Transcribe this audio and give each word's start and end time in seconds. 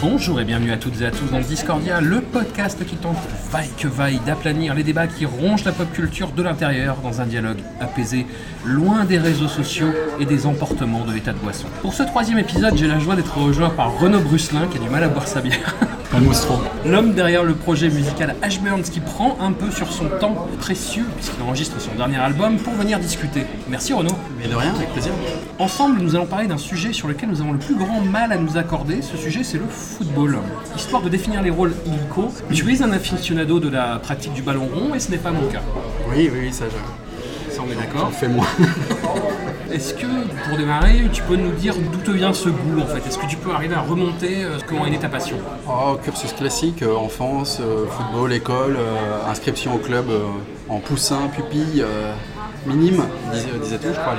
Bonjour 0.00 0.40
et 0.40 0.44
bienvenue 0.44 0.70
à 0.70 0.76
toutes 0.76 1.00
et 1.00 1.06
à 1.06 1.10
tous 1.10 1.28
dans 1.32 1.40
Discordia, 1.40 2.00
le 2.00 2.20
podcast 2.20 2.86
qui 2.86 2.94
tente 2.94 3.16
vaille 3.50 3.70
que 3.76 3.88
vaille 3.88 4.20
d'aplanir 4.24 4.72
les 4.74 4.84
débats 4.84 5.08
qui 5.08 5.26
rongent 5.26 5.64
la 5.64 5.72
pop 5.72 5.90
culture 5.92 6.30
de 6.30 6.40
l'intérieur 6.40 6.98
dans 7.02 7.20
un 7.20 7.26
dialogue 7.26 7.58
apaisé, 7.80 8.24
loin 8.64 9.04
des 9.04 9.18
réseaux 9.18 9.48
sociaux 9.48 9.92
et 10.20 10.24
des 10.24 10.46
emportements 10.46 11.04
de 11.04 11.12
l'état 11.12 11.32
de 11.32 11.38
boisson. 11.38 11.66
Pour 11.82 11.94
ce 11.94 12.04
troisième 12.04 12.38
épisode, 12.38 12.76
j'ai 12.76 12.86
la 12.86 13.00
joie 13.00 13.16
d'être 13.16 13.36
rejoint 13.36 13.70
par 13.70 13.98
Renaud 13.98 14.20
Brusselin 14.20 14.68
qui 14.68 14.78
a 14.78 14.80
du 14.80 14.88
mal 14.88 15.02
à 15.02 15.08
boire 15.08 15.26
sa 15.26 15.40
bière. 15.40 15.74
L'homme 16.84 17.12
derrière 17.12 17.44
le 17.44 17.54
projet 17.54 17.90
musical 17.90 18.34
Ashburns 18.42 18.82
qui 18.82 19.00
prend 19.00 19.36
un 19.40 19.52
peu 19.52 19.70
sur 19.70 19.92
son 19.92 20.08
temps 20.08 20.48
précieux 20.58 21.04
puisqu'il 21.16 21.42
enregistre 21.42 21.80
son 21.80 21.94
dernier 21.96 22.16
album 22.16 22.56
pour 22.56 22.72
venir 22.74 22.98
discuter. 22.98 23.44
Merci 23.68 23.92
Renaud. 23.92 24.16
Mais 24.38 24.48
de 24.48 24.54
rien, 24.54 24.74
avec 24.74 24.90
plaisir. 24.92 25.12
Ensemble, 25.58 26.00
nous 26.00 26.16
allons 26.16 26.26
parler 26.26 26.46
d'un 26.46 26.58
sujet 26.58 26.92
sur 26.92 27.08
lequel 27.08 27.28
nous 27.28 27.40
avons 27.40 27.52
le 27.52 27.58
plus 27.58 27.76
grand 27.76 28.00
mal 28.00 28.32
à 28.32 28.36
nous 28.36 28.56
accorder. 28.56 29.02
Ce 29.02 29.16
sujet, 29.16 29.44
c'est 29.44 29.58
le 29.58 29.68
football. 29.68 30.38
Histoire 30.76 31.02
de 31.02 31.08
définir 31.08 31.42
les 31.42 31.50
rôles 31.50 31.74
illico, 31.86 32.32
tu 32.52 32.72
es 32.72 32.82
un 32.82 32.92
aficionado 32.92 33.60
de 33.60 33.68
la 33.68 33.98
pratique 33.98 34.32
du 34.32 34.42
ballon 34.42 34.68
rond 34.72 34.94
et 34.94 35.00
ce 35.00 35.10
n'est 35.10 35.18
pas 35.18 35.30
mon 35.30 35.46
cas. 35.48 35.62
Oui, 36.10 36.30
oui, 36.32 36.38
oui, 36.44 36.52
ça, 36.52 36.64
je... 36.66 37.54
Ça, 37.54 37.62
on 37.66 37.70
est 37.70 37.76
d'accord. 37.76 38.10
Fais 38.12 38.28
moi. 38.28 38.46
Est-ce 39.72 39.94
que, 39.94 40.06
pour 40.48 40.56
démarrer, 40.56 41.08
tu 41.12 41.22
peux 41.22 41.36
nous 41.36 41.50
dire 41.52 41.74
d'où 41.92 41.98
te 41.98 42.10
vient 42.10 42.32
ce 42.32 42.48
goût 42.48 42.80
en 42.80 42.86
fait? 42.86 43.06
Est-ce 43.06 43.18
que 43.18 43.26
tu 43.26 43.36
peux 43.36 43.50
arriver 43.52 43.74
à 43.74 43.80
remonter 43.80 44.44
comment 44.66 44.86
est 44.86 44.90
née 44.90 44.98
ta 44.98 45.08
passion 45.08 45.36
Oh, 45.68 45.96
cursus 46.02 46.32
classique, 46.32 46.82
euh, 46.82 46.94
enfance, 46.96 47.58
euh, 47.60 47.84
football, 47.86 48.32
école, 48.32 48.76
euh, 48.78 49.30
inscription 49.30 49.74
au 49.74 49.78
club 49.78 50.06
en 50.70 50.78
poussin, 50.78 51.28
pupille, 51.34 51.84
minime, 52.66 53.04
disait, 53.32 53.46
disait-on, 53.62 53.92
je 53.94 54.00
crois. 54.00 54.14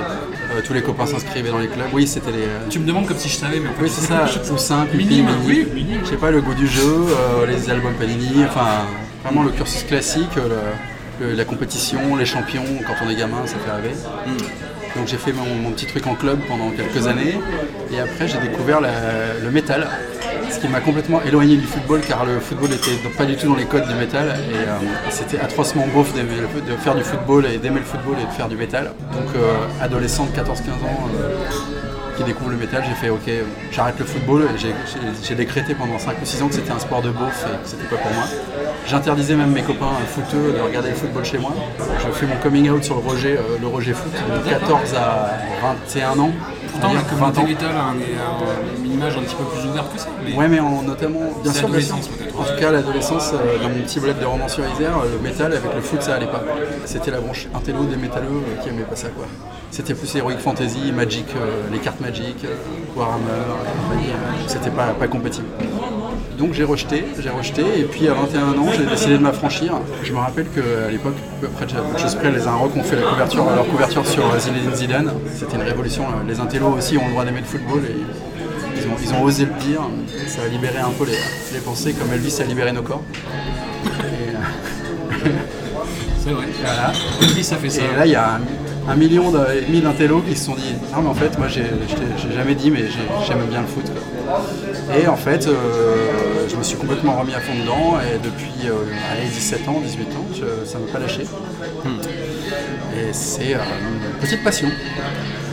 Euh, 0.54 0.60
tous 0.64 0.72
les 0.72 0.82
copains 0.82 1.06
s'inscrivaient 1.06 1.50
dans 1.50 1.58
les 1.58 1.68
clubs. 1.68 1.86
Oui, 1.92 2.06
c'était 2.06 2.30
les. 2.32 2.44
Tu 2.70 2.78
me 2.78 2.86
demandes 2.86 3.06
comme 3.06 3.18
si 3.18 3.28
je 3.28 3.36
savais, 3.36 3.58
mais 3.60 3.68
en 3.68 3.72
fait, 3.72 3.82
Oui, 3.84 3.90
c'est 3.92 4.06
ça, 4.06 4.26
poussin, 4.50 4.86
pupille, 4.86 5.06
Minime, 5.06 5.26
minime. 5.26 5.40
oui, 5.46 5.68
minime. 5.74 6.00
Je 6.04 6.10
sais 6.10 6.16
pas, 6.16 6.30
le 6.30 6.40
goût 6.40 6.54
du 6.54 6.66
jeu, 6.68 6.82
euh, 6.84 7.46
les 7.46 7.68
albums 7.70 7.94
Panini, 7.94 8.44
enfin, 8.44 8.66
vraiment 9.24 9.42
le 9.42 9.50
cursus 9.50 9.82
classique, 9.84 10.34
le- 10.36 11.26
le- 11.26 11.34
la 11.34 11.44
compétition, 11.44 12.16
les 12.16 12.24
champions, 12.24 12.64
quand 12.86 12.94
on 13.04 13.10
est 13.10 13.16
gamin, 13.16 13.46
ça 13.46 13.56
fait 13.58 13.70
rêver. 13.70 13.94
Donc 15.00 15.08
j'ai 15.08 15.16
fait 15.16 15.32
mon, 15.32 15.70
petit 15.70 15.86
truc 15.86 16.06
en 16.06 16.14
club 16.14 16.40
pendant 16.46 16.68
quelques 16.72 17.06
années 17.06 17.40
et 17.90 18.00
après 18.00 18.28
j'ai 18.28 18.36
découvert 18.36 18.82
le 18.82 19.50
métal, 19.50 19.88
ce 20.50 20.58
qui 20.58 20.68
m'a 20.68 20.80
complètement 20.80 21.22
éloigné 21.22 21.56
du 21.56 21.66
football 21.66 22.02
car 22.06 22.26
le 22.26 22.38
football 22.38 22.70
était 22.74 23.02
donc 23.02 23.16
pas 23.16 23.24
du 23.24 23.34
tout 23.34 23.48
dans 23.48 23.54
les 23.54 23.64
codes 23.64 23.88
du 23.88 23.94
métal 23.94 24.26
et, 24.28 24.56
euh, 24.68 24.76
c'était 25.08 25.40
atrocement 25.40 25.86
beauf 25.86 26.12
de 26.12 26.76
faire 26.76 26.94
du 26.94 27.02
football 27.02 27.46
et 27.46 27.56
d'aimer 27.56 27.78
le 27.78 27.86
football 27.86 28.16
et 28.22 28.26
de 28.26 28.32
faire 28.32 28.48
du 28.48 28.56
métal. 28.56 28.92
Donc 29.14 29.34
euh, 29.36 29.54
adolescent 29.80 30.26
de 30.26 30.38
14-15 30.38 30.44
ans 30.44 31.08
euh, 31.18 31.46
qui 32.20 32.26
découvre 32.26 32.50
le 32.50 32.56
métal, 32.56 32.82
j'ai 32.86 32.94
fait 32.94 33.08
ok, 33.08 33.30
j'arrête 33.72 33.98
le 33.98 34.04
football 34.04 34.46
j'ai- 34.58 35.34
décrété 35.34 35.74
pendant 35.74 35.98
5 35.98 36.16
ou 36.20 36.24
6 36.26 36.42
ans 36.42 36.48
que 36.48 36.54
c'était 36.54 36.70
un 36.72 36.78
sport 36.78 37.00
de 37.00 37.10
beauf 37.10 37.46
et 37.46 37.62
que 37.62 37.68
c'était 37.70 37.84
pas 37.84 37.96
pour 37.96 38.12
moi. 38.12 38.24
J'interdisais 38.86 39.36
même 39.36 39.52
mes 39.52 39.62
copains 39.62 39.86
footeux 40.08 40.52
de 40.56 40.60
regarder 40.60 40.90
le 40.90 40.96
football 40.96 41.24
chez 41.24 41.38
moi. 41.38 41.52
Je 41.78 42.10
fais 42.12 42.26
mon 42.26 42.36
coming 42.42 42.68
out 42.70 42.84
sur 42.84 42.96
le 42.96 43.00
Roger, 43.00 43.36
euh, 43.38 43.56
le 43.60 43.66
Roger 43.68 43.94
Foot 43.94 44.12
de 44.12 44.50
14 44.50 44.94
à 44.94 45.30
21 45.62 46.18
ans. 46.18 46.30
Pourtant, 46.72 46.92
la 46.92 47.00
C'est-à-dire 47.00 47.16
20 47.18 47.32
communauté 47.32 47.40
ans. 47.40 47.46
métal 47.46 47.76
a 47.76 47.84
un- 47.84 48.84
une 48.84 48.92
image 48.92 49.16
un 49.16 49.20
petit 49.22 49.34
peu 49.36 49.44
plus 49.44 49.68
ouverte 49.68 49.92
que 49.94 50.00
ça. 50.00 50.08
Mais... 50.24 50.34
Ouais, 50.34 50.48
mais 50.48 50.60
en, 50.60 50.82
notamment, 50.82 51.20
bien 51.42 51.52
sûr. 51.52 51.68
En 51.68 52.42
tout 52.44 52.60
cas, 52.60 52.68
à 52.68 52.72
l'adolescence, 52.72 53.30
euh, 53.34 53.62
dans 53.62 53.68
mon 53.70 53.82
petit 53.82 54.00
bled 54.00 54.18
de 54.18 54.24
Romans-sur-Isère, 54.26 54.98
euh, 54.98 55.12
le 55.16 55.18
métal 55.26 55.52
avec 55.52 55.74
le 55.74 55.80
foot, 55.80 56.02
ça 56.02 56.14
allait 56.16 56.26
pas. 56.26 56.42
C'était 56.84 57.10
la 57.12 57.20
branche 57.20 57.46
intello 57.54 57.84
des 57.84 57.96
métalleux 57.96 58.28
qui 58.62 58.68
aimaient 58.68 58.82
pas 58.82 58.96
ça, 58.96 59.08
quoi. 59.08 59.26
C'était 59.70 59.94
plus 59.94 60.14
Heroic 60.16 60.38
Fantasy, 60.38 60.92
Magic, 60.92 61.26
euh, 61.36 61.62
les 61.72 61.78
cartes 61.78 62.00
Magic, 62.00 62.36
Warhammer, 62.96 63.22
c'était 64.46 64.70
pas, 64.70 64.92
compatible. 65.06 65.46
Donc 66.36 66.54
j'ai 66.54 66.64
rejeté, 66.64 67.04
j'ai 67.20 67.28
rejeté, 67.30 67.62
et 67.78 67.84
puis 67.84 68.08
à 68.08 68.14
21 68.14 68.58
ans, 68.58 68.66
j'ai 68.76 68.84
décidé 68.84 69.12
de 69.16 69.22
m'affranchir. 69.22 69.74
Je 70.02 70.12
me 70.12 70.18
rappelle 70.18 70.46
qu'à 70.48 70.90
l'époque, 70.90 71.14
après 71.44 71.66
Près, 71.66 72.32
les 72.32 72.46
Inrocks 72.48 72.76
ont 72.76 72.82
fait 72.82 72.96
la 72.96 73.02
couverture, 73.02 73.44
leur 73.54 73.66
couverture 73.68 74.06
sur 74.06 74.24
euh, 74.24 74.38
Zinedine 74.38 74.74
Zidane. 74.74 75.12
C'était 75.34 75.56
une 75.56 75.62
révolution. 75.62 76.02
euh, 76.04 76.28
Les 76.28 76.40
intellos 76.40 76.74
aussi 76.76 76.96
ont 76.98 77.04
le 77.06 77.12
droit 77.12 77.24
d'aimer 77.24 77.40
le 77.40 77.46
football, 77.46 77.82
et 77.84 77.94
ils 79.04 79.14
ont, 79.14 79.22
osé 79.22 79.44
le 79.44 79.52
dire. 79.62 79.82
Ça 80.26 80.42
a 80.42 80.48
libéré 80.48 80.78
un 80.78 80.90
peu 80.90 81.04
les, 81.04 81.12
les 81.52 81.60
pensées, 81.60 81.92
comme 81.92 82.12
Elvis 82.12 82.36
a 82.40 82.44
libéré 82.44 82.72
nos 82.72 82.82
corps. 82.82 83.02
Et, 83.84 84.34
C'est 86.22 86.30
vrai. 86.30 86.46
voilà. 86.60 86.92
Elvis, 87.22 87.44
ça 87.44 87.56
fait 87.56 87.70
ça. 87.70 87.82
Et 87.82 87.96
là, 87.96 88.06
il 88.06 88.12
y 88.12 88.14
a 88.14 88.34
un, 88.34 88.40
un 88.92 88.94
million 88.96 89.30
de- 89.30 89.38
et 89.56 89.62
demi 89.66 89.80
d'intellos 89.80 90.20
qui 90.20 90.36
se 90.36 90.44
sont 90.46 90.54
dit 90.54 90.74
Non, 90.94 91.02
mais 91.02 91.08
en 91.08 91.14
fait, 91.14 91.36
moi, 91.38 91.48
j'ai 91.48 91.64
jamais 92.34 92.54
dit, 92.54 92.70
mais 92.70 92.80
j'ai- 92.80 93.26
j'aime 93.26 93.46
bien 93.48 93.62
le 93.62 93.66
foot. 93.66 93.84
quoi. 94.26 94.42
Et 95.00 95.06
en 95.06 95.16
fait, 95.16 95.46
euh, 95.46 95.54
je 96.50 96.56
me 96.56 96.62
suis 96.62 96.76
complètement 96.76 97.18
remis 97.18 97.34
à 97.34 97.40
fond 97.40 97.52
dedans. 97.60 97.98
Et 98.00 98.18
depuis 98.18 98.52
euh, 98.68 98.74
allez, 99.12 99.28
17 99.28 99.66
ans, 99.68 99.80
18 99.82 100.02
ans, 100.16 100.26
je- 100.34 100.68
ça 100.70 100.78
ne 100.78 100.84
m'a 100.86 100.92
pas 100.92 100.98
lâché. 100.98 101.22
Et 102.96 103.12
c'est 103.12 103.54
euh, 103.54 103.58
une 103.58 104.20
petite 104.20 104.44
passion. 104.44 104.68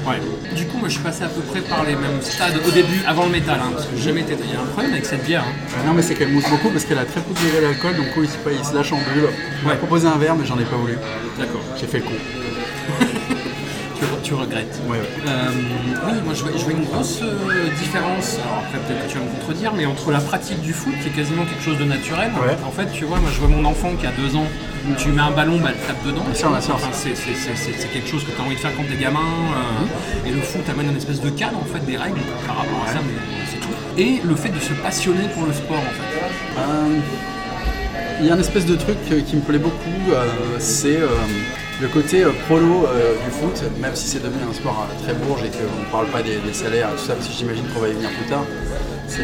Ouais. 0.07 0.19
Du 0.55 0.65
coup, 0.67 0.77
moi, 0.77 0.87
je 0.87 0.93
suis 0.93 1.03
passé 1.03 1.23
à 1.23 1.27
peu 1.27 1.41
près 1.41 1.59
par 1.61 1.83
les 1.83 1.95
mêmes 1.95 2.21
stades 2.21 2.55
au 2.65 2.71
début, 2.71 3.01
avant 3.05 3.25
le 3.25 3.31
métal, 3.31 3.59
hein, 3.61 3.71
parce 3.73 3.85
que 3.87 3.95
j'ai 3.97 4.03
jamais 4.03 4.21
été. 4.21 4.35
Il 4.41 4.53
y 4.53 4.55
a 4.55 4.61
un 4.61 4.65
problème 4.65 4.93
avec 4.93 5.05
cette 5.05 5.25
bière. 5.25 5.43
hein. 5.43 5.83
Non, 5.85 5.93
mais 5.93 6.01
c'est 6.01 6.15
qu'elle 6.15 6.29
mousse 6.31 6.49
beaucoup 6.49 6.69
parce 6.69 6.85
qu'elle 6.85 6.99
a 6.99 7.05
très 7.05 7.19
peu 7.21 7.33
de 7.33 7.39
degré 7.45 7.61
d'alcool. 7.61 7.95
Donc, 7.97 8.13
coup, 8.13 8.23
il, 8.23 8.29
se- 8.29 8.37
il 8.57 8.63
se 8.65 8.73
lâche 8.73 8.93
en 8.93 8.97
bulle. 8.97 9.27
On 9.63 9.65
m'a 9.65 9.71
Ouais. 9.73 9.77
proposé 9.77 10.07
un 10.07 10.17
verre, 10.17 10.35
mais 10.35 10.45
j'en 10.45 10.57
ai 10.59 10.63
pas 10.65 10.77
voulu. 10.77 10.97
D'accord. 11.37 11.61
J'ai 11.79 11.87
fait 11.87 11.97
le 11.99 12.03
con. 12.05 12.11
Tu, 13.97 14.05
tu 14.23 14.33
regrettes. 14.35 14.79
Ouais, 14.87 14.97
ouais. 14.97 15.03
Euh, 15.27 15.49
oui, 16.07 16.13
moi 16.23 16.33
je 16.35 16.43
vois, 16.43 16.51
je 16.55 16.63
vois 16.63 16.73
une 16.73 16.83
grosse 16.85 17.19
euh, 17.23 17.69
différence, 17.79 18.37
alors 18.43 18.61
après 18.65 18.77
peut-être 18.79 19.07
que 19.07 19.11
tu 19.11 19.17
vas 19.17 19.23
me 19.25 19.29
contredire, 19.39 19.73
mais 19.75 19.85
entre 19.85 20.11
la 20.11 20.19
pratique 20.19 20.61
du 20.61 20.73
foot 20.73 20.93
qui 21.01 21.07
est 21.07 21.11
quasiment 21.11 21.45
quelque 21.45 21.63
chose 21.63 21.79
de 21.79 21.83
naturel. 21.85 22.29
Ouais. 22.35 22.55
En 22.67 22.71
fait, 22.71 22.87
tu 22.93 23.05
vois, 23.05 23.17
moi 23.19 23.29
je 23.33 23.39
vois 23.39 23.47
mon 23.49 23.65
enfant 23.65 23.93
qui 23.99 24.05
a 24.05 24.11
deux 24.11 24.35
ans, 24.35 24.45
tu 24.99 25.09
mets 25.09 25.21
un 25.21 25.31
ballon, 25.31 25.57
bah, 25.59 25.69
elle 25.73 25.87
tape 25.87 26.05
dedans. 26.05 26.21
Bien 26.25 26.33
sûr, 26.35 26.49
bien 26.51 26.61
sûr. 26.61 26.75
Enfin, 26.75 26.89
c'est, 26.91 27.15
c'est- 27.15 27.33
c'est- 27.33 27.55
c'est- 27.55 27.73
c'est 27.77 27.87
quelque 27.87 28.07
chose 28.07 28.23
que 28.23 28.31
tu 28.31 28.39
as 28.39 28.43
envie 28.45 28.55
de 28.55 28.59
faire 28.59 28.75
quand 28.77 28.83
t'es 28.89 29.01
gamin. 29.01 29.19
euh, 29.19 30.27
Et 30.29 30.31
le 30.31 30.41
foot 30.41 30.61
amène 30.69 30.91
une 30.91 30.97
espèce 30.97 31.21
de 31.21 31.29
cadre, 31.31 31.57
en 31.57 31.65
fait, 31.65 31.83
des 31.85 31.97
règles 31.97 32.19
par 32.45 32.57
rapport 32.57 32.83
à 32.87 32.91
ça, 32.93 32.99
mais 33.05 33.45
c'est 33.49 33.59
tout. 33.59 33.73
Et 33.97 34.21
le 34.23 34.35
fait 34.35 34.49
de 34.49 34.59
se 34.59 34.73
passionner 34.73 35.27
pour 35.33 35.45
le 35.45 35.53
sport, 35.53 35.77
en 35.77 35.93
fait. 35.97 36.59
Euh, 36.59 36.99
Il 38.19 38.25
y 38.25 38.31
a 38.31 38.33
un 38.33 38.39
espèce 38.39 38.65
de 38.65 38.75
truc 38.75 38.97
qui 39.27 39.35
me 39.35 39.41
plaît 39.41 39.59
beaucoup, 39.59 40.11
euh, 40.11 40.23
c'est 40.59 40.97
euh, 40.97 41.07
le 41.81 41.87
côté 41.89 42.23
euh, 42.23 42.31
prolo 42.47 42.87
euh, 42.87 43.13
du 43.23 43.29
foot, 43.31 43.63
même 43.79 43.95
si 43.95 44.07
c'est 44.07 44.23
devenu 44.23 44.41
un 44.49 44.53
sport 44.53 44.87
euh, 44.89 45.03
très 45.03 45.13
bourge 45.13 45.41
et 45.43 45.49
qu'on 45.49 45.79
ne 45.79 45.91
parle 45.91 46.07
pas 46.07 46.21
des, 46.23 46.37
des 46.37 46.53
salaires 46.53 46.89
et 46.89 46.99
tout 46.99 47.05
ça, 47.05 47.13
parce 47.13 47.27
que 47.27 47.33
j'imagine 47.33 47.65
qu'on 47.73 47.79
va 47.81 47.89
y 47.89 47.93
venir 47.93 48.09
plus 48.09 48.25
tard. 48.29 48.43
C'est, 49.07 49.23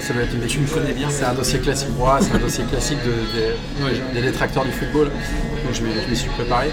ça 0.00 0.14
doit 0.14 0.22
être 0.22 0.32
une 0.34 0.46
Tu 0.46 0.60
me 0.60 0.66
connais 0.66 0.92
bien. 0.92 1.08
C'est 1.10 1.24
un 1.24 1.34
dossier 1.34 1.58
classique, 1.58 1.88
ouais, 1.98 2.06
c'est 2.20 2.34
un 2.34 2.38
dossier 2.38 2.64
classique 2.64 2.98
de- 3.04 3.84
des- 3.84 4.20
des 4.20 4.26
détracteurs 4.26 4.64
du 4.64 4.70
football, 4.72 5.06
donc 5.08 5.74
je 5.74 5.82
m'y 5.82 6.16
suis 6.16 6.30
préparé. 6.30 6.68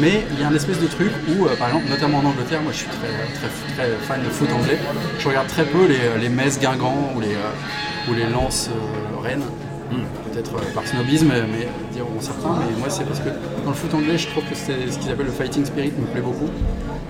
Mais 0.00 0.24
il 0.32 0.40
y 0.40 0.44
a 0.44 0.48
un 0.48 0.54
espèce 0.54 0.78
de 0.80 0.86
truc 0.86 1.10
où, 1.28 1.44
par 1.58 1.68
exemple, 1.68 1.88
notamment 1.88 2.18
en 2.18 2.24
Angleterre, 2.26 2.60
moi 2.62 2.72
je 2.72 2.78
suis 2.78 2.88
très, 2.88 3.08
très, 3.38 3.48
très 3.74 3.96
fan 4.06 4.22
de 4.22 4.28
foot 4.28 4.48
anglais, 4.52 4.78
je 5.18 5.28
regarde 5.28 5.46
très 5.48 5.64
peu 5.64 5.86
les, 5.86 6.20
les 6.20 6.28
Metz 6.28 6.58
Guingamp 6.60 7.12
ou 7.16 7.20
les, 7.20 7.36
ou 8.10 8.14
les 8.14 8.26
Lens 8.26 8.70
Rennes. 9.22 9.42
Peut-être 10.36 10.56
euh, 10.56 10.74
par 10.74 10.86
snobisme, 10.86 11.32
mais 11.50 11.66
diront 11.94 12.20
certains, 12.20 12.58
mais 12.58 12.76
moi 12.78 12.90
c'est 12.90 13.04
parce 13.04 13.20
que 13.20 13.30
dans 13.64 13.70
le 13.70 13.74
foot 13.74 13.94
anglais, 13.94 14.18
je 14.18 14.28
trouve 14.28 14.44
que 14.44 14.54
c'est 14.54 14.90
ce 14.90 14.98
qu'ils 14.98 15.10
appellent 15.10 15.24
le 15.24 15.32
fighting 15.32 15.64
spirit 15.64 15.92
me 15.98 16.04
plaît 16.12 16.20
beaucoup. 16.20 16.50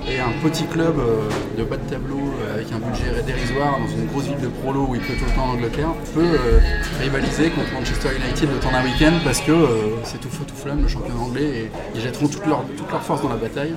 Et 0.09 0.21
un 0.21 0.31
petit 0.49 0.63
club 0.67 0.95
euh, 1.01 1.29
de 1.59 1.65
bas 1.65 1.77
de 1.77 1.91
tableau 1.91 2.21
euh, 2.21 2.55
avec 2.55 2.69
un 2.71 2.79
budget 2.79 3.21
dérisoire 3.27 3.81
dans 3.81 3.89
une 3.89 4.07
grosse 4.07 4.27
ville 4.27 4.39
de 4.41 4.47
prolo 4.47 4.87
où 4.91 4.95
il 4.95 5.01
pleut 5.01 5.17
tout 5.19 5.25
le 5.25 5.35
temps 5.35 5.47
en 5.47 5.55
Angleterre 5.55 5.89
peut 6.15 6.21
euh, 6.23 6.61
rivaliser 7.03 7.51
contre 7.51 7.73
Manchester 7.75 8.11
United 8.15 8.49
le 8.49 8.61
temps 8.61 8.71
d'un 8.71 8.85
week-end 8.85 9.15
parce 9.25 9.41
que 9.41 9.51
euh, 9.51 9.67
c'est 10.05 10.21
tout 10.21 10.29
feu 10.29 10.45
tout 10.47 10.55
flamme 10.55 10.83
le 10.83 10.89
champion 10.89 11.19
anglais 11.21 11.43
et 11.43 11.71
ils 11.97 12.01
jetteront 12.01 12.29
toute 12.29 12.47
leur, 12.47 12.63
toute 12.77 12.89
leur 12.93 13.03
force 13.03 13.23
dans 13.23 13.31
la 13.31 13.37
bataille. 13.37 13.75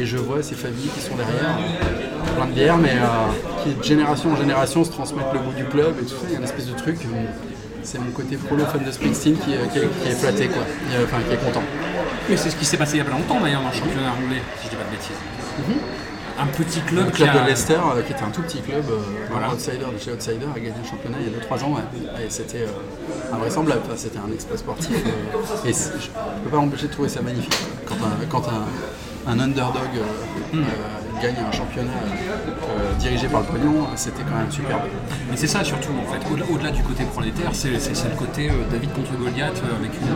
Et 0.00 0.06
je 0.06 0.16
vois 0.16 0.42
ces 0.42 0.54
familles 0.54 0.88
qui 0.94 1.00
sont 1.00 1.16
derrière, 1.16 1.58
euh, 1.58 2.36
plein 2.36 2.46
de 2.46 2.52
bière, 2.52 2.78
mais 2.78 2.92
euh, 2.92 3.62
qui 3.62 3.74
de 3.74 3.82
génération 3.82 4.32
en 4.32 4.36
génération 4.36 4.82
se 4.82 4.90
transmettent 4.90 5.34
le 5.34 5.40
goût 5.40 5.52
du 5.54 5.64
club 5.64 5.94
et 6.00 6.04
tout 6.04 6.10
ça. 6.10 6.26
Il 6.28 6.32
y 6.32 6.34
a 6.36 6.38
une 6.38 6.44
espèce 6.44 6.68
de 6.68 6.74
truc. 6.74 6.96
Euh, 7.86 7.90
c'est 7.90 7.98
mon 7.98 8.10
côté 8.10 8.36
prolo 8.36 8.64
fan 8.66 8.82
de 8.84 8.90
Springsteen 8.90 9.36
qui, 9.38 9.52
est- 9.54 9.68
qui 9.72 9.78
est, 9.78 9.88
qui 10.02 10.08
est 10.08 10.12
flatté, 10.12 10.48
quoi. 10.48 10.62
Est- 10.62 11.04
Enfin, 11.04 11.18
qui 11.26 11.34
est 11.34 11.44
content. 11.44 11.62
Mais 12.28 12.36
c'est 12.36 12.50
ce 12.50 12.56
qui 12.56 12.64
s'est 12.64 12.76
passé 12.76 12.94
il 12.94 12.98
y 12.98 13.00
a 13.00 13.04
pas 13.04 13.12
longtemps 13.12 13.40
d'ailleurs 13.40 13.62
dans 13.62 13.68
le 13.68 13.74
championnat 13.74 14.10
anglais, 14.12 14.42
si 14.60 14.64
je 14.66 14.70
dis 14.70 14.76
pas 14.76 14.84
de 14.84 14.90
bêtises. 14.90 15.86
Un 16.38 16.46
petit 16.48 16.80
club, 16.80 17.06
Le 17.06 17.10
club 17.12 17.30
qui 17.30 17.36
a... 17.38 17.42
de 17.42 17.46
Leicester, 17.48 17.78
euh, 17.96 18.02
qui 18.02 18.12
était 18.12 18.22
un 18.22 18.28
tout 18.30 18.42
petit 18.42 18.60
club, 18.60 18.84
euh, 18.90 18.98
Voilà. 19.30 19.46
un 19.48 19.52
outsider 19.54 19.78
de 19.90 19.98
chez 19.98 20.12
Outsider, 20.12 20.44
a 20.54 20.58
gagné 20.58 20.74
le 20.82 20.86
championnat 20.86 21.16
il 21.20 21.32
y 21.32 21.34
a 21.34 21.38
2-3 21.40 21.64
ans. 21.64 21.72
ouais. 21.76 22.26
Et 22.26 22.28
c'était 22.28 22.64
euh, 22.68 23.32
invraisemblable, 23.34 23.80
Enfin, 23.86 23.94
c'était 23.96 24.18
un 24.18 24.30
exploit 24.34 24.58
sportif. 24.58 24.90
euh, 24.92 25.68
et 25.68 25.72
je 25.72 26.08
ne 26.10 26.44
peux 26.44 26.50
pas 26.50 26.56
m'empêcher 26.58 26.88
de 26.88 26.92
trouver 26.92 27.08
ça 27.08 27.22
magnifique. 27.22 27.56
Quand 27.86 27.94
un, 27.94 28.26
quand 28.28 28.44
un, 28.50 29.32
un 29.32 29.40
underdog 29.40 29.88
euh, 29.96 30.56
euh, 30.58 30.60
gagne 31.22 31.36
un 31.46 31.52
championnat 31.52 31.90
euh, 31.92 32.92
dirigé 32.98 33.28
par 33.28 33.40
le 33.40 33.46
pognon, 33.46 33.86
c'était 33.96 34.22
quand 34.22 34.36
même 34.36 34.50
superbe. 34.50 34.82
Mais 35.30 35.36
c'est 35.36 35.46
ça 35.46 35.64
surtout 35.64 35.92
en 35.92 36.12
fait, 36.12 36.52
au-delà, 36.52 36.70
du 36.70 36.82
côté 36.82 37.04
prolétaire, 37.04 37.50
c'est, 37.52 37.70
le 37.70 38.16
côté 38.18 38.50
euh, 38.50 38.54
David 38.70 38.92
contre 38.92 39.12
Goliath 39.16 39.62
euh, 39.64 39.76
avec 39.78 39.92
une- 40.00 40.08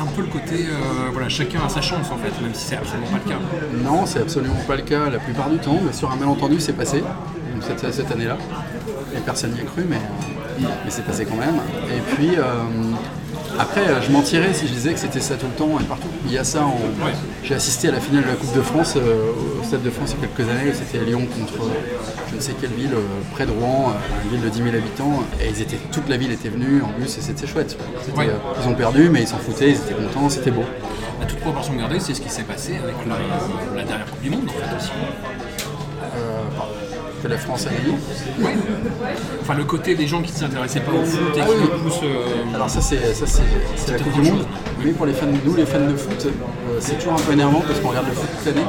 un 0.00 0.06
peu 0.14 0.22
le 0.22 0.28
côté, 0.28 0.66
euh, 0.70 1.08
voilà, 1.12 1.28
chacun 1.28 1.58
a 1.66 1.68
sa 1.68 1.80
chance 1.80 2.06
en 2.12 2.16
fait, 2.18 2.30
même 2.40 2.54
si 2.54 2.66
c'est 2.68 2.76
absolument 2.76 3.08
pas 3.08 3.18
le 3.24 3.30
cas. 3.30 3.38
Non, 3.84 4.06
c'est 4.06 4.20
absolument 4.20 4.54
pas 4.66 4.76
le 4.76 4.82
cas 4.82 5.10
la 5.10 5.18
plupart 5.18 5.50
du 5.50 5.58
temps, 5.58 5.78
mais 5.84 5.92
sur 5.92 6.10
un 6.12 6.16
malentendu, 6.16 6.60
c'est 6.60 6.72
passé 6.74 7.00
donc 7.00 7.62
cette, 7.62 7.92
cette 7.92 8.10
année-là. 8.12 8.36
Et 9.16 9.20
personne 9.20 9.52
n'y 9.52 9.60
a 9.60 9.64
cru, 9.64 9.84
mais, 9.88 9.98
mais 10.60 10.68
c'est 10.90 11.04
passé 11.04 11.24
quand 11.24 11.36
même. 11.36 11.56
Et 11.90 12.00
puis, 12.14 12.36
euh, 12.36 12.42
après, 13.58 13.88
euh, 13.88 14.00
je 14.00 14.10
mentirais 14.10 14.54
si 14.54 14.66
je 14.68 14.72
disais 14.72 14.92
que 14.92 14.98
c'était 14.98 15.20
ça 15.20 15.34
tout 15.34 15.46
le 15.46 15.52
temps 15.52 15.78
et 15.80 15.84
partout. 15.84 16.08
Il 16.26 16.32
y 16.32 16.38
a 16.38 16.44
ça 16.44 16.64
en. 16.64 16.76
J'ai 17.42 17.54
assisté 17.54 17.88
à 17.88 17.92
la 17.92 18.00
finale 18.00 18.24
de 18.24 18.28
la 18.28 18.34
Coupe 18.34 18.54
de 18.54 18.62
France 18.62 18.94
euh, 18.96 19.32
au 19.60 19.64
Stade 19.64 19.82
de 19.82 19.90
France 19.90 20.14
il 20.16 20.22
y 20.22 20.24
a 20.24 20.28
quelques 20.28 20.50
années. 20.50 20.72
C'était 20.72 21.04
Lyon 21.04 21.26
contre 21.26 21.64
euh, 21.64 21.70
je 22.30 22.36
ne 22.36 22.40
sais 22.40 22.52
quelle 22.60 22.70
ville, 22.70 22.94
près 23.32 23.46
de 23.46 23.50
Rouen, 23.50 23.92
une 24.24 24.30
ville 24.30 24.42
de 24.42 24.48
10 24.48 24.62
000 24.62 24.68
habitants. 24.76 25.24
Et 25.40 25.48
ils 25.48 25.62
étaient, 25.62 25.78
toute 25.92 26.08
la 26.08 26.16
ville 26.16 26.30
était 26.30 26.50
venue 26.50 26.82
en 26.82 26.98
bus 26.98 27.18
et 27.18 27.20
c'était 27.20 27.46
chouette. 27.46 27.76
Ouais. 28.16 28.28
ils 28.62 28.68
ont 28.68 28.74
perdu, 28.74 29.08
mais 29.10 29.22
ils 29.22 29.28
s'en 29.28 29.38
foutaient, 29.38 29.70
ils 29.70 29.76
étaient 29.76 29.94
contents, 29.94 30.28
c'était 30.28 30.50
beau. 30.50 30.64
À 31.20 31.24
toute 31.24 31.40
proportion 31.40 31.74
gardée, 31.74 31.98
c'est 31.98 32.14
ce 32.14 32.20
qui 32.20 32.30
s'est 32.30 32.44
passé 32.44 32.76
avec 32.76 32.94
la, 33.08 33.76
la 33.76 33.84
dernière 33.84 34.06
Coupe 34.06 34.22
du 34.22 34.30
Monde 34.30 34.48
en 34.48 34.52
fait 34.52 34.76
aussi. 34.76 34.90
Euh, 37.18 37.22
que 37.22 37.28
la 37.28 37.38
France 37.38 37.66
a 37.66 37.70
gagné. 37.70 37.96
Enfin, 39.42 39.54
le 39.54 39.64
côté 39.64 39.94
des 39.94 40.06
gens 40.06 40.22
qui 40.22 40.32
ne 40.32 40.36
s'intéressaient 40.38 40.80
pas 40.80 40.92
au 40.92 41.04
foot 41.04 41.36
et 41.36 41.40
Ah 41.40 41.44
qui 41.46 41.50
oui. 41.52 41.68
poussent. 41.82 42.00
euh, 42.04 42.54
Alors 42.54 42.70
ça 42.70 42.80
c'est 42.80 43.14
ça 43.14 43.26
c'est 43.26 43.42
c'est 43.76 43.92
la 43.92 43.98
Coupe 43.98 44.12
du 44.12 44.20
Monde. 44.22 44.38
chose. 44.38 44.46
Mais 44.84 44.92
pour 44.92 45.06
les 45.06 45.12
fans, 45.12 45.26
nous 45.44 45.54
les 45.54 45.66
fans 45.66 45.80
de 45.80 45.96
foot, 45.96 46.26
euh, 46.26 46.30
c'est 46.80 46.94
toujours 46.98 47.14
un 47.14 47.16
peu 47.20 47.32
énervant 47.32 47.60
parce 47.66 47.80
qu'on 47.80 47.88
regarde 47.88 48.06
le 48.08 48.14
foot 48.14 48.28
toute 48.36 48.46
l'année. 48.54 48.66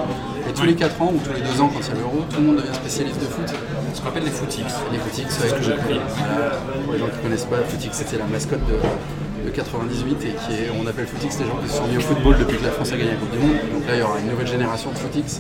Et 0.50 0.54
tous 0.54 0.66
les 0.66 0.74
4 0.74 1.00
ans 1.02 1.14
ou 1.14 1.20
tous 1.20 1.34
les 1.34 1.42
2 1.42 1.62
ans 1.62 1.70
quand 1.72 1.80
il 1.80 1.88
y 1.90 1.92
a 1.92 1.96
l'Euro, 2.02 2.26
tout 2.30 2.38
le 2.42 2.48
monde 2.48 2.56
devient 2.58 2.74
spécialiste 2.74 3.20
de 3.22 3.26
foot. 3.26 3.46
ce 3.94 4.02
qu'on 4.02 4.08
appelle 4.08 4.24
les 4.24 4.32
footix. 4.32 4.64
Les 4.92 4.98
Footix, 4.98 5.26
C'est 5.30 5.50
ce 5.50 5.54
que 5.54 5.62
j'ai 5.62 5.74
appris. 5.74 6.00
Voilà. 6.18 6.56
Pour 6.84 6.94
les 6.94 7.00
gens 7.00 7.06
qui 7.08 7.18
ne 7.18 7.22
connaissent 7.22 7.46
pas, 7.46 7.58
Footix 7.68 7.90
c'était 7.94 8.18
la 8.18 8.26
mascotte 8.26 8.66
de, 8.66 9.46
de 9.46 9.50
98 9.52 10.18
et 10.26 10.34
qui 10.42 10.54
est, 10.64 10.72
on 10.74 10.88
appelle 10.88 11.06
Footix 11.06 11.38
les 11.40 11.46
gens 11.46 11.58
qui 11.62 11.70
se 11.70 11.78
sont 11.78 11.86
mis 11.88 11.98
au 11.98 12.02
football 12.02 12.36
depuis 12.40 12.58
que 12.58 12.66
la 12.66 12.72
France 12.72 12.92
a 12.94 12.98
gagné 12.98 13.12
la 13.12 13.18
Coupe 13.18 13.30
du 13.32 13.38
Monde. 13.38 13.58
Donc 13.74 13.86
là 13.88 13.94
il 13.94 14.00
y 14.00 14.02
aura 14.02 14.18
une 14.20 14.30
nouvelle 14.32 14.48
génération 14.48 14.90
de 14.90 14.98
Footix. 14.98 15.40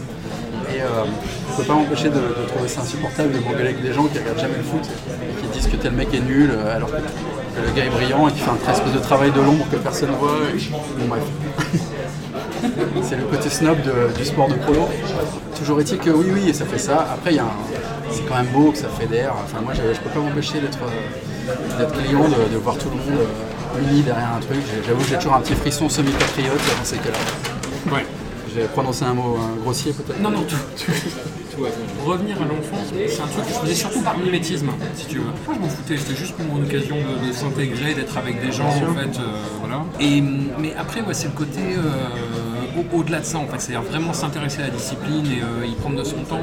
Et 0.73 0.81
euh, 0.81 1.03
on 1.03 1.51
ne 1.51 1.57
peut 1.57 1.63
pas 1.63 1.73
m'empêcher 1.73 2.09
de, 2.09 2.47
trouver 2.47 2.67
ça 2.67 2.81
insupportable 2.81 3.33
de 3.33 3.39
m'engueuler 3.39 3.69
avec 3.69 3.81
des 3.81 3.93
gens 3.93 4.05
qui 4.05 4.19
regardent 4.19 4.39
jamais 4.39 4.57
le 4.57 4.63
foot 4.63 4.81
et 4.85 5.41
qui 5.41 5.59
disent 5.59 5.67
que 5.67 5.77
tel 5.77 5.93
mec 5.93 6.13
est 6.13 6.19
nul 6.19 6.51
euh, 6.51 6.75
alors 6.75 6.89
que, 6.89 6.97
le 6.97 7.71
gars 7.75 7.85
est 7.85 7.89
brillant 7.89 8.27
et 8.27 8.31
qui 8.31 8.39
fait 8.39 8.51
un 8.51 8.71
espèce 8.71 8.93
de 8.93 8.99
travail 8.99 9.31
de 9.31 9.41
l'ombre 9.41 9.65
que 9.69 9.75
personne 9.75 10.11
voit. 10.19 10.31
Bon 10.97 11.07
bref. 11.07 11.23
C'est 13.03 13.15
le 13.15 13.23
côté 13.23 13.49
snob 13.49 13.77
du 14.17 14.25
sport 14.25 14.47
de 14.47 14.53
polo. 14.55 14.87
Toujours 15.57 15.79
est-il 15.81 15.97
que 15.97 16.09
oui, 16.09 16.27
oui, 16.31 16.53
ça 16.53 16.65
fait 16.65 16.77
ça. 16.77 17.05
Après, 17.13 17.31
c'est 18.11 18.25
quand 18.27 18.35
même 18.35 18.47
beau 18.47 18.71
que 18.71 18.77
ça 18.77 18.87
fédère. 18.87 19.33
Enfin, 19.43 19.61
moi, 19.61 19.73
je 19.73 19.81
ne 19.81 19.93
peux 19.93 20.09
pas 20.09 20.19
m'empêcher 20.19 20.59
d'être 20.59 20.79
euh, 20.81 21.77
d'être 21.77 21.93
client, 22.01 22.23
de, 22.23 22.57
voir 22.57 22.77
tout 22.77 22.89
le 22.89 22.95
monde 22.95 23.21
euh, 23.21 23.81
uni 23.91 24.01
derrière 24.01 24.33
un 24.37 24.39
truc. 24.39 24.59
J'avoue 24.85 25.01
que 25.01 25.09
j'ai 25.09 25.17
toujours 25.17 25.35
un 25.35 25.41
petit 25.41 25.55
frisson 25.55 25.89
semi-patriote 25.89 26.61
dans 26.77 26.85
ces 26.85 26.97
cas-là. 26.97 27.93
Ouais. 27.93 28.05
J'ai 28.59 28.67
prononcé 28.67 29.05
un 29.05 29.13
mot 29.13 29.37
grossier 29.63 29.93
peut-être. 29.93 30.19
Non, 30.21 30.29
non, 30.31 30.43
tout, 30.43 30.55
tout. 30.85 30.91
Revenir 32.05 32.37
à 32.37 32.45
l'enfance, 32.45 32.87
c'est 33.07 33.21
un 33.21 33.27
truc 33.27 33.45
que 33.45 33.49
je 33.53 33.59
faisais 33.59 33.73
surtout 33.75 34.01
par 34.01 34.17
mimétisme, 34.17 34.69
si 34.95 35.05
tu 35.07 35.17
veux. 35.17 35.23
Moi, 35.25 35.55
je 35.55 35.59
m'en 35.59 35.67
foutais, 35.67 35.97
c'était 35.97 36.15
juste 36.15 36.35
pour 36.35 36.57
une 36.57 36.63
occasion 36.63 36.95
de, 36.95 37.27
de 37.27 37.33
s'intégrer, 37.33 37.93
d'être 37.95 38.17
avec 38.17 38.41
des 38.45 38.51
gens, 38.53 38.67
en 38.67 38.71
fait, 38.93 39.19
euh, 39.19 39.43
voilà. 39.59 39.83
Et, 39.99 40.21
mais 40.21 40.73
après, 40.79 41.01
ouais, 41.01 41.13
c'est 41.13 41.27
le 41.27 41.33
côté 41.33 41.59
euh, 41.77 42.79
au- 42.79 42.99
au-delà 42.99 43.19
de 43.19 43.25
ça, 43.25 43.39
en 43.39 43.47
fait, 43.47 43.59
c'est-à-dire 43.59 43.81
vraiment 43.89 44.13
s'intéresser 44.13 44.59
à 44.61 44.67
la 44.67 44.69
discipline 44.69 45.25
et 45.25 45.41
euh, 45.43 45.65
y 45.65 45.73
prendre 45.75 45.97
de 45.97 46.03
son 46.05 46.17
temps. 46.23 46.39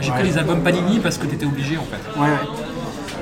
J'ai 0.00 0.10
pris 0.12 0.20
Ouais. 0.20 0.26
les 0.28 0.38
albums 0.38 0.62
Panini 0.62 1.00
parce 1.00 1.18
que 1.18 1.26
t'étais 1.26 1.46
obligé, 1.46 1.76
en 1.76 1.84
fait. 1.84 2.20
Ouais, 2.20 2.26
ouais. 2.28 2.38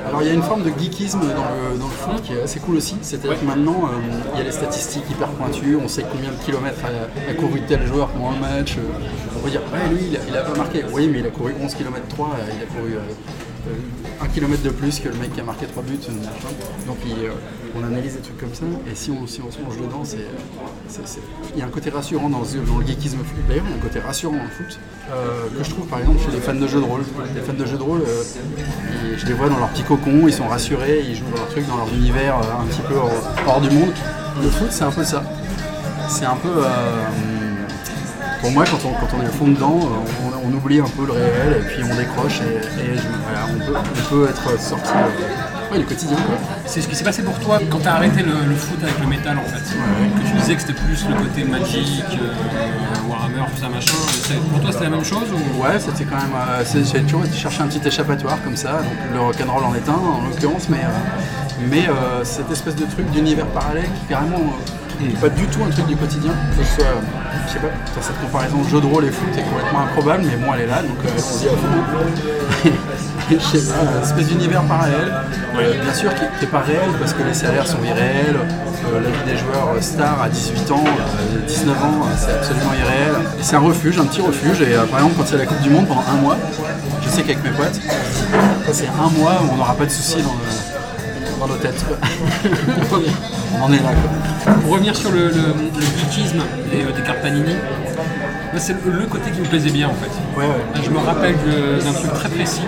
Alors 0.08 0.22
il 0.22 0.28
y 0.28 0.30
a 0.30 0.34
une 0.34 0.42
forme 0.42 0.62
de 0.62 0.70
geekisme 0.70 1.20
dans 1.20 1.26
le, 1.26 1.78
dans 1.78 1.86
le 1.86 1.92
foot 1.92 2.22
qui 2.22 2.32
est 2.32 2.42
assez 2.42 2.60
cool 2.60 2.76
aussi. 2.76 2.96
C'est-à-dire 3.02 3.38
que 3.38 3.44
maintenant, 3.44 3.84
euh, 3.84 4.18
il 4.34 4.38
y 4.38 4.40
a 4.40 4.44
les 4.44 4.52
statistiques 4.52 5.04
hyper 5.10 5.28
pointues, 5.28 5.76
on 5.82 5.88
sait 5.88 6.04
combien 6.10 6.30
de 6.30 6.36
kilomètres 6.44 6.80
a, 6.84 7.30
a 7.30 7.34
couru 7.34 7.60
tel 7.68 7.86
joueur 7.86 8.08
pendant 8.08 8.32
le 8.32 8.38
match. 8.38 8.76
euh, 8.78 8.82
on 9.36 9.40
peut 9.40 9.50
dire, 9.50 9.60
ouais, 9.72 9.88
lui, 9.94 10.06
il 10.10 10.16
a, 10.16 10.20
il 10.28 10.36
a 10.36 10.42
pas 10.42 10.56
marqué. 10.56 10.84
Oui, 10.92 11.08
mais 11.12 11.18
il 11.20 11.26
a 11.26 11.30
couru 11.30 11.54
11 11.62 11.74
km 11.74 12.06
3, 12.08 12.26
euh, 12.26 12.30
il 12.56 12.62
a 12.62 12.66
couru 12.66 12.96
1 14.20 14.28
km 14.28 14.62
de 14.62 14.70
plus 14.70 15.00
que 15.00 15.08
le 15.08 15.16
mec 15.16 15.32
qui 15.32 15.40
a 15.40 15.44
marqué 15.44 15.66
3 15.66 15.82
buts. 15.82 15.98
euh. 16.08 16.86
Donc 16.86 16.98
euh, 17.06 17.30
on 17.76 17.84
analyse 17.84 18.14
des 18.14 18.20
trucs 18.20 18.38
comme 18.38 18.54
ça, 18.54 18.64
et 18.90 18.94
si 18.94 19.10
on, 19.10 19.26
se 19.26 19.40
plonge 19.40 19.76
dedans, 19.76 20.02
c'est, 20.04 20.26
il 21.54 21.58
y 21.58 21.62
a 21.62 21.66
un 21.66 21.68
côté 21.68 21.90
rassurant 21.90 22.28
dans, 22.28 22.40
le 22.40 22.86
geekisme 22.86 23.18
foot. 23.18 23.38
D'ailleurs, 23.48 23.64
il 23.66 23.70
y 23.70 23.74
a 23.74 23.76
un 23.76 23.80
côté 23.80 24.00
rassurant 24.00 24.36
dans 24.36 24.42
le 24.42 24.48
foot, 24.48 24.78
euh, 25.10 25.48
que 25.56 25.64
je 25.64 25.70
trouve 25.70 25.86
par 25.86 26.00
exemple 26.00 26.18
chez 26.24 26.30
les 26.30 26.40
fans 26.40 26.54
de 26.54 26.66
jeux 26.66 26.80
de 26.80 26.84
rôle. 26.84 27.02
Les 27.34 27.40
fans 27.40 27.52
de 27.52 27.66
jeux 27.66 27.76
de 27.76 27.82
rôle, 27.82 28.00
euh, 28.00 29.14
je 29.16 29.26
les 29.26 29.34
vois 29.34 29.48
dans 29.48 29.58
leur 29.58 29.68
petit 29.68 29.82
cocon, 29.82 30.26
ils 30.26 30.32
sont 30.32 30.48
rassurés, 30.48 31.04
ils 31.08 31.16
jouent 31.16 31.30
dans 31.30 31.38
leur 31.38 31.48
truc, 31.48 31.66
dans 31.68 31.76
leur 31.76 31.88
univers 31.88 32.36
euh, 32.36 32.62
un 32.62 32.66
petit 32.66 32.82
peu 32.82 32.94
hors 33.46 33.60
du 33.60 33.70
monde. 33.70 33.92
Le 34.42 34.48
foot, 34.48 34.68
c'est 34.70 34.84
un 34.84 34.90
peu 34.90 35.04
ça. 35.04 35.22
C'est 36.08 36.24
un 36.24 36.36
peu. 36.36 36.48
Pour 38.40 38.50
moi, 38.52 38.64
quand 38.70 38.78
on, 38.88 38.92
quand 38.92 39.16
on 39.18 39.22
est 39.22 39.28
au 39.28 39.32
fond 39.32 39.48
dedans, 39.48 39.78
euh, 39.82 40.30
on, 40.44 40.48
on 40.48 40.56
oublie 40.56 40.80
un 40.80 40.84
peu 40.88 41.06
le 41.06 41.12
réel 41.12 41.60
et 41.60 41.64
puis 41.66 41.82
on 41.82 41.94
décroche 41.96 42.40
et, 42.40 42.56
et 42.92 42.96
je- 42.96 43.02
voilà, 43.24 43.46
on, 43.52 43.58
peut, 43.58 43.76
on 43.78 44.08
peut 44.14 44.28
être 44.28 44.60
sorti 44.60 44.90
ouais, 45.72 45.78
du 45.78 45.84
quotidien. 45.84 46.16
C'est 46.66 46.80
ce 46.80 46.88
qui 46.88 46.94
s'est 46.94 47.04
passé 47.04 47.22
pour 47.22 47.38
toi 47.40 47.58
quand 47.70 47.78
t'as 47.82 47.94
arrêté 47.94 48.22
le, 48.22 48.32
le 48.48 48.54
foot 48.56 48.78
avec 48.82 48.98
le 49.00 49.06
métal, 49.06 49.38
en 49.38 49.42
fait. 49.48 49.62
Que 49.62 50.28
tu 50.28 50.34
disais 50.40 50.54
que 50.54 50.60
c'était 50.60 50.72
plus 50.74 51.04
le 51.08 51.14
côté 51.14 51.44
magique, 51.44 52.04
euh, 52.12 53.08
Warhammer, 53.10 53.44
tout 53.54 53.60
ça, 53.62 53.68
machin. 53.68 53.92
Pour 54.50 54.60
toi, 54.60 54.72
c'était 54.72 54.84
la 54.84 54.90
même 54.90 55.04
chose 55.04 55.28
ou... 55.32 55.62
Ouais, 55.62 55.78
c'était 55.78 56.04
quand 56.04 56.16
même. 56.16 56.32
euh, 56.34 56.64
J'ai 56.92 57.02
toujours 57.02 57.24
été 57.24 57.36
chercher 57.36 57.62
un 57.62 57.66
petit 57.66 57.86
échappatoire 57.86 58.38
comme 58.44 58.56
ça. 58.56 58.78
Donc 58.82 58.92
le 59.12 59.20
rock'n'roll 59.20 59.64
en 59.64 59.74
est 59.74 59.88
un 59.88 59.92
en 59.92 60.28
l'occurrence, 60.28 60.68
mais, 60.68 60.78
euh, 60.78 61.60
mais 61.70 61.88
euh, 61.88 62.24
cette 62.24 62.50
espèce 62.50 62.76
de 62.76 62.84
truc 62.84 63.10
d'univers 63.10 63.46
parallèle 63.46 63.84
qui 64.00 64.06
carrément 64.08 64.36
euh, 64.36 64.77
n'est 65.00 65.14
pas 65.20 65.28
du 65.28 65.46
tout 65.46 65.60
un 65.66 65.70
truc 65.70 65.86
du 65.86 65.96
quotidien. 65.96 66.32
Que 66.56 66.64
ce 66.64 66.74
soit, 66.76 66.84
euh, 66.84 67.00
je 67.46 67.52
sais 67.52 67.58
pas, 67.58 67.68
cette 68.00 68.20
comparaison 68.20 68.62
jeu 68.64 68.80
de 68.80 68.86
rôle 68.86 69.04
et 69.04 69.10
foot 69.10 69.28
est 69.36 69.42
complètement 69.42 69.80
improbable, 69.82 70.24
mais 70.26 70.36
bon, 70.36 70.52
elle 70.54 70.62
est 70.62 70.66
là, 70.66 70.82
donc 70.82 70.98
euh, 71.04 71.08
on 71.16 71.38
dit 71.38 71.46
à 71.48 71.50
fond. 71.50 72.72
je 73.30 73.58
sais 73.58 73.72
pas, 73.72 73.82
une 73.96 74.02
espèce 74.02 74.28
d'univers 74.28 74.62
parallèle, 74.62 75.12
euh, 75.56 75.82
bien 75.82 75.94
sûr 75.94 76.10
qui 76.14 76.22
n'est 76.40 76.50
pas 76.50 76.60
réel 76.60 76.90
parce 76.98 77.12
que 77.12 77.22
les 77.22 77.34
salaires 77.34 77.66
sont 77.66 77.82
irréels, 77.84 78.36
euh, 78.36 79.00
la 79.00 79.10
vie 79.10 79.24
des 79.32 79.36
joueurs 79.36 79.68
euh, 79.76 79.80
stars 79.80 80.22
à 80.22 80.28
18 80.28 80.70
ans, 80.72 80.84
euh, 80.86 81.46
19 81.46 81.76
ans, 81.84 81.86
euh, 82.04 82.14
c'est 82.18 82.32
absolument 82.32 82.72
irréel. 82.72 83.14
Et 83.38 83.42
C'est 83.42 83.56
un 83.56 83.60
refuge, 83.60 83.98
un 83.98 84.04
petit 84.06 84.20
refuge, 84.22 84.62
et 84.62 84.74
euh, 84.74 84.84
par 84.86 85.00
exemple 85.00 85.16
quand 85.18 85.24
il 85.28 85.32
y 85.32 85.34
a 85.34 85.38
la 85.38 85.46
Coupe 85.46 85.60
du 85.60 85.70
Monde 85.70 85.86
pendant 85.86 86.04
un 86.10 86.16
mois, 86.22 86.36
je 87.04 87.08
sais 87.08 87.22
qu'avec 87.22 87.42
mes 87.44 87.50
potes, 87.50 87.80
c'est 88.72 88.88
un 88.88 89.10
mois 89.18 89.34
où 89.42 89.52
on 89.52 89.56
n'aura 89.56 89.74
pas 89.74 89.84
de 89.84 89.90
soucis 89.90 90.22
dans, 90.22 90.32
le- 90.34 90.67
dans 91.38 91.46
nos 91.46 91.56
têtes. 91.56 91.84
quoi. 91.86 91.96
on 93.54 93.62
en 93.64 93.72
est 93.72 93.76
là. 93.82 93.90
Quoi. 94.44 94.54
Pour 94.54 94.72
revenir 94.72 94.96
sur 94.96 95.10
le, 95.10 95.28
le, 95.28 95.32
le 95.32 95.86
geekisme 96.00 96.42
des, 96.70 96.82
euh, 96.82 96.92
des 96.92 97.02
cartes 97.02 97.20
Panini, 97.22 97.54
moi, 98.52 98.60
c'est 98.60 98.74
le, 98.84 99.06
côté 99.06 99.30
qui 99.30 99.40
me 99.40 99.46
plaisait 99.46 99.70
bien 99.70 99.88
en 99.88 99.94
fait. 99.94 100.10
Ouais, 100.38 100.46
ouais. 100.46 100.82
Je 100.82 100.90
me 100.90 100.98
rappelle 100.98 101.36
d'un 101.84 101.92
truc 101.92 102.12
très 102.14 102.28
précis. 102.28 102.62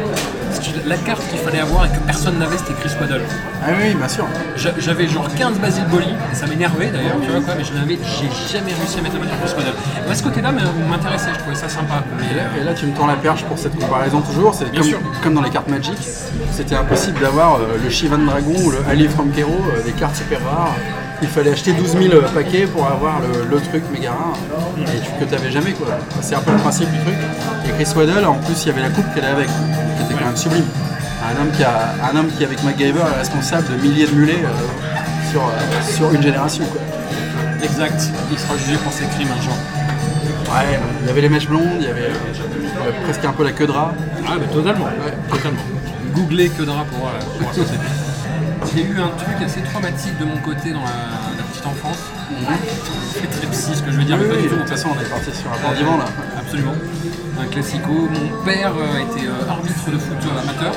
Parce 0.54 0.58
que 0.68 0.88
la 0.88 0.96
carte 0.96 1.22
qu'il 1.28 1.38
fallait 1.38 1.60
avoir 1.60 1.86
et 1.86 1.88
que 1.88 1.98
personne 2.06 2.38
n'avait, 2.38 2.58
c'était 2.58 2.74
Chris 2.74 2.90
Waddle. 3.00 3.22
Ah 3.62 3.68
oui, 3.80 3.94
bien 3.94 4.08
sûr. 4.08 4.26
J'a- 4.56 4.74
J'avais 4.78 5.06
genre 5.08 5.28
15 5.34 5.58
Basil 5.58 5.84
Boli, 5.90 6.06
et 6.32 6.34
ça 6.34 6.46
m'énervait 6.46 6.88
d'ailleurs, 6.90 7.16
tu 7.22 7.30
vois 7.30 7.40
quoi, 7.40 7.54
mais 7.56 7.64
je 7.64 7.72
n'avais, 7.72 7.98
j'ai 8.02 8.28
jamais 8.58 8.72
réussi 8.72 8.98
à 8.98 9.02
mettre 9.02 9.14
la 9.16 9.20
main 9.20 9.46
sur 9.46 9.56
Chris 9.56 9.64
Waddle. 9.64 9.76
Moi, 10.06 10.14
ce 10.14 10.22
côté-là 10.22 10.52
m'intéressait, 10.52 11.30
je 11.34 11.38
trouvais 11.38 11.54
ça 11.56 11.68
sympa. 11.68 12.02
Mais, 12.18 12.24
Et 12.32 12.36
là, 12.36 12.42
et 12.60 12.64
là, 12.64 12.74
tu 12.74 12.86
me 12.86 12.92
tends 12.96 13.06
la 13.06 13.14
perche 13.16 13.44
pour 13.44 13.58
cette 13.58 13.78
comparaison 13.78 14.20
toujours. 14.20 14.54
C'est 14.54 14.74
comme, 14.76 14.90
comme 15.22 15.34
dans 15.34 15.42
les 15.42 15.50
cartes 15.50 15.68
Magic. 15.68 15.96
C'était 16.52 16.74
impossible 16.76 17.20
d'avoir 17.20 17.56
euh, 17.56 17.78
le 17.82 17.90
Shivan 17.90 18.18
Dragon 18.18 18.54
ou 18.64 18.70
le 18.70 18.78
Ali 18.90 19.08
from 19.08 19.30
Kero, 19.30 19.50
euh, 19.76 19.82
des 19.84 19.92
cartes 19.92 20.18
hyper 20.20 20.40
rares 20.44 20.74
il 21.22 21.28
fallait 21.28 21.52
acheter 21.52 21.72
12 21.72 21.96
000 21.98 22.22
paquets 22.34 22.66
pour 22.66 22.86
avoir 22.86 23.20
le, 23.20 23.44
le 23.48 23.60
truc 23.60 23.82
méga 23.92 24.10
rare 24.10 24.36
et 24.78 25.20
que 25.20 25.24
tu 25.24 25.30
n'avais 25.34 25.50
jamais. 25.50 25.72
quoi. 25.72 25.88
C'est 26.22 26.34
un 26.34 26.40
peu 26.40 26.52
le 26.52 26.58
principe 26.58 26.90
du 26.90 26.98
truc. 27.00 27.14
Et 27.66 27.70
Chris 27.82 27.92
Waddle, 27.96 28.24
en 28.24 28.34
plus, 28.34 28.62
il 28.64 28.68
y 28.68 28.70
avait 28.70 28.80
la 28.82 28.90
coupe 28.90 29.04
qu'elle 29.14 29.24
avait 29.24 29.42
avec, 29.42 29.46
qui 29.48 30.04
était 30.04 30.14
quand 30.14 30.26
même 30.26 30.36
sublime. 30.36 30.64
Un 31.22 31.40
homme 31.40 31.50
qui, 31.54 31.62
a, 31.62 31.94
un 32.10 32.16
homme 32.16 32.28
qui 32.36 32.44
avec 32.44 32.62
MacGyver, 32.64 33.00
est 33.00 33.18
responsable 33.18 33.66
de 33.68 33.82
milliers 33.82 34.06
de 34.06 34.12
mulets 34.14 34.42
euh, 34.44 35.30
sur, 35.30 35.42
euh, 35.42 35.94
sur 35.96 36.12
une 36.14 36.22
génération. 36.22 36.64
Quoi. 36.64 36.80
Exact. 37.62 38.00
Il 38.32 38.38
sera 38.38 38.56
jugé 38.56 38.76
pour 38.78 38.92
ses 38.92 39.04
crimes 39.04 39.28
un 39.36 39.42
jour. 39.42 39.52
Ouais, 40.52 40.78
il 41.02 41.06
y 41.06 41.10
avait 41.10 41.20
les 41.20 41.28
mèches 41.28 41.46
blondes, 41.46 41.76
il 41.78 41.84
y 41.86 41.90
avait 41.90 42.08
euh, 42.08 42.90
presque 43.04 43.24
un 43.24 43.32
peu 43.32 43.44
la 43.44 43.52
queue 43.52 43.66
de 43.66 43.72
rat. 43.72 43.92
Ah, 44.26 44.32
mais 44.40 44.46
totalement. 44.46 44.86
Totalement. 45.30 45.60
Googlez 46.14 46.48
que 46.48 46.62
drap 46.62 46.84
pour, 46.86 47.06
euh, 47.08 47.38
pour. 47.38 47.52
J'ai 48.74 48.82
eu 48.84 49.00
un 49.00 49.08
truc 49.16 49.36
assez 49.44 49.60
traumatique 49.62 50.16
de 50.18 50.24
mon 50.24 50.36
côté 50.38 50.72
dans 50.72 50.82
la, 50.84 51.36
la 51.36 51.42
petite 51.44 51.66
enfance. 51.66 51.98
C'est 53.12 53.30
très 53.30 53.46
psy 53.48 53.74
ce 53.74 53.82
que 53.82 53.90
je 53.90 53.96
veux 53.98 54.04
dire, 54.04 54.16
mais 54.18 54.26
pas 54.28 54.34
Oui, 54.36 54.42
du 54.42 54.48
de 54.48 54.54
tout. 54.54 54.60
toute 54.60 54.68
façon, 54.68 54.90
on 54.96 55.00
est 55.00 55.08
parti 55.08 55.30
sur 55.34 55.50
un 55.52 55.58
bandiment 55.68 55.96
là. 55.96 56.04
Absolument. 56.38 56.74
Un 57.40 57.46
classico. 57.46 57.88
Mon 57.92 58.44
père 58.44 58.72
euh, 58.76 58.98
était 59.00 59.26
euh, 59.26 59.48
arbitre 59.48 59.90
de 59.90 59.98
foot 59.98 60.16
euh, 60.24 60.40
amateur. 60.42 60.72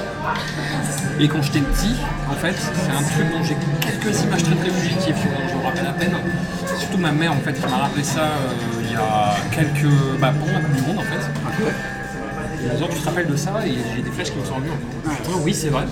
Et 1.19 1.27
quand 1.27 1.41
j'étais 1.43 1.59
petit, 1.59 1.95
en 2.31 2.33
fait, 2.35 2.53
c'est 2.55 2.91
un 2.91 3.03
truc 3.03 3.31
dont 3.31 3.43
j'ai 3.43 3.55
quelques 3.81 4.21
images 4.23 4.43
très 4.43 4.55
très 4.55 4.69
fugitives, 4.71 5.15
dont 5.15 5.47
je 5.49 5.55
me 5.55 5.63
rappelle 5.63 5.87
à 5.87 5.93
peine. 5.93 6.15
C'est 6.65 6.77
surtout 6.77 6.97
ma 6.97 7.11
mère 7.11 7.33
en 7.33 7.41
fait 7.41 7.53
qui 7.53 7.67
m'a 7.69 7.77
rappelé 7.77 8.03
ça 8.03 8.21
euh, 8.21 8.81
il 8.81 8.91
y 8.91 8.95
a 8.95 9.35
quelques. 9.51 9.91
bah 10.19 10.33
pendant 10.39 10.53
la 10.53 10.59
Coupe 10.61 10.75
du 10.75 10.81
Monde 10.81 10.99
en 10.99 11.03
fait. 11.03 11.19
En 12.72 12.88
tu 12.88 13.00
te 13.00 13.05
rappelles 13.05 13.27
de 13.27 13.36
ça 13.36 13.51
et 13.65 13.72
j'ai 13.96 14.01
des 14.01 14.12
flèches 14.12 14.32
qui 14.32 14.39
me 14.39 14.46
sont 14.46 14.55
revenues 14.55 14.72
encore. 14.72 15.34
Ah, 15.36 15.39
oui, 15.43 15.53
c'est 15.53 15.70
vrai. 15.70 15.84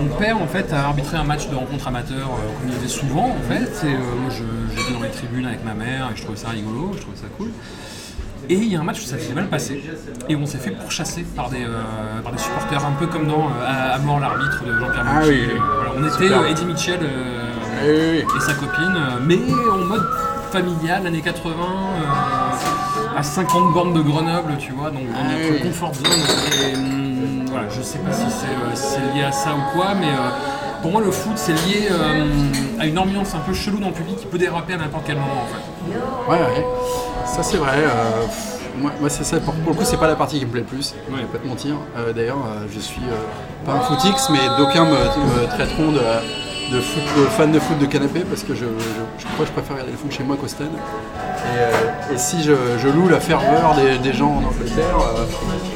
Mon 0.00 0.08
père, 0.16 0.40
en 0.40 0.46
fait, 0.46 0.72
a 0.72 0.84
arbitré 0.86 1.16
un 1.16 1.24
match 1.24 1.48
de 1.48 1.54
rencontre 1.54 1.88
amateur, 1.88 2.16
euh, 2.28 2.60
comme 2.60 2.68
il 2.68 2.74
faisait 2.74 2.88
souvent, 3.00 3.28
en 3.36 3.48
fait. 3.52 3.86
Et 3.86 3.92
euh, 3.94 3.98
moi, 4.20 4.30
j'étais 4.30 4.92
dans 4.92 5.02
les 5.02 5.10
tribunes 5.10 5.46
avec 5.46 5.64
ma 5.64 5.74
mère 5.74 6.10
et 6.12 6.16
je 6.16 6.22
trouvais 6.22 6.38
ça 6.38 6.48
rigolo, 6.50 6.92
je 6.96 7.00
trouvais 7.00 7.16
ça 7.16 7.26
cool. 7.36 7.48
Et 8.50 8.54
il 8.54 8.72
y 8.72 8.76
a 8.76 8.80
un 8.80 8.84
match 8.84 9.00
où 9.00 9.04
ça 9.04 9.18
s'est 9.18 9.34
mal 9.34 9.48
passé 9.48 9.82
et 10.30 10.34
on 10.36 10.46
s'est 10.46 10.56
fait 10.58 10.70
pourchasser 10.70 11.22
par 11.36 11.50
des, 11.50 11.64
euh, 11.64 12.20
par 12.22 12.32
des 12.32 12.38
supporters, 12.38 12.82
un 12.84 12.92
peu 12.92 13.06
comme 13.06 13.26
dans 13.26 13.46
euh, 13.48 13.66
À- 13.66 13.94
À 13.94 13.98
mort 13.98 14.20
l'arbitre 14.20 14.64
de 14.64 14.72
Jean-Pierre 14.78 15.04
Ah 15.06 15.14
Monchy. 15.20 15.28
oui, 15.30 15.40
oui. 15.52 15.60
Voilà, 15.76 15.90
on 15.98 16.04
était 16.06 16.24
Super. 16.24 16.46
Eddie 16.46 16.64
Mitchell 16.64 17.00
Oui, 17.84 17.88
et 17.90 18.40
sa 18.40 18.54
copine, 18.54 18.96
mais 19.26 19.38
en 19.70 19.78
mode 19.84 20.06
familial, 20.50 21.06
années 21.06 21.20
80, 21.20 21.52
euh, 21.52 22.02
à 23.16 23.22
50 23.22 23.72
bornes 23.72 23.92
de 23.94 24.00
Grenoble, 24.00 24.56
tu 24.58 24.72
vois, 24.72 24.90
donc 24.90 25.02
dans 25.10 25.18
Ah 25.18 25.32
notre 25.32 25.54
oui. 25.54 25.60
confort 25.62 25.94
zone. 25.94 26.06
Et, 26.06 26.74
hum, 26.76 27.44
voilà, 27.50 27.66
je 27.68 27.82
sais 27.82 27.98
pas 27.98 28.12
si 28.12 28.22
c'est 28.30 28.46
euh, 28.46 28.74
c'est 28.74 29.14
lié 29.14 29.24
à 29.24 29.32
ça 29.32 29.50
ou 29.54 29.76
quoi, 29.76 29.94
mais 29.98 30.06
euh, 30.08 30.80
pour 30.82 30.92
moi, 30.92 31.00
le 31.00 31.10
foot, 31.10 31.32
c'est 31.36 31.52
lié 31.52 31.88
euh, 31.90 32.24
à 32.78 32.86
une 32.86 32.98
ambiance 32.98 33.34
un 33.34 33.38
peu 33.40 33.52
chelou 33.52 33.78
dans 33.78 33.88
le 33.88 33.92
public 33.94 34.16
qui 34.16 34.26
peut 34.26 34.38
déraper 34.38 34.74
à 34.74 34.76
n'importe 34.76 35.04
quel 35.06 35.16
moment, 35.16 35.42
en 35.42 35.46
fait. 35.46 36.30
Ouais, 36.30 36.38
ouais. 36.38 36.64
Ça 37.26 37.42
c'est 37.42 37.56
vrai. 37.56 37.84
moi, 38.78 38.92
moi, 39.00 39.08
c'est 39.10 39.24
ça. 39.24 39.38
Pour, 39.40 39.54
pour 39.54 39.72
le 39.72 39.78
coup, 39.78 39.84
c'est 39.84 39.96
pas 39.96 40.06
la 40.06 40.16
partie 40.16 40.38
qui 40.38 40.46
me 40.46 40.50
plaît 40.50 40.60
le 40.60 40.66
plus. 40.66 40.94
Je 41.10 41.16
vais 41.16 41.22
pas 41.24 41.38
te 41.38 41.46
mentir. 41.46 41.74
D'ailleurs, 42.14 42.38
je 42.72 42.78
suis 42.78 43.02
pas 43.66 43.72
un 43.72 43.80
footix, 43.80 44.28
mais 44.30 44.38
d'aucuns 44.56 44.84
me, 44.84 44.92
me 44.92 45.46
traiteront 45.48 45.92
de, 45.92 46.00
de, 46.70 46.80
foot, 46.80 47.02
de 47.16 47.24
fan 47.26 47.50
de 47.52 47.58
foot 47.58 47.78
de 47.78 47.86
canapé 47.86 48.20
parce 48.28 48.42
que 48.42 48.54
je, 48.54 48.64
je, 48.64 49.02
je 49.18 49.26
crois 49.34 49.44
que 49.44 49.46
je 49.46 49.52
préfère 49.52 49.72
regarder 49.76 49.92
le 49.92 49.98
foot 49.98 50.12
chez 50.12 50.22
moi 50.24 50.36
qu'au 50.36 50.48
stade. 50.48 50.68
Et, 50.68 51.58
euh, 51.58 52.16
si 52.16 52.42
je, 52.42 52.52
je 52.78 52.88
loue 52.88 53.08
la 53.08 53.20
ferveur 53.20 53.74
des, 53.76 53.98
des 53.98 54.12
gens 54.12 54.28
en 54.30 54.44
Angleterre, 54.44 54.96
euh, 54.98 55.24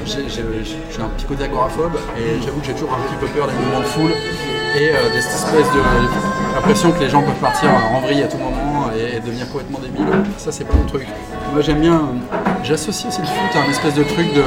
j'ai 0.04 0.28
j'ai- 0.28 0.42
j'ai 0.64 1.00
un 1.02 1.08
petit 1.16 1.24
côté 1.26 1.44
agoraphobe 1.44 1.96
et 2.18 2.42
j'avoue 2.44 2.60
que 2.60 2.66
j'ai 2.66 2.74
toujours 2.74 2.92
un 2.92 3.00
petit 3.08 3.16
peu 3.20 3.26
peur 3.26 3.46
des 3.46 3.54
mouvements 3.54 3.80
de 3.80 3.84
foule 3.84 4.10
et 4.76 4.90
euh, 4.90 5.08
de 5.14 5.20
cette 5.20 5.32
espèce 5.34 5.66
de 5.72 5.80
l'impression 6.54 6.92
que 6.92 7.00
les 7.00 7.08
gens 7.08 7.22
peuvent 7.22 7.34
partir 7.40 7.70
en 7.94 8.00
vrille 8.00 8.22
à 8.22 8.28
tout 8.28 8.38
moment 8.38 8.90
et, 8.96 9.20
devenir 9.20 9.48
complètement 9.50 9.78
débiles. 9.78 10.06
Ça, 10.38 10.50
c'est 10.52 10.64
pas 10.64 10.74
mon 10.74 10.84
truc. 10.86 11.06
Moi, 11.52 11.62
j'aime 11.62 11.80
bien. 11.80 11.94
euh, 11.94 12.38
J'associe 12.64 13.06
aussi 13.08 13.20
le 13.20 13.26
foot 13.26 13.56
à 13.56 13.66
un 13.66 13.70
espèce 13.70 13.94
de 13.94 14.04
truc 14.04 14.32
de 14.34 14.42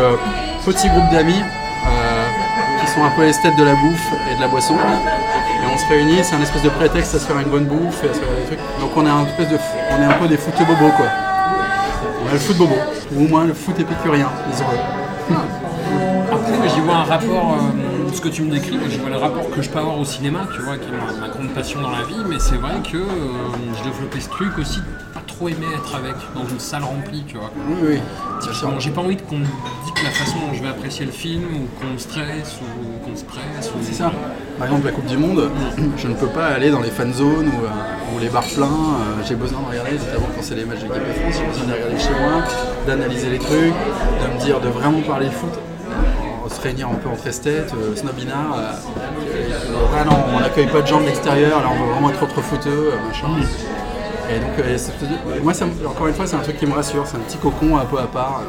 petit 0.66 0.88
groupe 0.90 1.10
d'amis 1.12 1.42
euh, 1.88 2.25
qui 2.82 2.88
sont 2.92 3.04
un 3.04 3.10
peu 3.12 3.24
les 3.25 3.32
têtes 3.34 3.58
de 3.58 3.64
la 3.64 3.74
bouffe 3.75 4.08
et 4.32 4.36
de 4.36 4.42
la 4.42 4.48
boisson. 4.48 4.75
On 5.75 5.77
se 5.77 5.88
réunit, 5.89 6.24
c'est 6.24 6.36
un 6.36 6.41
espèce 6.41 6.62
de 6.62 6.70
prétexte 6.70 7.15
à 7.15 7.20
se 7.20 7.27
faire 7.27 7.38
une 7.38 7.50
bonne 7.50 7.65
bouffe 7.65 8.01
et 8.01 8.10
à 8.10 8.13
se 8.13 8.20
faire 8.20 8.29
des 8.29 8.46
trucs. 8.46 8.60
Donc 8.79 8.96
on 8.96 9.05
est 9.05 9.10
un 9.10 9.25
espèce 9.25 9.50
de, 9.50 9.58
on 9.91 10.01
est 10.01 10.05
un 10.05 10.13
peu 10.13 10.25
des 10.29 10.38
foot 10.38 10.53
bobos 10.60 10.94
quoi. 10.96 11.08
On 12.24 12.29
a 12.29 12.32
le 12.32 12.39
foot 12.39 12.55
bobo, 12.55 12.75
ou 13.12 13.25
au 13.25 13.27
moins 13.27 13.44
le 13.44 13.53
foot 13.53 13.77
épicurien, 13.77 14.29
disons-le. 14.50 15.36
Après, 16.32 16.58
moi, 16.58 16.67
j'y 16.74 16.79
vois 16.79 16.96
un 16.96 17.03
rapport, 17.03 17.55
euh, 17.55 18.13
ce 18.13 18.22
que 18.22 18.29
tu 18.29 18.44
me 18.44 18.51
décris, 18.51 18.77
moi, 18.77 18.88
j'y 18.89 19.00
vois 19.00 19.10
le 19.10 19.17
rapport 19.17 19.50
que 19.50 19.62
je 19.62 19.70
peux 19.70 19.79
avoir 19.79 20.00
au 20.00 20.05
cinéma, 20.05 20.48
tu 20.55 20.62
vois, 20.62 20.77
qui 20.77 20.88
est 20.88 21.20
ma, 21.20 21.27
ma 21.27 21.34
grande 21.34 21.50
passion 21.50 21.82
dans 21.82 21.91
la 21.91 22.03
vie, 22.03 22.24
mais 22.27 22.39
c'est 22.39 22.55
vrai 22.55 22.75
que 22.89 22.98
euh, 22.98 23.03
je 23.77 23.84
développais 23.84 24.22
ce 24.22 24.29
truc 24.29 24.58
aussi, 24.58 24.79
de 24.79 25.13
pas 25.13 25.24
trop 25.27 25.50
aimer 25.50 25.67
être 25.75 25.94
avec, 25.96 26.15
dans 26.34 26.48
une 26.48 26.60
salle 26.60 26.84
remplie, 26.84 27.24
tu 27.27 27.38
vois. 27.38 27.51
Oui, 27.67 28.00
oui, 28.00 28.00
j'ai 28.79 28.91
pas 28.91 29.01
envie 29.01 29.17
qu'on 29.17 29.39
me 29.39 29.46
dise 29.46 30.03
la 30.03 30.12
façon 30.12 30.38
dont 30.39 30.53
je 30.53 30.62
vais 30.63 30.70
apprécier 30.70 31.05
le 31.05 31.12
film, 31.12 31.44
ou 31.44 31.67
qu'on 31.79 31.98
stresse, 32.00 32.60
ou 32.62 32.95
C'est 33.82 33.94
ça. 33.94 34.12
Par 34.58 34.68
exemple, 34.68 34.86
la 34.86 34.92
Coupe 34.92 35.06
du 35.06 35.18
Monde, 35.18 35.50
je 35.98 36.08
ne 36.08 36.14
peux 36.14 36.28
pas 36.28 36.46
aller 36.48 36.72
dans 36.72 36.82
les 36.82 36.90
fan 36.92 37.14
zones 37.14 37.48
ou, 37.48 37.66
euh, 37.66 38.20
les 38.22 38.30
bars 38.30 38.44
pleins. 38.44 38.66
euh, 38.66 39.22
j'ai 39.28 39.36
besoin 39.36 39.60
de 39.62 39.66
regarder, 39.72 39.92
notamment 39.92 40.28
quand 40.34 40.42
c'est 40.42 40.56
les 40.56 40.64
matchs 40.66 40.80
de 40.80 40.84
l'équipe 40.86 41.08
de 41.08 41.14
France, 41.14 41.36
j'ai 41.38 41.46
besoin 41.48 41.66
de 41.66 41.74
regarder 41.74 42.00
chez 42.00 42.12
moi, 42.12 42.44
d'analyser 42.88 43.30
les 43.30 43.40
trucs, 43.40 43.74
de 43.74 44.34
me 44.34 44.40
dire, 44.40 44.60
de 44.62 44.70
vraiment 44.70 45.02
parler 45.02 45.30
foot, 45.30 45.52
euh, 45.54 46.50
se 46.50 46.62
réunir 46.62 46.88
un 46.90 46.96
peu 46.96 47.10
entre 47.10 47.28
esthètes, 47.28 47.74
euh, 47.76 47.96
snobinards. 47.96 48.58
euh, 48.58 48.72
ah 49.98 50.06
on 50.36 50.40
n'accueille 50.40 50.68
pas 50.68 50.82
de 50.82 50.88
gens 50.88 51.02
de 51.02 51.06
l'extérieur, 51.06 51.60
là 51.62 51.68
on 51.74 51.84
veut 51.86 51.92
vraiment 51.92 52.10
être 52.12 52.24
autre 52.24 52.42
footeux, 52.42 52.92
euh, 52.94 53.08
machin. 53.08 53.28
Et 54.28 54.40
donc, 54.40 55.44
moi, 55.44 55.54
encore 55.88 56.08
une 56.08 56.14
fois, 56.16 56.26
c'est 56.26 56.36
un 56.36 56.40
truc 56.40 56.58
qui 56.58 56.66
me 56.66 56.74
rassure, 56.74 57.06
c'est 57.06 57.18
un 57.18 57.20
petit 57.20 57.38
cocon 57.38 57.78
un 57.78 57.86
peu 57.86 58.00
à 58.00 58.08
part, 58.08 58.42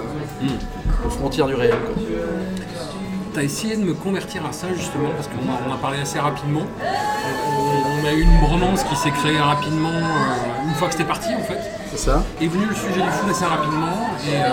aux 1.04 1.10
frontières 1.10 1.46
du 1.48 1.54
réel. 1.54 1.74
T'as 3.36 3.42
essayé 3.42 3.76
de 3.76 3.82
me 3.84 3.92
convertir 3.92 4.40
à 4.48 4.52
ça 4.52 4.66
justement 4.74 5.10
parce 5.14 5.28
qu'on 5.28 5.44
a, 5.52 5.60
on 5.68 5.74
a 5.74 5.76
parlé 5.76 6.00
assez 6.00 6.18
rapidement. 6.18 6.62
On, 6.80 8.02
on 8.02 8.08
a 8.08 8.12
eu 8.14 8.22
une 8.22 8.38
bromance 8.40 8.82
qui 8.84 8.96
s'est 8.96 9.10
créée 9.10 9.38
rapidement 9.38 9.90
euh, 9.92 10.66
une 10.68 10.74
fois 10.76 10.88
que 10.88 10.94
c'était 10.94 11.04
parti 11.04 11.28
en 11.34 11.42
fait. 11.42 11.58
C'est 11.90 11.98
ça 11.98 12.22
Est 12.40 12.46
venu 12.46 12.64
le 12.64 12.74
sujet 12.74 13.02
du 13.02 13.10
foot 13.10 13.28
assez 13.30 13.44
rapidement 13.44 14.08
et 14.26 14.36
euh, 14.36 14.48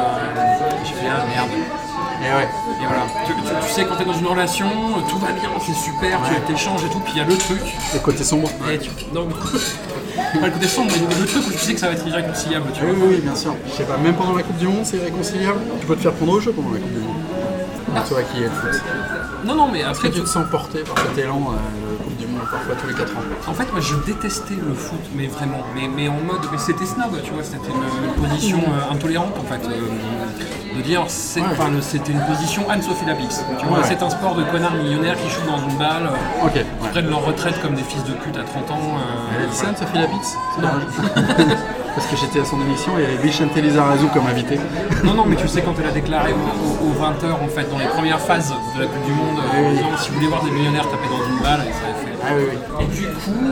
j'ai 0.83 0.93
fait 0.95 1.07
ah 1.09 1.23
merde. 1.33 1.47
Et 1.53 2.25
ouais. 2.25 2.43
Et 2.81 2.85
voilà. 2.85 3.03
Tu, 3.25 3.31
tu- 3.33 3.67
tu 3.67 3.73
sais 3.73 3.85
quand 3.85 3.95
t'es 3.95 4.03
dans 4.03 4.17
une 4.19 4.27
relation, 4.27 4.67
tout 5.09 5.17
va 5.17 5.31
bien, 5.31 5.49
c'est 5.65 5.73
super, 5.73 6.19
tu 6.27 6.53
t'échanges 6.53 6.83
et 6.83 6.89
tout, 6.89 6.99
puis 6.99 7.13
il 7.15 7.19
y 7.19 7.21
a 7.21 7.25
le 7.25 7.37
truc. 7.37 7.61
Le 7.93 7.99
côté 7.99 8.25
sombre. 8.25 8.49
Et 8.69 8.79
tu, 8.79 8.89
non, 9.13 9.27
pas 10.41 10.45
le 10.45 10.51
côté 10.51 10.67
sombre, 10.67 10.91
mais 10.91 11.15
le 11.21 11.25
truc 11.25 11.47
où 11.47 11.51
tu 11.51 11.57
sais 11.57 11.73
que 11.73 11.79
ça 11.79 11.87
va 11.87 11.93
être 11.93 12.05
irréconciliable, 12.05 12.65
tu 12.73 12.83
Oui, 12.83 12.91
vois. 12.91 13.07
oui, 13.07 13.15
oui, 13.15 13.21
bien 13.21 13.35
sûr. 13.35 13.55
Je 13.65 13.71
sais 13.71 13.83
pas, 13.85 13.95
même 13.97 14.15
pendant 14.15 14.35
la 14.35 14.43
Coupe 14.43 14.57
du 14.57 14.67
Monde, 14.67 14.83
c'est 14.83 14.99
réconciliable. 15.01 15.59
Tu 15.79 15.85
peux 15.87 15.95
te 15.95 16.01
faire 16.01 16.11
prendre 16.13 16.33
au 16.33 16.39
jeu 16.41 16.51
pendant 16.51 16.71
la 16.71 16.79
Coupe 16.79 16.91
du 16.93 16.99
Monde. 16.99 17.15
Tu 18.07 18.13
vois 18.13 18.23
qui 18.23 18.39
est 18.39 18.43
le 18.45 18.49
foot. 18.49 18.81
Non, 19.45 19.55
non, 19.55 19.67
mais 19.71 19.79
Est-ce 19.79 19.89
après 19.89 20.09
que 20.09 20.15
tu 20.15 20.21
te 20.21 20.27
sens 20.27 20.45
porté 20.49 20.79
par 20.79 20.95
cet 21.03 21.17
élan 21.23 21.51
euh, 21.51 22.03
Coupe 22.03 22.17
du 22.17 22.27
Monde 22.27 22.41
parfois 22.49 22.75
tous 22.75 22.87
les 22.87 22.93
4 22.93 23.11
ans? 23.11 23.21
En 23.47 23.53
fait, 23.53 23.71
moi, 23.71 23.81
je 23.81 23.95
détestais 24.05 24.55
le 24.55 24.73
foot, 24.73 24.99
mais 25.15 25.27
vraiment, 25.27 25.59
mais, 25.75 25.87
mais 25.93 26.07
en 26.07 26.13
mode, 26.25 26.41
mais 26.51 26.57
c'était 26.57 26.85
snob, 26.85 27.11
tu 27.23 27.31
vois, 27.31 27.43
c'était 27.43 27.57
une, 27.69 28.23
position 28.23 28.57
euh, 28.59 28.93
intolérante, 28.93 29.33
en 29.37 29.43
fait, 29.43 29.61
euh, 29.67 30.77
de 30.77 30.81
dire, 30.81 31.03
c'est, 31.07 31.41
Ouais. 31.41 31.47
enfin, 31.51 31.69
le- 31.69 31.81
c'était 31.81 32.11
une 32.13 32.21
position 32.25 32.63
Anne-Sophie 32.69 33.05
Lapix, 33.05 33.43
tu 33.59 33.65
vois, 33.65 33.79
Ouais. 33.79 33.83
c'est 33.87 34.01
un 34.01 34.09
sport 34.09 34.35
de 34.35 34.43
connards 34.45 34.73
millionnaires 34.75 35.15
qui 35.17 35.29
jouent 35.29 35.45
dans 35.49 35.59
une 35.69 35.77
balle, 35.77 36.07
euh, 36.07 36.45
Ok. 36.47 36.53
qui 36.53 36.59
Ouais. 36.59 36.89
prennent 36.91 37.09
leur 37.09 37.23
retraite 37.25 37.61
comme 37.61 37.75
des 37.75 37.83
fils 37.83 38.03
de 38.05 38.13
pute 38.13 38.37
à 38.37 38.43
30 38.43 38.71
ans. 38.71 38.79
euh, 38.97 39.37
Elle 39.37 39.43
a 39.43 39.47
dit 39.47 39.55
ça, 39.55 39.65
voilà. 39.65 39.77
Sophie 39.77 39.97
Lapix 39.99 40.35
C'est 40.55 40.61
dommage. 40.61 41.57
Parce 41.95 42.07
que 42.07 42.15
j'étais 42.17 42.39
à 42.39 42.45
son 42.45 42.59
émission 42.61 42.97
et 42.97 43.03
il 43.03 43.09
y 43.09 43.13
avait 43.13 43.23
Vicente 43.23 43.55
Lizarazu 43.55 44.07
comme 44.13 44.25
invité. 44.25 44.57
Non, 45.03 45.13
non, 45.13 45.25
mais 45.27 45.35
tu 45.35 45.47
sais, 45.47 45.61
quand 45.61 45.73
elle 45.79 45.85
a 45.87 45.91
déclaré 45.91 46.33
aux, 46.33 46.93
20h, 47.01 47.31
en 47.33 47.47
fait, 47.47 47.69
dans 47.69 47.77
les 47.77 47.85
premières 47.85 48.19
phases 48.19 48.51
de 48.75 48.81
la 48.81 48.87
Coupe 48.87 49.05
du 49.05 49.11
Monde, 49.11 49.37
euh, 49.37 49.59
en 49.59 49.69
Oui. 49.69 49.75
disant, 49.75 49.97
si 49.99 50.09
vous 50.09 50.15
voulez 50.15 50.27
voir 50.27 50.43
des 50.43 50.51
millionnaires 50.51 50.89
taper 50.89 51.07
dans 51.07 51.23
une 51.23 51.39
balle, 51.43 51.61
et 51.67 51.71
ça 51.73 51.85
avait 51.85 52.03
fait... 52.03 52.17
Ah 52.25 52.31
oui, 52.35 52.43
oui. 52.49 52.57
Et 52.83 52.85
du 52.95 53.07
coup, 53.07 53.45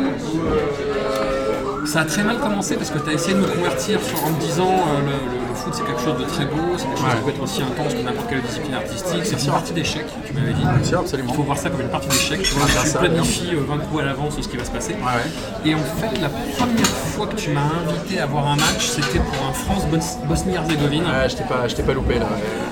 ça 1.85 2.01
a 2.01 2.05
très 2.05 2.23
mal 2.23 2.37
commencé 2.39 2.75
parce 2.75 2.89
que 2.89 2.99
tu 2.99 3.09
as 3.09 3.13
essayé 3.13 3.33
de 3.33 3.39
me 3.39 3.47
convertir 3.47 3.99
sur, 4.01 4.23
en 4.23 4.29
me 4.31 4.39
disant 4.39 4.69
euh, 4.69 4.99
le, 5.01 5.11
le- 5.11 5.41
le 5.51 5.55
foot 5.55 5.73
c'est 5.73 5.83
quelque 5.85 5.99
chose 6.01 6.17
de 6.17 6.23
très 6.23 6.45
beau, 6.45 6.61
c'est 6.77 6.85
quelque 6.85 6.97
chose 6.97 7.05
Ouais. 7.07 7.15
qui 7.17 7.23
peut 7.23 7.29
être 7.31 7.43
aussi 7.43 7.61
intense 7.61 7.93
que 7.93 8.01
n'importe 8.01 8.29
quelle 8.29 8.41
discipline 8.41 8.73
artistique, 8.73 9.21
c'est 9.25 9.43
une 9.45 9.51
partie 9.51 9.73
d'échec, 9.73 10.05
tu 10.25 10.33
m'avais 10.33 10.53
dit. 10.53 10.61
Bien 10.61 10.83
sûr, 10.83 10.99
absolument. 10.99 11.29
Il 11.33 11.35
faut 11.35 11.43
voir 11.43 11.57
ça 11.57 11.69
comme 11.69 11.81
une 11.81 11.89
partie 11.89 12.07
d'échec, 12.07 12.41
tu 12.41 12.53
vois, 12.55 12.67
faire 12.67 12.83
tu 12.83 12.89
ça, 12.89 12.99
planifies 12.99 13.55
euh, 13.55 13.63
20 13.67 13.77
coups 13.79 14.01
à 14.01 14.05
l'avance 14.05 14.35
ce 14.41 14.47
qui 14.47 14.57
va 14.57 14.63
se 14.63 14.71
passer. 14.71 14.93
Ouais, 14.93 14.99
ouais. 14.99 15.69
Et 15.71 15.75
en 15.75 15.79
fait, 15.79 16.19
la 16.21 16.29
première 16.29 16.87
fois 16.87 17.27
que 17.27 17.35
tu 17.35 17.49
m'as 17.51 17.61
invité 17.87 18.19
à 18.21 18.25
voir 18.27 18.47
un 18.47 18.55
match, 18.55 18.87
c'était 18.87 19.19
pour 19.19 19.45
un 19.49 19.53
France-Bosnie-Herzégovine. 19.53 21.03
Ouais, 21.03 21.29
je 21.29 21.35
t'ai 21.35 21.43
pas, 21.43 21.67
je 21.67 21.75
pas 21.75 21.93
loupé 21.93 22.19
là. 22.19 22.27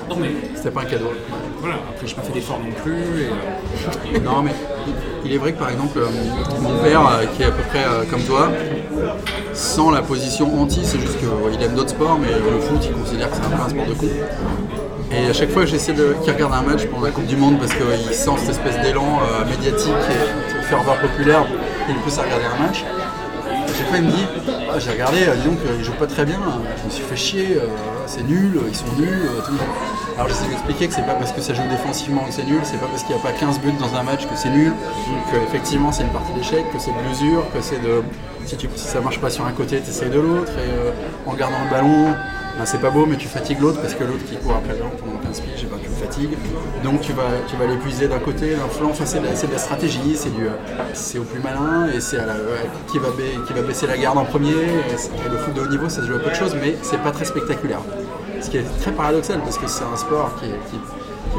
Non 0.10 0.16
mais 0.20 0.30
C'était 0.56 0.72
pas 0.72 0.82
un 0.82 0.86
cadeau. 0.86 1.12
voilà, 1.60 1.76
après 1.90 2.08
j'ai 2.08 2.16
pas 2.16 2.22
fait 2.22 2.34
d'effort 2.34 2.60
non 2.60 2.72
plus. 2.84 3.24
Et, 3.24 4.16
euh, 4.16 4.20
Non, 4.24 4.42
mais 4.42 4.52
il 5.26 5.34
est 5.34 5.38
vrai 5.38 5.54
que 5.54 5.60
par 5.60 5.70
exemple, 5.70 5.98
euh, 6.00 6.08
mon 6.62 6.78
père, 6.80 7.02
euh, 7.08 7.26
qui 7.36 7.44
est 7.44 7.48
à 7.48 7.52
peu 7.52 7.64
près 7.64 7.84
euh, 7.84 8.04
comme 8.10 8.22
toi, 8.24 8.50
sans 9.54 9.92
la 9.92 10.02
position 10.02 10.62
anti, 10.62 10.82
c'est 10.84 11.00
juste 11.00 11.18
qu'il 11.20 11.64
aime 11.64 11.76
d'autres 11.76 11.90
sports, 11.90 12.18
mais 12.20 12.28
le 12.28 12.60
foot, 12.60 12.80
il 12.84 12.92
considère 12.94 13.30
que 13.30 13.36
c'est 13.38 13.46
un 13.46 13.58
peu 13.58 13.64
un 13.64 13.70
sport 13.70 13.86
de 13.86 13.94
con. 13.94 14.08
Et 15.12 15.30
à 15.30 15.34
chaque 15.34 15.50
fois 15.50 15.64
que 15.64 15.70
j'essaie 15.70 15.94
qu'il 15.94 16.34
regarde 16.34 16.54
un 16.54 16.62
match 16.62 16.86
pendant 16.86 17.06
la 17.06 17.12
Coupe 17.12 17.26
du 17.26 17.36
Monde, 17.36 17.58
parce 17.60 17.74
qu'il 17.74 18.14
sent 18.14 18.32
cette 18.38 18.50
espèce 18.50 18.80
d'élan 18.82 19.20
euh, 19.22 19.46
médiatique 19.50 19.90
et 19.90 20.64
ferveur 20.64 21.00
populaire, 21.00 21.46
il 21.90 21.96
pousse 21.96 22.20
à 22.20 22.24
regarder 22.24 22.46
un 22.46 22.64
match. 22.68 22.84
Fois 23.90 23.98
il 23.98 24.04
me 24.06 24.12
dit 24.12 24.26
j'ai 24.78 24.92
regardé, 24.92 25.18
euh, 25.28 25.36
dis 25.36 25.48
donc 25.48 25.58
ils 25.78 25.84
jouent 25.84 25.94
pas 25.94 26.08
très 26.08 26.26
bien, 26.26 26.40
je 26.80 26.86
me 26.86 26.90
suis 26.90 27.04
fait 27.04 27.16
chier, 27.16 27.48
euh, 27.58 27.66
c'est 28.06 28.24
nul, 28.24 28.60
ils 28.68 28.76
sont 28.76 28.86
nuls, 28.98 29.10
euh, 29.10 29.42
tout. 29.46 29.54
Alors 30.16 30.28
j'essaie 30.28 30.48
d'expliquer 30.48 30.88
que 30.88 30.94
c'est 30.94 31.06
pas 31.06 31.16
parce 31.16 31.32
que 31.32 31.42
ça 31.42 31.54
joue 31.54 31.68
défensivement 31.70 32.24
que 32.24 32.32
c'est 32.32 32.46
nul, 32.46 32.60
c'est 32.64 32.80
pas 32.80 32.86
parce 32.88 33.04
qu'il 33.04 33.16
n'y 33.16 33.22
a 33.22 33.24
pas 33.24 33.32
15 33.32 33.60
buts 33.60 33.74
dans 33.80 33.96
un 33.96 34.04
match 34.04 34.28
que 34.28 34.36
c'est 34.36 34.50
nul, 34.50 34.74
que 35.32 35.38
effectivement 35.38 35.92
c'est 35.92 36.04
une 36.04 36.10
partie 36.10 36.34
d'échec, 36.34 36.72
que 36.72 36.80
c'est 36.80 36.92
de 36.92 37.10
l'usure, 37.10 37.44
que 37.54 37.62
c'est 37.62 37.82
de. 37.82 38.04
Si, 38.46 38.58
tu, 38.58 38.68
si 38.76 38.88
ça 38.88 39.02
marche 39.02 39.20
pas 39.20 39.30
sur 39.30 39.46
un 39.46 39.52
côté, 39.52 39.80
tu 39.80 39.90
essayes 39.90 40.10
de 40.10 40.20
l'autre, 40.20 40.52
et 40.58 41.30
en 41.30 41.34
gardant 41.36 41.58
le 41.66 41.70
ballon, 41.70 42.16
ben, 42.60 42.66
c'est 42.66 42.82
pas 42.82 42.90
beau, 42.90 43.06
mais 43.06 43.16
tu 43.16 43.30
fatigues 43.30 43.62
l'autre 43.62 43.80
parce 43.80 43.94
que 43.94 44.04
l'autre 44.04 44.26
qui 44.26 44.36
court 44.36 44.54
après 44.54 44.74
ballon 44.74 44.92
pendant 45.00 45.18
15 45.20 45.40
piges, 45.40 45.66
ben, 45.72 45.78
tu 45.82 45.88
le 45.88 45.96
fatigues. 45.96 46.38
Donc 46.84 47.00
tu 47.00 47.14
vas, 47.14 47.24
tu 47.48 47.56
vas 47.56 47.66
l'épuiser 47.66 48.10
d'un 48.10 48.20
côté, 48.20 48.50
d'un 48.50 48.68
flanc. 48.68 48.90
Enfin, 48.90 49.06
c'est 49.06 49.22
de, 49.22 49.52
la- 49.54 49.58
stratégie, 49.58 50.18
c'est 50.94 51.20
au 51.20 51.24
plus 51.24 51.40
malin 51.40 51.88
et 51.96 52.02
c'est 52.02 52.18
qui, 52.92 53.00
va 53.00 53.08
qui 53.48 53.54
va 53.54 53.62
baisser 53.62 53.88
la 53.88 53.98
garde 53.98 54.18
en 54.18 54.26
premier. 54.26 54.52
Et, 54.52 55.30
le 55.32 55.38
foot 55.38 55.54
de 55.54 55.62
haut 55.62 55.70
niveau, 55.70 55.88
ça 55.88 56.02
se 56.02 56.08
joue 56.08 56.16
à 56.16 56.20
peu 56.20 56.32
de 56.32 56.36
choses, 56.36 56.54
mais 56.62 56.76
c'est 56.82 57.02
pas 57.02 57.12
très 57.12 57.24
spectaculaire. 57.24 57.80
Ce 58.42 58.50
qui 58.50 58.58
est 58.58 58.66
très 58.82 58.92
paradoxal 58.92 59.40
parce 59.40 59.58
que 59.58 59.68
c'est 59.68 59.86
un 59.86 59.96
sport 59.96 60.36
qui, 60.42 60.48
qui, 60.70 60.80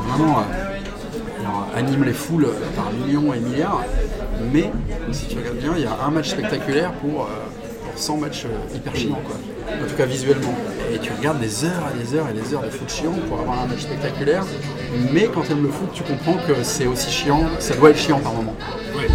vraiment 0.08 0.38
euh, 0.38 1.78
anime 1.78 2.04
les 2.04 2.14
foules 2.14 2.48
par 2.74 2.90
millions 2.92 3.34
et 3.34 3.40
milliards. 3.40 3.84
Mais 4.54 4.72
si 5.12 5.26
tu 5.26 5.36
regardes 5.36 5.58
bien, 5.58 5.72
il 5.76 5.82
y 5.82 5.86
a 5.86 5.98
un 6.02 6.10
match 6.10 6.30
spectaculaire 6.30 6.92
pour, 6.92 7.24
euh, 7.24 7.26
pour 7.84 7.98
100 7.98 8.16
matchs 8.16 8.46
euh, 8.46 8.74
hyper 8.74 8.96
chiants, 8.96 9.20
quoi. 9.22 9.36
En 9.70 9.86
tout 9.86 9.96
cas 9.96 10.06
visuellement. 10.06 10.54
Et 10.92 10.98
tu 10.98 11.10
regardes 11.16 11.38
des 11.40 11.64
heures 11.64 11.84
et 11.94 11.98
des 12.02 12.14
heures 12.16 12.26
et 12.28 12.32
des 12.32 12.52
heures 12.54 12.62
de 12.62 12.70
foot 12.70 12.90
chiant 12.90 13.12
pour 13.28 13.38
avoir 13.40 13.60
un 13.62 13.66
match 13.66 13.80
spectaculaire. 13.80 14.44
Mais 15.12 15.28
quand 15.32 15.42
tu 15.42 15.52
aimes 15.52 15.62
le 15.62 15.70
foot, 15.70 15.90
tu 15.94 16.02
comprends 16.02 16.34
que 16.46 16.62
c'est 16.62 16.86
aussi 16.86 17.10
chiant, 17.10 17.42
ça 17.60 17.74
doit 17.76 17.90
être 17.90 17.98
chiant 17.98 18.18
par 18.18 18.32
moment. 18.32 18.56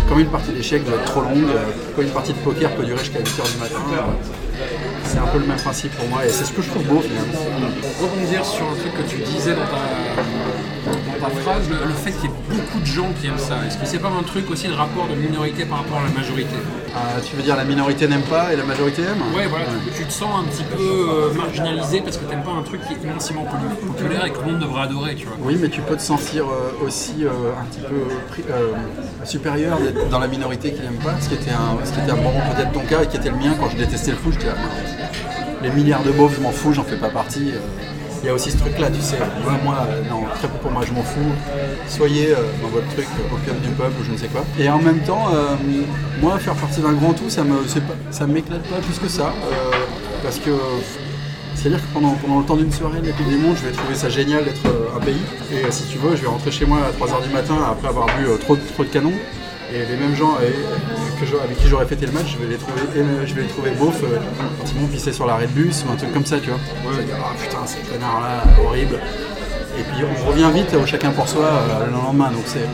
Comme 0.07 0.19
une 0.19 0.29
partie 0.29 0.51
d'échecs 0.51 0.85
doit 0.85 0.95
être 0.95 1.05
trop 1.05 1.21
longue, 1.21 1.49
euh, 1.49 1.65
comme 1.95 2.05
une 2.05 2.11
partie 2.11 2.31
de 2.33 2.37
poker 2.39 2.71
peut 2.75 2.85
durer 2.85 2.99
jusqu'à 2.99 3.19
8h 3.19 3.51
du 3.53 3.59
matin. 3.59 3.79
euh, 3.93 4.63
C'est 5.03 5.17
un 5.19 5.27
peu 5.27 5.37
le 5.39 5.45
même 5.45 5.57
principe 5.57 5.91
pour 5.97 6.07
moi 6.07 6.25
et 6.25 6.29
c'est 6.29 6.45
ce 6.45 6.53
que 6.53 6.61
je 6.61 6.69
trouve 6.69 6.83
beau 6.83 7.01
finalement. 7.01 7.39
Pour 7.81 8.09
rebondir 8.09 8.45
sur 8.45 8.65
un 8.65 8.75
truc 8.75 8.93
que 8.95 9.09
tu 9.09 9.17
disais 9.21 9.51
dans 9.53 9.65
ta, 9.67 10.23
ta 11.29 11.35
phrase, 11.41 11.69
le, 11.69 11.77
le 11.87 11.93
fait 11.93 12.11
qu'il 12.11 12.29
y 12.29 12.33
ait 12.33 12.37
beaucoup 12.49 12.79
de 12.79 12.85
gens 12.85 13.09
qui 13.19 13.27
aiment 13.27 13.37
ça, 13.37 13.55
est-ce 13.67 13.77
que 13.77 13.85
c'est 13.85 13.99
pas 13.99 14.09
un 14.09 14.23
truc 14.23 14.49
aussi 14.51 14.67
de 14.67 14.73
rapport 14.73 15.07
de 15.07 15.15
minorité 15.15 15.65
par 15.65 15.79
rapport 15.79 15.99
à 15.99 16.03
la 16.03 16.13
majorité 16.13 16.55
Euh, 16.95 17.19
tu 17.27 17.35
veux 17.35 17.43
dire 17.43 17.57
la 17.57 17.65
minorité 17.65 18.07
n'aime 18.07 18.21
pas 18.21 18.53
et 18.53 18.55
la 18.55 18.63
majorité 18.63 19.01
aime? 19.01 19.21
Ouais, 19.35 19.47
voilà, 19.47 19.65
tu, 19.85 19.91
tu 19.99 20.05
te 20.05 20.13
sens 20.13 20.29
un 20.41 20.45
petit 20.49 20.63
peu 20.63 20.81
euh, 20.81 21.33
marginalisé 21.33 21.99
parce 21.99 22.15
que 22.15 22.23
t'aimes 22.23 22.43
pas 22.43 22.55
un 22.57 22.63
truc 22.63 22.79
qui 22.87 22.93
est 22.93 23.01
immensément 23.03 23.45
populaire 23.85 24.25
et 24.25 24.29
que 24.31 24.37
tout 24.37 24.45
le 24.45 24.51
monde 24.53 24.61
devrait 24.61 24.83
adorer, 24.83 25.13
tu 25.15 25.25
vois. 25.27 25.35
Oui, 25.41 25.57
mais 25.61 25.67
tu 25.67 25.81
peux 25.81 25.97
te 25.97 26.01
sentir 26.01 26.45
euh, 26.45 26.85
aussi 26.85 27.15
euh, 27.25 27.51
un 27.59 27.65
petit 27.65 27.81
peu 27.81 27.99
supérieur 29.25 29.77
d'être 29.79 30.07
dans 30.09 30.19
la 30.19 30.27
minorité 30.27 30.71
qui 30.71 30.81
n'aime 30.81 31.01
pas, 31.03 31.15
ce 31.19 31.27
qui 31.29 31.35
était 31.35 31.51
un, 31.51 31.83
ce 31.85 31.91
qui 31.91 31.99
était 31.99 32.11
un 32.11 32.15
moment 32.27 32.41
peut-être 32.55 32.71
ton 32.71 32.85
cas 32.91 33.01
et 33.03 33.07
qui 33.07 33.17
était 33.17 33.29
le 33.29 33.35
mien 33.37 33.53
quand 33.59 33.69
je 33.69 33.77
détestais 33.77 34.11
le 34.11 34.17
foot. 34.17 34.31
J'étais 34.33 34.47
là, 34.47 34.53
les 35.63 35.69
milliards 35.71 36.03
de 36.03 36.11
beaufs, 36.11 36.35
je 36.37 36.41
m'en 36.41 36.51
fous, 36.51 36.71
j'en 36.73 36.83
fais 36.83 36.97
pas 36.97 37.09
partie. 37.09 37.51
Euh. 38.15 38.19
Il 38.23 38.27
y 38.27 38.29
a 38.29 38.33
aussi 38.33 38.51
ce 38.51 38.57
truc-là, 38.57 38.89
tu 38.91 39.01
sais. 39.01 39.17
Moi, 39.43 39.53
moi, 39.63 39.87
euh, 39.89 40.01
non, 40.09 40.23
très 40.35 40.47
peu 40.47 40.57
pour 40.61 40.71
moi, 40.71 40.81
je 40.87 40.91
m'en 40.93 41.03
fous. 41.03 41.19
Soyez 41.87 42.31
euh, 42.31 42.35
dans 42.61 42.69
votre 42.69 42.87
truc, 42.89 43.05
euh, 43.19 43.35
opium 43.35 43.57
du 43.59 43.69
peuple, 43.69 43.93
ou 44.01 44.03
je 44.05 44.11
ne 44.11 44.17
sais 44.17 44.27
quoi. 44.27 44.43
Et 44.59 44.69
en 44.69 44.79
même 44.79 44.99
temps, 44.99 45.25
euh, 45.33 45.55
moi, 46.21 46.37
faire 46.39 46.55
partie 46.55 46.81
d'un 46.81 46.93
grand 46.93 47.13
tout, 47.13 47.29
ça 47.29 47.43
me, 47.43 47.55
ça 48.11 48.27
m'éclate 48.27 48.63
pas 48.63 48.77
plus 48.77 48.97
que 48.99 49.07
ça. 49.07 49.27
euh, 49.51 49.71
parce 50.23 50.39
que 50.39 50.51
c'est-à-dire 51.55 51.79
que 51.79 51.93
pendant, 51.93 52.13
pendant 52.15 52.39
le 52.39 52.45
temps 52.45 52.57
d'une 52.57 52.71
soirée 52.71 52.99
de 52.99 53.07
la 53.07 53.13
Coupe 53.13 53.27
du 53.29 53.37
Monde, 53.37 53.55
je 53.59 53.65
vais 53.67 53.71
trouver 53.71 53.95
ça 53.95 54.09
génial 54.09 54.43
d'être 54.43 54.65
euh, 54.67 54.97
un 54.97 54.99
pays. 54.99 55.21
Et 55.51 55.65
euh, 55.65 55.71
si 55.71 55.83
tu 55.85 55.97
veux, 55.97 56.15
je 56.15 56.21
vais 56.21 56.27
rentrer 56.27 56.51
chez 56.51 56.65
moi 56.65 56.77
à 56.79 56.91
3h 56.91 57.23
du 57.27 57.29
matin 57.33 57.55
après 57.71 57.87
avoir 57.87 58.05
bu 58.17 58.27
euh, 58.27 58.37
trop, 58.37 58.55
de- 58.55 58.61
trop 58.73 58.83
de 58.83 58.89
canons. 58.89 59.13
Et 59.73 59.79
les 59.79 59.97
mêmes 59.97 60.15
gens 60.15 60.35
euh, 60.41 60.49
que 61.15 61.43
avec 61.43 61.57
qui 61.57 61.67
j'aurais 61.67 61.85
fêté 61.85 62.05
le 62.05 62.11
match, 62.11 62.33
je 62.33 62.43
vais 62.43 62.51
les 62.51 62.57
trouver, 62.57 62.81
euh, 62.97 63.25
je 63.25 63.33
vais 63.33 63.41
les 63.43 63.47
trouver 63.47 63.71
beaufs 63.71 64.03
euh, 64.03 64.17
quand 64.37 64.65
ils 64.93 65.13
sur 65.13 65.25
l'arrêt 65.25 65.47
de 65.47 65.51
bus 65.51 65.83
ou 65.87 65.91
un 65.91 65.95
truc 65.95 66.13
comme 66.13 66.25
ça, 66.25 66.39
tu 66.39 66.49
vois. 66.49 66.59
Je 66.91 66.97
vais 66.97 67.03
dire, 67.03 67.15
ah 67.19 67.33
putain, 67.41 67.65
ces 67.65 67.79
connards-là, 67.91 68.43
horrible. 68.63 68.99
Et 69.77 69.83
puis 69.83 70.05
on 70.05 70.29
revient 70.29 70.49
vite 70.53 70.73
au 70.73 70.85
chacun 70.85 71.11
pour 71.11 71.27
soi 71.27 71.43
euh, 71.43 71.85
le 71.87 71.91
lendemain. 71.91 72.31
Donc 72.31 72.43
c'est 72.45 72.67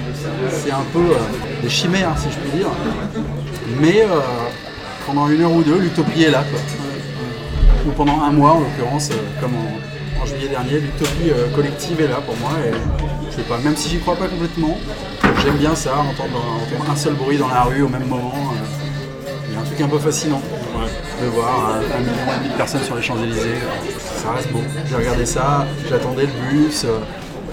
c'est 0.51 0.71
un 0.71 0.85
peu 0.93 0.99
euh, 0.99 1.61
des 1.61 1.69
chimères, 1.69 2.15
si 2.17 2.29
je 2.29 2.37
puis 2.37 2.59
dire. 2.59 2.67
Mais 3.79 4.01
euh, 4.01 4.19
pendant 5.05 5.27
une 5.27 5.41
heure 5.41 5.51
ou 5.51 5.63
deux, 5.63 5.79
l'utopie 5.79 6.23
est 6.23 6.31
là. 6.31 6.43
Quoi. 6.49 6.59
Ou 7.87 7.91
pendant 7.91 8.21
un 8.21 8.31
mois, 8.31 8.51
en 8.51 8.59
l'occurrence, 8.59 9.09
euh, 9.11 9.15
comme 9.41 9.55
en, 9.55 9.80
dernier, 10.47 10.79
l'utopie 10.79 11.29
euh, 11.31 11.47
collective 11.55 11.99
est 12.01 12.07
là 12.07 12.19
pour 12.25 12.35
moi. 12.37 12.51
Et 12.65 12.71
je 13.29 13.35
sais 13.35 13.43
pas, 13.43 13.57
même 13.59 13.75
si 13.75 13.89
j'y 13.89 13.99
crois 13.99 14.15
pas 14.15 14.27
complètement, 14.27 14.77
j'aime 15.43 15.57
bien 15.57 15.75
ça, 15.75 15.93
entendre, 15.97 16.37
entendre 16.37 16.91
un 16.91 16.95
seul 16.95 17.13
bruit 17.13 17.37
dans 17.37 17.47
la 17.49 17.63
rue 17.63 17.81
au 17.83 17.89
même 17.89 18.05
moment. 18.07 18.33
euh, 18.53 19.27
Il 19.49 19.53
y 19.53 19.57
a 19.57 19.59
un 19.59 19.63
truc 19.63 19.81
un 19.81 19.87
peu 19.87 19.99
fascinant 19.99 20.41
de 21.21 21.27
voir 21.27 21.75
un, 21.75 21.99
million 21.99 22.13
et 22.13 22.39
demi 22.39 22.49
de 22.53 22.57
personnes 22.57 22.83
sur 22.83 22.95
les 22.95 23.01
Champs-Élysées. 23.01 23.55
Ça 24.23 24.31
reste 24.31 24.51
beau. 24.51 24.61
J'ai 24.89 24.95
regardé 24.95 25.25
ça, 25.25 25.65
j'attendais 25.89 26.23
le 26.23 26.49
bus 26.49 26.83
euh, 26.85 26.97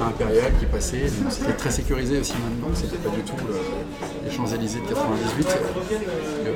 impérial 0.03 0.53
qui 0.59 0.65
passait. 0.67 1.01
Donc, 1.21 1.31
C'était 1.31 1.53
très 1.53 1.71
sécurisé 1.71 2.19
aussi 2.21 2.33
maintenant, 2.35 2.75
c'était 2.75 2.97
pas 2.97 3.11
du 3.15 3.21
tout 3.23 3.35
le- 3.47 4.29
les 4.31 4.35
Champs-Élysées 4.35 4.81
de 4.81 4.87
98. 4.95 5.49
Euh, 6.47 6.51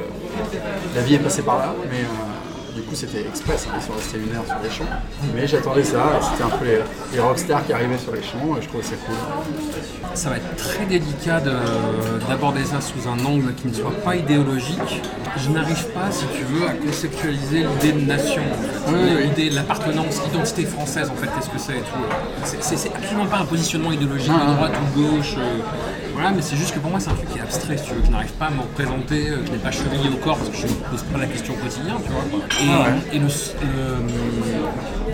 la 0.97 1.03
vie 1.03 1.15
est 1.15 1.19
passée 1.19 1.43
par 1.43 1.59
là, 1.59 1.75
mais 1.91 1.99
euh, 2.01 2.32
du 2.75 2.83
coup 2.83 2.95
c'était 2.95 3.21
express, 3.21 3.67
hein, 3.69 3.75
ils 3.79 3.83
sont 3.87 3.93
restés 3.93 4.19
une 4.19 4.35
heure 4.37 4.45
sur 4.47 4.57
les 4.63 4.71
champs. 4.71 4.91
Mais 5.35 5.47
j'attendais 5.47 5.85
ça, 5.85 6.21
c'était 6.31 6.43
un 6.45 6.49
peu 6.57 6.65
les, 6.65 6.79
les 7.13 7.21
rockstars 7.21 7.65
qui 7.67 7.73
arrivaient 7.73 7.99
sur 7.99 8.13
les 8.13 8.23
champs, 8.23 8.57
et 8.59 8.63
je 8.63 8.69
trouvais 8.69 8.83
ça 8.83 8.95
cool. 9.07 9.15
Ça 10.15 10.31
va 10.31 10.37
être 10.37 10.57
très 10.57 10.85
délicat 10.87 11.41
de- 11.41 12.27
d'aborder 12.29 12.65
ça 12.65 12.81
sous 12.81 13.09
un 13.09 13.25
angle 13.25 13.55
qui 13.55 13.69
ne 13.69 13.73
soit 13.75 13.91
pas 14.05 14.17
idéologique. 14.17 15.03
Je 15.39 15.49
n'arrive 15.51 15.87
pas, 15.89 16.11
si 16.11 16.25
tu 16.37 16.45
veux, 16.45 16.67
à 16.69 16.73
conceptualiser 16.73 17.65
l'idée 17.65 17.93
de 17.93 18.07
nation, 18.07 18.43
en 18.43 18.91
fait. 18.93 19.23
l'idée 19.23 19.51
de 19.51 19.55
l'appartenance, 19.55 20.21
l'identité 20.27 20.65
française, 20.67 21.11
en 21.11 21.15
fait, 21.17 21.27
qu'est-ce 21.35 21.49
que 21.49 21.59
c'est 21.59 21.79
et 21.79 21.81
tout. 21.81 22.45
C'est- 22.61 22.93
absolument 22.95 23.27
pas 23.27 23.39
un 23.39 23.45
positionnement 23.47 23.93
idéologique 23.93 24.33
de 24.33 24.55
droite 24.57 24.73
ou 24.95 25.01
de 25.01 25.07
gauche. 25.17 25.35
euh, 25.39 25.59
voilà, 26.23 26.37
mais 26.37 26.43
c'est 26.43 26.57
juste 26.57 26.73
que 26.75 26.79
pour 26.79 26.91
moi, 26.91 27.01
c'est 27.01 27.11
un 27.11 27.15
truc 27.15 27.31
qui 27.33 27.39
est 27.39 27.43
abstrait, 27.43 27.77
si 27.77 27.85
tu 27.85 27.95
veux, 27.95 28.01
que 28.01 28.07
je 28.07 28.13
n'arrive 28.13 28.31
pas 28.33 28.47
à 28.47 28.51
me 28.51 28.61
représenter, 28.61 29.29
euh, 29.31 29.39
que 29.41 29.47
je 29.47 29.53
n'ai 29.53 29.59
pas 29.59 29.73
chevillé 29.73 30.09
au 30.09 30.17
corps 30.19 30.37
parce 30.37 30.51
que 30.51 30.57
je 30.57 30.67
ne 30.67 30.71
me 30.73 30.77
pose 30.91 31.03
pas 31.13 31.19
la 31.19 31.27
question 31.27 31.55
au 31.55 31.57
quotidien, 31.57 31.97
tu 32.05 32.13
vois. 32.13 32.23
Et, 33.13 33.17
et 33.17 33.19
le, 33.19 33.27
le- 33.27 33.33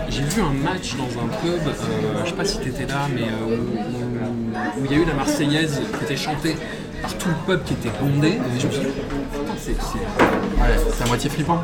j'ai 0.09 0.21
vu 0.23 0.41
un 0.41 0.53
match 0.53 0.95
dans 0.95 1.19
un 1.19 1.27
pub, 1.27 1.67
euh, 1.67 2.21
je 2.23 2.29
sais 2.29 2.35
pas 2.35 2.45
si 2.45 2.59
tu 2.59 2.69
étais 2.69 2.85
là, 2.85 3.07
mais 3.13 3.23
euh, 3.23 3.57
où- 3.57 4.85
il 4.85 4.91
y 4.91 4.95
a 4.95 4.97
eu 4.97 5.05
la 5.05 5.13
Marseillaise 5.15 5.81
qui 5.97 6.03
était 6.05 6.17
chantée 6.17 6.55
par 7.01 7.13
tout 7.17 7.29
le 7.29 7.35
peuple 7.47 7.63
qui 7.65 7.73
était 7.73 7.91
bondé. 7.99 8.27
Et 8.27 8.59
je 8.59 8.67
me 8.67 8.71
suis 8.71 8.81
dit, 8.81 8.87
putain, 8.87 9.53
c'est- 9.57 9.71
c'est- 9.73 10.61
Ouais, 10.61 10.75
c'est 10.95 11.03
à 11.03 11.07
moitié 11.07 11.29
flippant. 11.29 11.61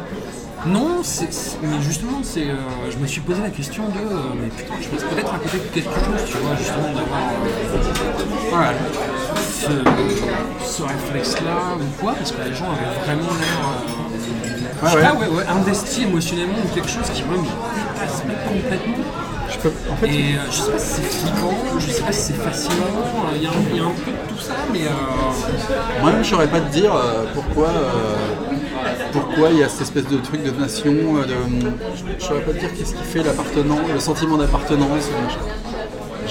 non, 0.66 1.02
c'est- 1.04 1.58
mais 1.62 1.80
justement, 1.84 2.22
c'est, 2.24 2.48
euh, 2.50 2.56
je 2.92 2.98
me 2.98 3.06
suis 3.06 3.22
posé 3.22 3.42
la 3.44 3.50
question 3.50 3.84
de, 3.90 4.00
euh, 4.00 4.20
mais 4.42 4.48
putain, 4.48 4.74
je 4.82 4.88
pense 4.88 5.04
peut-être 5.04 5.34
à 5.34 5.38
côté 5.38 5.58
de 5.60 5.64
quelque 5.74 5.94
chose, 5.94 6.22
tu 6.28 6.38
vois, 6.38 6.56
justement 6.58 6.88
d'avoir 6.94 7.20
euh, 7.22 8.58
Ouais. 8.58 8.76
Ce, 9.36 10.66
ce 10.66 10.84
réflexe-là 10.84 11.76
ou 11.80 12.02
quoi, 12.02 12.14
parce 12.14 12.32
que 12.32 12.42
les 12.48 12.54
gens 12.56 12.66
avaient 12.72 13.06
vraiment 13.06 13.32
l'air, 13.40 13.60
euh, 13.70 14.90
sais 14.90 14.96
ouais. 14.98 15.04
pas, 15.04 15.14
ouais, 15.16 15.28
ouais, 15.28 15.44
investis 15.48 16.04
émotionnellement 16.04 16.58
ou 16.64 16.74
quelque 16.74 16.90
chose 16.90 17.10
qui, 17.14 17.24
moi, 17.24 17.38
me 17.38 17.44
dépasse 17.44 18.24
complètement. 18.48 18.96
Je 19.48 19.58
peux, 19.60 19.72
en 19.92 19.96
fait, 19.98 20.08
Et 20.08 20.36
euh, 20.36 20.40
je 20.50 20.56
sais 20.58 20.72
pas 20.72 20.80
si 20.80 20.88
c'est 20.96 21.02
flippant, 21.04 21.54
je 21.80 21.92
sais 21.92 22.02
pas 22.02 22.12
si 22.12 22.22
c'est 22.22 22.34
fascinant, 22.42 22.76
il 23.36 23.44
y, 23.44 23.46
a 23.46 23.50
un- 23.50 23.54
il 23.72 23.78
y 23.78 23.80
a 23.80 23.84
un 23.84 23.90
peu 23.90 24.12
de 24.12 24.34
tout 24.34 24.42
ça, 24.42 24.54
mais 24.74 24.80
euh, 24.86 26.02
Moi-même, 26.02 26.24
je 26.24 26.30
saurais 26.30 26.48
pas 26.48 26.60
te 26.62 26.72
dire 26.74 26.94
euh, 26.96 27.26
pourquoi, 27.34 27.68
euh, 27.70 28.16
pourquoi 29.14 29.50
il 29.52 29.60
y 29.60 29.64
a 29.64 29.70
cette 29.70 29.82
espèce 29.82 30.08
de 30.08 30.18
truc 30.18 30.44
de 30.44 30.52
nation. 30.52 30.92
euh, 30.92 31.26
de, 31.26 31.36
je, 31.96 32.04
je 32.20 32.24
saurais 32.26 32.42
pas 32.42 32.52
te 32.54 32.58
dire 32.60 32.70
qu'est-ce 32.76 32.96
qui 32.96 33.04
fait 33.04 33.24
l'appartenance, 33.24 33.80
le 33.94 34.00
sentiment 34.00 34.38
d'appartenance. 34.38 35.10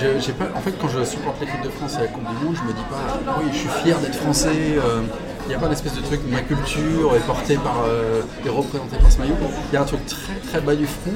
Euh, 0.03 0.21
je- 0.21 0.33
pas, 0.33 0.47
en 0.57 0.61
fait, 0.61 0.73
quand 0.81 0.89
je 0.89 1.05
supporte 1.05 1.41
l'équipe 1.41 1.63
de 1.63 1.69
France 1.71 1.97
à 1.97 2.01
la 2.03 2.07
Coupe 2.09 2.25
du 2.29 2.45
Monde, 2.45 2.57
je 2.57 2.63
me 2.69 2.73
dis 2.73 2.85
pas, 2.91 3.21
oui, 3.39 3.49
je 3.53 3.59
suis 3.59 3.69
fier 3.83 3.99
d'être 3.99 4.17
français. 4.17 4.49
euh, 4.79 5.03
Il 5.47 5.51
n'y 5.51 5.55
a 5.57 5.59
pas 5.59 5.69
d'espèce 5.69 5.93
de 5.95 6.01
truc, 6.01 6.21
ma 6.31 6.41
culture 6.41 7.15
est 7.15 7.27
portée 7.27 7.57
par, 7.57 7.85
euh, 7.87 8.23
et 8.47 8.49
représentée 8.49 8.97
par 8.97 9.13
ce 9.13 9.19
maillot. 9.19 9.35
Il 9.71 9.75
y 9.75 9.77
a 9.77 9.83
un 9.83 9.85
truc 9.85 10.01
très 10.07 10.33
très 10.49 10.61
bas 10.63 10.75
du 10.75 10.87
front 10.87 11.13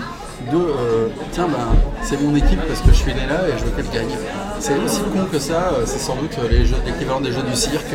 de, 0.52 0.56
euh, 0.58 1.08
tiens, 1.32 1.48
ben, 1.48 1.66
c'est 2.02 2.20
mon 2.20 2.36
équipe 2.36 2.60
parce 2.68 2.80
que 2.82 2.88
je 2.88 2.96
suis 2.96 3.14
né 3.14 3.24
là 3.26 3.48
et 3.48 3.58
je 3.58 3.64
veux 3.64 3.70
qu'elle 3.70 3.88
gagne. 3.88 4.14
C'est 4.60 4.76
aussi 4.84 5.00
con 5.00 5.24
que 5.32 5.38
ça, 5.38 5.72
euh, 5.72 5.84
c'est 5.86 5.98
sans 5.98 6.16
doute 6.16 6.36
les 6.50 6.58
l'équivalent 6.84 7.22
des 7.22 7.32
jeux 7.32 7.40
du 7.42 7.56
cirque. 7.56 7.94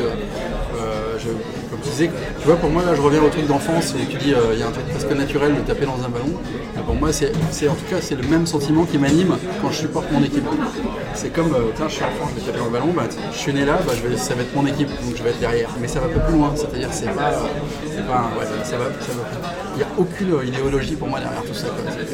Euh, 1.28 1.32
je- 1.34 1.70
comme 1.70 1.80
tu 1.82 1.90
disais, 1.90 2.12
tu 2.40 2.46
vois, 2.48 2.56
pour 2.58 2.70
moi, 2.70 2.84
là, 2.84 2.96
je 2.96 3.02
reviens 3.02 3.22
au 3.24 3.30
truc 3.30 3.48
d'enfance 3.48 3.94
où 3.96 4.12
tu 4.12 4.18
dis, 4.18 4.34
euh, 4.34 4.54
il 4.54 4.60
y 4.60 4.64
a 4.64 4.68
un 4.68 4.72
truc 4.72 4.86
presque 4.90 5.12
naturel 5.12 5.56
de 5.56 5.62
taper 5.62 5.86
dans 5.86 5.98
un 6.04 6.10
ballon. 6.10 6.34
Et 6.78 6.82
pour 6.86 6.96
moi, 6.96 7.12
c'est, 7.14 7.30
en 7.68 7.74
tout 7.76 7.86
cas, 7.90 7.98
c'est 8.02 8.16
le 8.16 8.28
même 8.28 8.46
sentiment 8.48 8.86
qui 8.86 8.98
m'anime 8.98 9.36
quand 9.62 9.72
je 9.72 9.78
supporte 9.80 10.12
mon 10.12 10.24
équipe. 10.24 10.46
C'est 11.14 11.32
comme, 11.32 11.54
euh, 11.54 11.72
tiens, 11.76 11.88
je 11.88 11.94
suis 11.96 12.04
enfant, 12.04 12.30
je 12.34 12.40
vais 12.40 12.46
taper 12.48 12.60
dans 12.60 12.66
le 12.66 12.72
ballon, 12.72 12.88
bah, 12.96 13.04
je 13.32 13.38
suis 13.38 13.54
né 13.54 13.66
là, 13.66 13.80
bah, 13.86 13.94
ça 14.18 14.34
va 14.36 14.42
être 14.42 14.56
mon 14.56 14.66
équipe, 14.66 14.90
donc 14.90 15.16
je 15.16 15.24
vais 15.24 15.30
être 15.30 15.40
derrière. 15.40 15.70
Mais 15.82 15.88
ça 15.88 16.00
va 16.00 16.08
pas 16.08 16.20
plus 16.22 16.34
loin, 16.36 16.52
c'est-à-dire, 16.56 16.90
c'est 16.92 17.06
pas, 17.14 17.32
c'est 17.90 18.06
pas, 18.08 18.32
ouais, 18.40 18.46
ça 18.64 18.78
va. 18.78 18.86
Il 19.76 19.78
n'y 19.78 19.84
a 19.84 19.88
aucune 19.98 20.34
euh, 20.34 20.46
idéologie 20.46 20.96
pour 20.96 21.08
moi 21.08 21.20
derrière 21.20 21.44
tout 21.44 21.54
ça. 21.54 21.68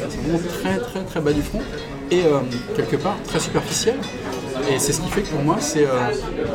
C'est, 0.08 0.16
vraiment 0.20 0.38
très, 0.62 0.78
très, 0.78 1.00
très 1.04 1.20
bas 1.20 1.32
du 1.32 1.42
front 1.42 1.60
et 2.10 2.22
euh, 2.24 2.38
quelque 2.76 2.96
part 2.96 3.16
très 3.26 3.38
superficiel. 3.38 3.96
Et 4.68 4.78
c'est 4.78 4.92
ce 4.92 5.00
qui 5.00 5.10
fait 5.10 5.22
que 5.22 5.28
pour 5.28 5.42
moi, 5.42 5.56
c'est, 5.58 5.84
euh, 5.84 6.10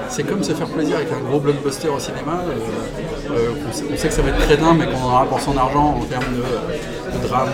c'est 0.09 0.23
comme 0.23 0.43
se 0.43 0.53
faire 0.53 0.67
plaisir 0.67 0.97
avec 0.97 1.09
un 1.11 1.19
gros 1.19 1.39
blockbuster 1.39 1.89
au 1.89 1.99
cinéma. 1.99 2.41
euh, 2.47 3.31
euh, 3.31 3.49
on, 3.67 3.97
sait, 3.97 4.07
que 4.07 4.13
ça 4.13 4.21
va 4.21 4.29
être 4.29 4.39
crétin, 4.39 4.73
mais 4.73 4.85
qu'on 4.85 5.01
en 5.01 5.13
aura 5.13 5.25
pour 5.25 5.39
son 5.39 5.57
argent 5.57 5.97
en 6.01 6.05
termes 6.05 6.23
de, 6.35 7.27
drame 7.27 7.49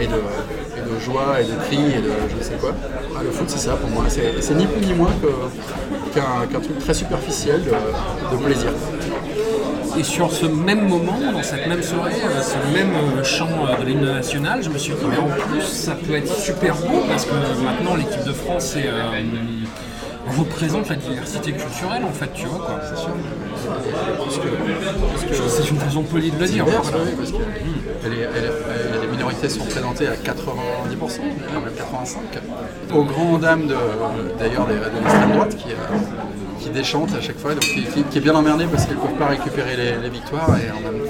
et, 0.00 0.06
de, 0.06 1.00
joie 1.04 1.40
et 1.40 1.44
de 1.44 1.56
cris 1.66 1.98
et 1.98 2.00
de 2.00 2.10
je 2.30 2.36
ne 2.36 2.42
sais 2.42 2.54
quoi. 2.60 2.72
Ah, 3.16 3.22
le 3.22 3.30
foot, 3.30 3.48
c'est 3.48 3.58
ça 3.58 3.74
pour 3.74 3.90
moi. 3.90 4.04
C'est 4.08 4.54
ni 4.54 4.66
plus 4.66 4.86
ni 4.86 4.94
moins 4.94 5.12
qu'un 6.14 6.60
truc 6.60 6.78
très 6.78 6.94
superficiel 6.94 7.62
de 7.62 8.36
plaisir. 8.36 8.70
Et 9.98 10.02
sur 10.02 10.30
ce 10.30 10.44
même 10.44 10.88
moment, 10.88 11.18
dans 11.32 11.42
cette 11.42 11.66
même 11.66 11.82
soirée, 11.82 12.12
euh, 12.22 12.42
ce 12.42 12.56
même 12.76 12.92
euh, 12.94 13.24
chant 13.24 13.48
euh, 13.48 13.80
de 13.80 13.86
l'hymne 13.86 14.04
national, 14.04 14.62
je 14.62 14.68
me 14.68 14.76
suis 14.76 14.92
dit, 14.92 15.06
mais 15.08 15.16
en 15.16 15.28
plus, 15.28 15.62
ça 15.62 15.94
peut 15.94 16.14
être 16.14 16.30
super 16.30 16.74
beau 16.76 17.02
parce 17.08 17.24
que 17.24 17.32
maintenant, 17.64 17.96
l'équipe 17.96 18.24
de 18.24 18.32
France 18.32 18.76
est, 18.76 18.90
représente 20.38 20.88
la 20.88 20.96
diversité 20.96 21.52
culturelle, 21.52 22.02
en 22.04 22.12
fait, 22.12 22.30
tu 22.34 22.46
vois, 22.46 22.58
quoi. 22.66 22.80
C'est 22.88 22.96
sûr. 23.00 23.10
C'est 25.48 25.70
une 25.70 25.78
façon 25.78 26.02
polie 26.02 26.30
de 26.30 26.38
le 26.38 26.46
dire. 26.46 26.64
Divers, 26.64 26.82
voilà. 26.82 26.98
oui, 27.04 27.12
parce 27.16 27.30
que 27.32 27.36
elle 28.04 28.12
est- 28.12 28.16
elle 28.36 28.44
est- 28.44 28.48
elle- 28.94 29.00
les 29.02 29.06
minorités 29.08 29.48
sont 29.48 29.62
représentées 29.64 30.08
à 30.08 30.16
90%, 30.16 31.22
même 31.22 31.72
85%. 31.76 32.40
Aux 32.94 33.04
grandes 33.04 33.40
dames 33.40 33.66
de- 33.66 33.74
d'ailleurs 34.38 34.66
de, 34.66 34.72
de 34.74 34.98
l'extrême 35.02 35.32
droite 35.32 35.56
qui, 35.56 35.70
euh, 35.70 35.96
qui 36.60 36.70
déchantent 36.70 37.14
à 37.16 37.20
chaque 37.20 37.38
fois, 37.38 37.52
donc 37.52 37.60
qui, 37.60 37.84
qui- 37.84 38.02
qui 38.04 38.18
est 38.18 38.20
bien 38.20 38.34
emmerdée 38.34 38.66
parce 38.66 38.84
qu'elles 38.86 38.96
ne 38.96 39.00
peuvent 39.02 39.18
pas 39.18 39.26
récupérer 39.28 39.76
les, 39.76 39.96
les 40.02 40.08
victoires 40.10 40.50
et 40.58 40.70
en 40.70 40.80
même 40.80 41.02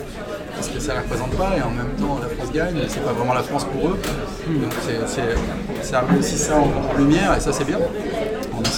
parce 0.55 0.68
que 0.68 0.81
ça 0.81 0.94
ne 0.94 0.98
les 0.98 1.05
représente 1.05 1.31
pas 1.33 1.52
et 1.59 1.62
en 1.62 1.70
même 1.70 1.90
temps 2.00 2.18
la 2.22 2.29
France 2.29 2.50
gagne, 2.52 2.76
et 2.79 2.88
c'est 2.88 3.05
pas 3.05 3.12
vraiment 3.12 3.35
la 3.35 3.42
France 3.42 3.64
pour 3.64 3.90
eux. 3.90 3.98
Donc 4.48 4.72
c'est, 4.87 5.07
c'est- 5.07 5.87
ça 5.87 6.02
met 6.11 6.18
aussi 6.18 6.38
ça 6.38 6.55
en, 6.57 6.70
en 6.94 6.96
lumière 6.98 7.35
et 7.37 7.40
ça 7.40 7.52
c'est 7.52 7.64
bien, 7.64 7.79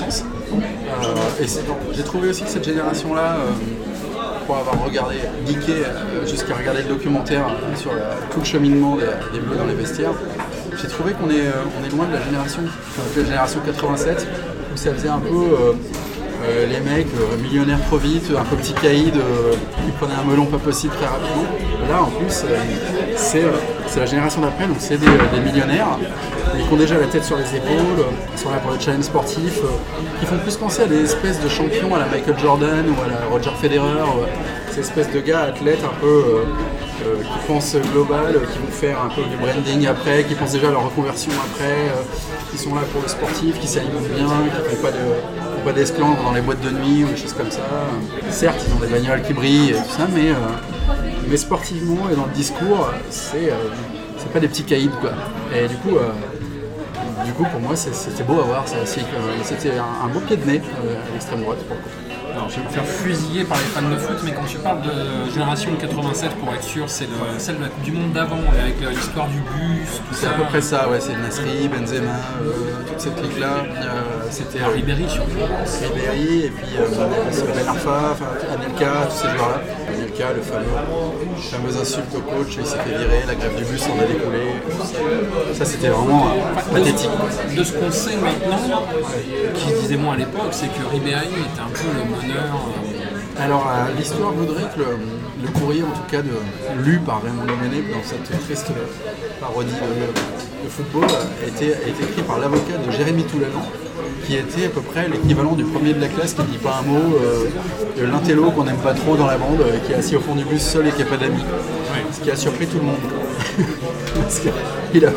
Euh, 0.02 1.44
j'ai 1.92 2.02
trouvé 2.02 2.28
aussi 2.28 2.44
que 2.44 2.50
cette 2.50 2.64
génération-là, 2.64 3.37
euh, 3.37 3.50
pour 4.46 4.56
avoir 4.56 4.84
regardé, 4.84 5.16
geeké 5.46 5.72
euh, 5.72 6.26
jusqu'à 6.26 6.54
regarder 6.54 6.82
le 6.82 6.88
documentaire 6.88 7.46
euh, 7.46 7.76
sur 7.76 7.90
tout 8.30 8.40
le 8.40 8.44
cheminement 8.44 8.96
des, 8.96 9.06
des 9.32 9.40
Bleus 9.44 9.56
dans 9.56 9.66
les 9.66 9.74
vestiaires, 9.74 10.12
j'ai 10.80 10.88
trouvé 10.88 11.12
qu'on 11.12 11.30
est, 11.30 11.37
est 11.37 11.90
loin 11.90 12.06
de 12.06 12.12
la 12.14 12.22
génération, 12.22 12.62
appelait 12.98 13.22
la 13.22 13.28
génération 13.28 13.61
87, 13.64 14.26
où 14.72 14.76
ça 14.76 14.94
faisait 14.94 15.08
un 15.08 15.18
peu 15.18 15.74
euh, 16.44 16.66
les 16.66 16.81
mecs 16.81 17.09
euh, 17.14 17.37
millionnaires 17.42 17.81
trop 17.87 17.96
vite, 17.96 18.31
un 18.37 18.44
peu 18.44 18.57
petit 18.57 18.72
caïd 18.74 19.16
euh, 19.16 19.53
qui 19.85 19.90
prenaient 19.92 20.14
un 20.14 20.31
melon 20.31 20.46
pas 20.46 20.59
possible 20.59 20.94
très 20.94 21.07
rapidement. 21.07 21.44
Là, 21.88 22.03
en 22.03 22.11
plus, 22.11 22.44
euh, 22.44 22.57
c'est 23.16 23.98
la 23.98 24.07
génération 24.07 24.40
d'après, 24.40 24.66
donc 24.66 24.77
c'est 24.79 24.98
des, 24.98 25.07
millionnaires 25.40 25.98
mais 26.55 26.62
qui 26.62 26.72
ont 26.72 26.77
déjà 26.77 26.98
la 26.98 27.07
tête 27.07 27.24
sur 27.24 27.37
les 27.37 27.57
épaules, 27.57 28.05
qui 28.35 28.42
sont 28.42 28.51
là 28.51 28.59
pour 28.59 28.72
le 28.72 28.79
challenge 28.79 29.05
sportif, 29.05 29.61
qui 30.20 30.27
font 30.27 30.38
plus 30.38 30.57
penser 30.57 30.83
à 30.83 30.87
des 30.87 31.03
espèces 31.03 31.40
de 31.42 31.48
champions 31.48 31.94
à 31.94 31.98
la 31.98 32.07
Michael 32.07 32.38
Jordan 32.38 32.85
ou 32.88 33.03
à 33.03 33.09
la 33.09 33.27
Roger 33.29 33.51
Federer, 33.61 34.05
ces 34.70 34.81
espèces 34.81 35.11
de 35.12 35.20
gars 35.20 35.42
athlètes 35.42 35.85
un 35.85 36.01
peu 36.01 36.44
qui 37.22 37.46
pensent 37.46 37.77
global, 37.92 38.40
qui 38.53 38.59
vont 38.59 38.72
faire 38.72 39.03
un 39.03 39.09
peu 39.09 39.22
du 39.22 39.37
branding 39.37 39.87
après, 39.87 40.24
qui 40.24 40.35
pensent 40.35 40.53
déjà 40.53 40.68
à 40.68 40.72
leur 40.72 40.85
reconversion 40.85 41.33
après, 41.33 41.77
qui 42.51 42.59
sont 42.59 42.74
là 42.74 42.83
pour 42.92 43.03
le 43.03 43.09
sportif, 43.09 43.59
qui 43.61 43.66
s'alimentent 43.68 44.09
bien, 44.09 44.27
qui 44.27 44.59
ne 44.59 44.77
font 44.77 44.83
pas 44.83 44.90
de 44.90 44.98
pas 45.59 45.73
d'esclandre 45.73 46.23
dans 46.23 46.33
les 46.33 46.40
boîtes 46.40 46.61
de 46.61 46.71
nuit 46.71 47.05
ou 47.05 47.09
des 47.09 47.16
choses 47.16 47.33
comme 47.33 47.51
ça. 47.51 47.61
Certes, 48.31 48.61
ils 48.66 48.75
ont 48.75 48.79
des 48.79 48.87
bagnoles 48.87 49.23
qui 49.23 49.33
brillent 49.33 49.71
et 49.71 49.75
tout 49.75 49.90
ça, 49.90 50.07
mais, 50.12 50.31
euh, 50.31 50.35
mais 51.29 51.37
sportivement 51.37 52.09
et 52.11 52.16
dans 52.16 52.27
le 52.27 52.33
discours, 52.33 52.88
c'est 53.11 53.51
euh, 53.51 53.57
c'est 54.16 54.33
pas 54.33 54.40
des 54.40 54.49
petits 54.49 54.64
caïds 54.64 54.90
quoi. 55.01 55.11
Et 55.55 55.68
du 55.68 55.77
coup, 55.77 55.97
euh, 55.97 56.11
du 57.25 57.33
coup 57.33 57.44
pour 57.44 57.61
moi, 57.61 57.77
c'était 57.77 58.25
beau 58.25 58.40
à 58.40 58.44
voir 58.44 58.68
ça 58.68 58.77
C'était 58.85 59.79
un, 59.79 60.07
un 60.07 60.09
beau 60.09 60.21
pied 60.21 60.37
de 60.37 60.44
nez 60.44 60.61
à 60.61 61.12
l'extrême 61.12 61.42
droite. 61.42 61.59
pour 61.66 61.77
le 61.77 61.83
coup. 61.83 62.08
Alors, 62.38 62.51
je 62.51 62.57
vais 62.61 62.64
me 62.66 62.68
faire 62.70 62.85
fusiller 62.87 63.42
par 63.42 63.57
les 63.59 63.64
fans 63.64 63.83
de 63.90 63.96
foot, 63.96 64.16
mais 64.24 64.31
quand 64.33 64.44
tu 64.46 64.59
parles 64.59 64.83
de 64.83 65.29
génération 65.33 65.70
87, 65.74 66.31
pour 66.37 66.55
être 66.55 66.62
sûr, 66.62 66.85
c'est 66.88 67.07
le- 67.07 67.38
celle 67.38 67.57
de 67.59 67.62
la 67.64 67.68
Coupe 67.68 67.83
du 67.83 67.90
Monde 67.90 68.12
d'avant, 68.12 68.38
avec 68.62 68.81
euh, 68.81 68.90
l'histoire 68.90 69.27
du 69.27 69.38
bus, 69.40 69.88
tout 69.96 70.03
C'est 70.14 70.27
ça. 70.27 70.31
à 70.31 70.35
peu 70.35 70.44
près 70.44 70.61
ça, 70.61 70.88
ouais, 70.88 71.01
c'est 71.01 71.16
Nasri, 71.16 71.66
Benzema, 71.66 72.12
euh, 72.42 72.85
toute 72.87 73.01
cette 73.01 73.16
clique-là. 73.16 73.64
Euh, 73.83 74.03
C'était 74.31 74.59
Ah, 74.64 74.68
Ribéry 74.68 75.07
surtout. 75.09 75.31
Ribéry 75.94 76.44
et 76.44 76.51
puis 76.51 76.77
euh, 76.79 76.87
Ben 77.57 77.66
Arfa, 77.68 78.16
Anelka, 78.55 79.07
tous 79.11 79.16
ces 79.16 79.29
joueurs-là. 79.37 79.61
Le 80.18 80.42
fameux, 80.42 81.81
insultes 81.81 82.12
au 82.16 82.20
coach, 82.20 82.57
il 82.59 82.66
s'est 82.66 82.76
fait 82.78 82.90
virer, 82.98 83.22
la 83.28 83.37
grève 83.37 83.54
du 83.57 83.62
bus 83.64 83.85
en 83.85 84.00
a 84.02 84.04
découlé. 84.04 84.50
Ça, 85.54 85.64
c'était 85.64 85.90
vraiment 85.90 86.26
euh, 86.26 86.72
pathétique. 86.72 87.09
De 87.57 87.62
ce 87.62 87.72
qu'on 87.72 87.90
sait 87.92 88.16
maintenant, 88.16 88.83
qui 89.54 89.72
disait 89.81 89.96
moi 89.96 90.14
à 90.14 90.16
l'époque, 90.16 90.50
c'est 90.50 90.66
que 90.66 90.85
Ribéry 90.90 91.26
était 91.28 91.61
un 91.61 91.70
peu 91.72 91.87
le 91.94 92.28
meneur. 92.28 92.52
euh, 92.52 93.44
Alors, 93.44 93.68
euh, 93.70 93.96
l'histoire 93.96 94.33
voudrait 94.33 94.64
que 94.74 94.81
le, 94.81 94.87
le 95.44 95.48
courrier, 95.52 95.85
en 95.85 95.92
tout 95.92 96.11
cas, 96.11 96.20
de, 96.22 96.83
lu 96.83 96.98
par 96.98 97.22
Raymond 97.22 97.44
Domenech 97.44 97.88
dans 97.92 98.02
cette 98.02 98.24
triste 98.44 98.72
parodie 99.40 99.70
de, 99.70 100.47
de 100.64 100.68
football, 100.68 101.05
a 101.05 101.47
été, 101.49 101.75
a 101.75 101.88
été 101.88 102.03
écrit 102.03 102.23
par 102.23 102.38
l'avocat 102.38 102.77
de 102.85 102.90
Jérémy 102.90 103.25
Toulalan, 103.25 103.64
qui 104.27 104.37
était 104.37 104.66
à 104.66 104.68
peu 104.68 104.81
près 104.81 105.09
l'équivalent 105.09 105.53
du 105.53 105.64
premier 105.64 105.94
de 105.94 106.01
la 106.01 106.09
classe 106.09 106.35
qui 106.35 106.42
ne 106.42 106.47
dit 106.47 106.59
pas 106.59 106.81
un 106.81 106.87
mot, 106.87 107.16
euh, 107.23 107.49
de 107.99 108.05
l'intello 108.05 108.51
qu'on 108.51 108.64
n'aime 108.64 108.77
pas 108.77 108.94
trop 108.94 109.16
dans 109.16 109.27
la 109.27 109.38
bande, 109.38 109.61
euh, 109.61 109.79
qui 109.87 109.92
est 109.92 109.97
assis 109.97 110.16
au 110.16 110.21
fond 110.21 110.35
du 110.35 110.44
bus 110.44 110.62
seul 110.62 110.87
et 110.87 110.92
qui 110.92 111.01
n'a 111.01 111.07
pas 111.07 111.16
d'amis. 111.16 111.44
Ce 112.12 112.21
qui 112.21 112.31
a 112.31 112.37
surpris 112.37 112.66
tout 112.66 112.79
le 112.79 112.85
monde. 112.85 112.97
Parce 114.14 114.40
qu'il 114.92 115.05
a 115.05 115.11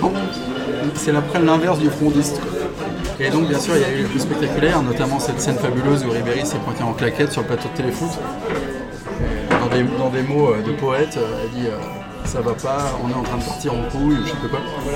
C'est 0.96 1.12
l'inverse 1.40 1.80
du 1.80 1.90
frondiste. 1.90 2.40
quoi. 2.40 2.62
Et 3.20 3.30
donc, 3.30 3.48
bien 3.48 3.60
sûr, 3.60 3.76
il 3.76 3.82
y 3.82 3.86
a 3.86 3.92
eu 3.92 4.02
le 4.02 4.08
plus 4.08 4.20
spectaculaire, 4.22 4.82
notamment 4.82 5.20
cette 5.20 5.40
scène 5.40 5.56
fabuleuse 5.56 6.04
où 6.06 6.10
Ribéry 6.10 6.44
s'est 6.44 6.58
pointé 6.58 6.82
en 6.82 6.94
claquette 6.94 7.32
sur 7.32 7.42
le 7.42 7.48
plateau 7.48 7.70
de 7.70 7.78
téléfoot. 7.78 8.10
Dans 9.50 9.68
des, 9.68 9.84
dans 10.00 10.10
des 10.10 10.24
mots 10.24 10.50
euh, 10.54 10.62
de 10.64 10.72
poète, 10.72 11.18
elle 11.20 11.62
dit 11.62 11.68
euh, 11.68 11.78
Ça 12.26 12.42
va 12.42 12.54
pas, 12.54 12.98
on 13.04 13.10
est 13.10 13.14
en 13.14 13.22
train 13.22 13.38
de 13.38 13.44
partir 13.44 13.74
en 13.74 13.84
couille, 13.92 14.16
ou 14.16 14.24
je 14.26 14.30
sais 14.30 14.36
pas 14.42 14.58
quoi. 14.58 14.92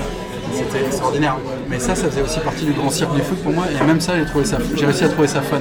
C'était 0.52 0.84
extraordinaire. 0.86 1.36
Mais 1.68 1.78
ça, 1.78 1.94
ça 1.94 2.08
faisait 2.08 2.22
aussi 2.22 2.40
partie 2.40 2.64
du 2.64 2.72
grand 2.72 2.90
cirque 2.90 3.14
du 3.14 3.22
foot 3.22 3.42
pour 3.42 3.52
moi, 3.52 3.64
et 3.80 3.84
même 3.84 4.00
ça, 4.00 4.14
j'ai 4.16 4.24
trouvé 4.26 4.44
ça- 4.44 4.58
j'ai 4.74 4.86
réussi 4.86 5.04
à 5.04 5.08
trouver 5.08 5.28
ça 5.28 5.40
fun. 5.42 5.60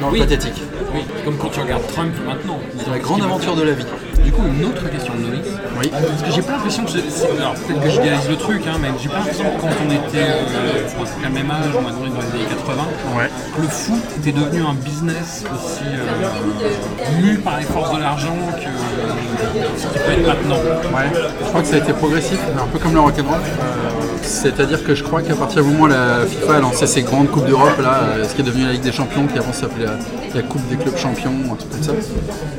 Dans 0.00 0.10
Oui. 0.10 0.20
le 0.20 0.24
pathétique. 0.26 0.62
Oui, 0.94 1.00
comme 1.24 1.36
quand 1.36 1.48
tu 1.48 1.60
regardes 1.60 1.86
Trump 1.88 2.12
maintenant. 2.26 2.58
C'est 2.84 2.90
la 2.90 2.98
grande 2.98 3.22
aventure 3.22 3.56
de 3.56 3.62
la 3.62 3.72
vie. 3.72 3.84
Du 4.24 4.32
coup, 4.32 4.42
une 4.46 4.64
autre 4.66 4.88
question 4.90 5.14
de 5.14 5.22
Loïs. 5.30 5.46
Oui. 5.80 5.88
Parce 5.90 6.22
que 6.22 6.30
j'ai 6.34 6.42
pas 6.42 6.52
l'impression 6.52 6.84
que. 6.84 6.90
je- 6.92 6.98
Alors, 7.40 7.54
peut-être 7.54 7.82
que 7.82 8.24
je 8.24 8.30
le 8.30 8.36
truc, 8.36 8.62
hein, 8.66 8.76
mais 8.80 8.88
j'ai 9.00 9.08
pas 9.08 9.18
l'impression 9.18 9.44
que 9.44 9.60
quand 9.60 9.68
on 9.86 9.90
était 9.90 10.24
euh, 10.24 11.26
à 11.26 11.28
même 11.30 11.50
âge, 11.50 11.70
on 11.76 11.82
va 11.82 11.90
dire 11.90 12.00
dans 12.00 12.20
les 12.20 12.40
années 12.40 12.48
80, 12.48 12.82
le 13.62 13.68
foot 13.68 14.02
était 14.18 14.32
devenu 14.32 14.62
un 14.62 14.74
business 14.74 15.44
aussi 15.54 15.84
euh, 15.86 17.20
mu 17.22 17.36
par 17.38 17.58
les 17.58 17.64
forces 17.64 17.94
de 17.94 18.00
l'argent 18.00 18.36
que 18.56 19.78
ce 19.80 19.86
qui 19.86 19.98
peut 19.98 20.12
être 20.12 20.26
maintenant. 20.26 20.56
Ouais, 20.56 21.10
je 21.40 21.46
crois 21.48 21.60
que 21.62 21.66
ça 21.68 21.74
a 21.76 21.78
été 21.78 21.92
progressif, 21.92 22.38
un 22.60 22.66
peu 22.66 22.78
comme 22.78 22.94
le 22.94 23.00
rock'n'roll. 23.00 23.34
Euh, 23.38 23.88
C'est-à-dire 24.22 24.84
que 24.84 24.94
je 24.94 25.02
crois 25.04 25.22
qu'à 25.22 25.34
partir 25.34 25.62
du 25.62 25.70
moment 25.70 25.84
où 25.84 25.86
la 25.86 26.26
FIFA 26.28 26.56
a 26.56 26.60
lancé 26.60 26.86
ses 26.86 27.02
grandes 27.02 27.30
coupes 27.30 27.46
d'Europe, 27.46 27.78
là, 27.82 28.00
euh, 28.16 28.24
ce 28.28 28.34
qui 28.34 28.42
est 28.42 28.44
devenu 28.44 28.66
la 28.66 28.72
Ligue 28.72 28.82
des 28.82 28.92
Champions, 28.92 29.26
qui 29.26 29.38
avant 29.38 29.52
s'appelait 29.52 29.86
la, 29.86 29.92
la 30.34 30.42
Coupe 30.42 30.66
des 30.68 30.76
clubs 30.76 30.96
champions, 30.96 31.32
un 31.52 31.56
truc 31.56 31.70
comme 31.70 31.82
ça, 31.82 31.92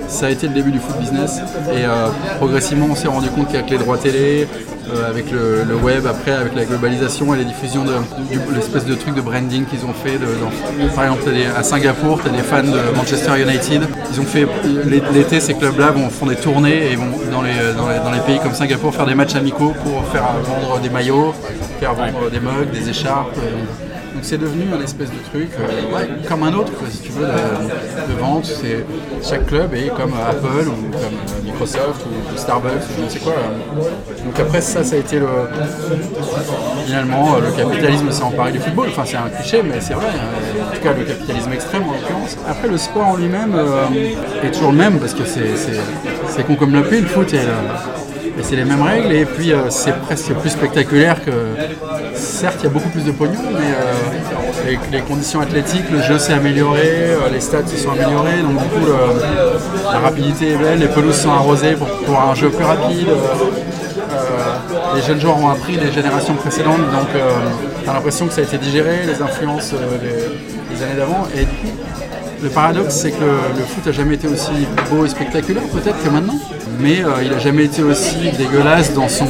ça 0.08 0.26
a 0.26 0.30
été 0.30 0.48
le 0.48 0.54
début 0.54 0.72
du 0.72 0.80
foot 0.80 0.98
business. 1.00 1.40
Et 1.74 1.86
euh, 1.86 2.08
progressivement, 2.38 2.88
on 2.92 2.96
s'est 2.96 3.08
rendu 3.08 3.30
compte 3.30 3.52
qu'avec 3.52 3.70
les 3.70 3.78
droits 3.78 3.98
télé, 3.98 4.48
euh, 4.94 5.10
avec 5.10 5.26
le, 5.32 5.76
web, 5.76 6.06
après 6.08 6.32
avec 6.32 6.56
la 6.56 6.66
globalisation 6.66 7.34
et 7.34 7.38
les 7.38 7.46
diffusions 7.46 7.84
de, 7.84 7.94
l'espèce 8.56 8.86
de 8.86 8.96
truc 8.96 9.16
de 9.16 9.22
branding 9.22 9.66
qu'ils 9.66 9.86
ont 9.86 9.94
fait. 9.94 10.18
Par 10.96 11.06
exemple, 11.06 11.24
à 11.56 11.64
Singapour, 11.64 12.22
tu 12.22 12.30
as 12.30 12.32
des 12.32 12.44
fans 12.44 12.64
de 12.64 12.96
Manchester 12.96 13.42
United. 13.42 13.84
Ils 14.12 14.20
ont 14.20 14.26
fait 14.26 14.48
l'été, 14.86 15.40
ces 15.40 15.54
clubs-là 15.54 15.92
vont 15.92 16.10
font 16.10 16.26
des 16.26 16.36
tournées 16.36 16.92
et 16.92 16.96
vont 16.96 17.12
dans 17.32 17.42
les 17.42 18.20
pays 18.26 18.40
comme 18.40 18.54
Singapour 18.54 18.94
faire 18.94 19.06
des 19.06 19.16
matchs 19.16 19.36
amicaux 19.36 19.74
pour 19.84 20.06
faire 20.08 20.26
vendre 20.44 20.80
des 20.80 20.90
maillots, 20.90 21.34
faire 21.80 21.94
vendre 21.94 22.30
des 22.32 22.40
mugs, 22.40 22.72
des 22.72 22.90
écharpes. 22.90 23.38
euh. 23.38 23.89
Donc 24.20 24.26
c'est 24.28 24.38
devenu 24.38 24.64
un 24.78 24.84
espèce 24.84 25.08
de 25.12 25.30
truc, 25.32 25.48
euh, 25.62 26.06
comme 26.28 26.44
un 26.44 26.52
autre, 26.54 26.74
si 26.92 27.04
tu 27.04 27.12
veux, 27.14 27.26
de, 27.26 28.20
vente. 28.20 28.44
C'est 28.44 28.84
chaque 29.24 29.46
club 29.46 29.74
est 29.74 29.88
comme 29.96 30.12
Apple 30.30 30.68
ou 30.68 30.92
comme 30.92 31.02
euh, 31.04 31.42
Microsoft 31.46 32.06
ou, 32.06 32.38
Starbucks 32.38 32.74
ou 32.74 33.00
je 33.00 33.04
ne 33.06 33.10
sais 33.10 33.20
quoi. 33.20 33.32
euh. 33.32 34.26
Donc 34.26 34.38
après 34.38 34.60
ça, 34.60 34.84
ça 34.84 34.98
a 34.98 35.00
été 35.00 35.20
le 35.20 35.28
finalement 36.86 37.36
euh, 37.36 37.40
le 37.46 37.52
capitalisme 37.64 38.12
s'est 38.12 38.24
emparé 38.24 38.52
du 38.52 38.60
football. 38.60 38.88
Enfin 38.90 39.04
c'est 39.06 39.16
un 39.16 39.30
cliché, 39.30 39.64
mais 39.64 39.80
c'est 39.80 39.94
vrai. 39.94 40.08
euh, 40.08 40.70
En 40.70 40.76
tout 40.76 40.82
cas 40.82 40.92
le 40.92 41.06
capitalisme 41.06 41.54
extrême 41.54 41.84
en 41.84 41.94
l'occurrence. 41.94 42.36
Après 42.46 42.68
le 42.68 42.78
sport 42.78 43.08
en 43.08 43.16
lui-même 43.16 43.54
euh, 43.56 43.86
est 44.44 44.52
toujours 44.52 44.72
le 44.74 44.78
même 44.80 45.00
parce 45.00 45.14
que 45.14 45.24
c'est 45.24 45.56
c'est- 45.56 45.80
c'est 46.28 46.44
con 46.46 46.56
comme 46.56 46.74
le 46.74 46.84
pied, 46.84 47.00
le 47.00 47.08
foot. 47.08 47.34
Et, 47.34 47.38
euh, 47.38 47.44
c'est 48.42 48.56
les 48.56 48.64
mêmes 48.64 48.82
règles 48.82 49.12
et 49.12 49.26
puis 49.26 49.52
euh, 49.52 49.70
c'est 49.70 49.94
presque 50.00 50.32
plus 50.36 50.50
spectaculaire 50.52 51.18
que 51.26 51.32
certes 52.14 52.56
il 52.62 52.64
y 52.64 52.68
a 52.68 52.70
beaucoup 52.70 52.88
plus 52.88 53.04
de 53.04 53.12
pognon 53.12 53.34
mais 53.52 53.66
euh, 53.66 53.89
les, 54.70 54.80
les 54.92 55.02
conditions 55.02 55.42
athlétiques 55.42 55.90
le 55.92 56.02
jeu 56.02 56.20
s'est 56.20 56.34
amélioré 56.34 56.82
euh, 56.86 57.30
les 57.32 57.42
stats 57.42 57.66
se 57.68 57.78
sont 57.78 57.92
améliorés 57.92 58.42
donc 58.42 58.62
du 58.62 58.70
coup 58.70 58.86
la 59.92 60.00
rapidité 60.00 60.52
est 60.52 60.58
belle 60.58 60.80
les 60.80 60.88
pelouses 60.88 61.22
sont 61.22 61.32
arrosées 61.32 61.76
pour, 62.06 62.20
un 62.20 62.36
jeu 62.36 62.50
plus 62.50 62.66
rapide 62.66 63.08
euh, 63.10 63.16
euh, 64.12 64.96
les 64.96 65.02
jeunes 65.02 65.20
joueurs 65.20 65.38
ont 65.38 65.50
appris 65.50 65.78
des 65.78 65.92
générations 65.92 66.36
précédentes 66.36 66.78
donc 66.92 67.10
euh, 67.16 67.32
t'as 67.86 67.94
l'impression 67.94 68.28
que 68.28 68.34
ça 68.34 68.42
a 68.42 68.44
été 68.44 68.58
digéré 68.58 69.00
les 69.08 69.22
influences 69.22 69.74
des, 69.74 70.84
années 70.84 70.96
d'avant 70.98 71.28
et 71.36 71.46
le 72.42 72.48
paradoxe, 72.48 72.96
c'est 72.96 73.12
que 73.12 73.20
le, 73.20 73.64
foot 73.66 73.86
a 73.88 73.92
jamais 73.92 74.16
été 74.16 74.26
aussi 74.30 74.52
beau 74.90 75.06
et 75.06 75.10
spectaculaire, 75.10 75.64
peut-être 75.74 76.02
que 76.02 76.08
maintenant, 76.10 76.40
mais 76.80 77.04
il 77.22 77.34
a 77.34 77.38
jamais 77.38 77.66
été 77.66 77.84
aussi 77.84 78.16
dégueulasse 78.38 78.94
dans 78.94 79.10
son, 79.10 79.26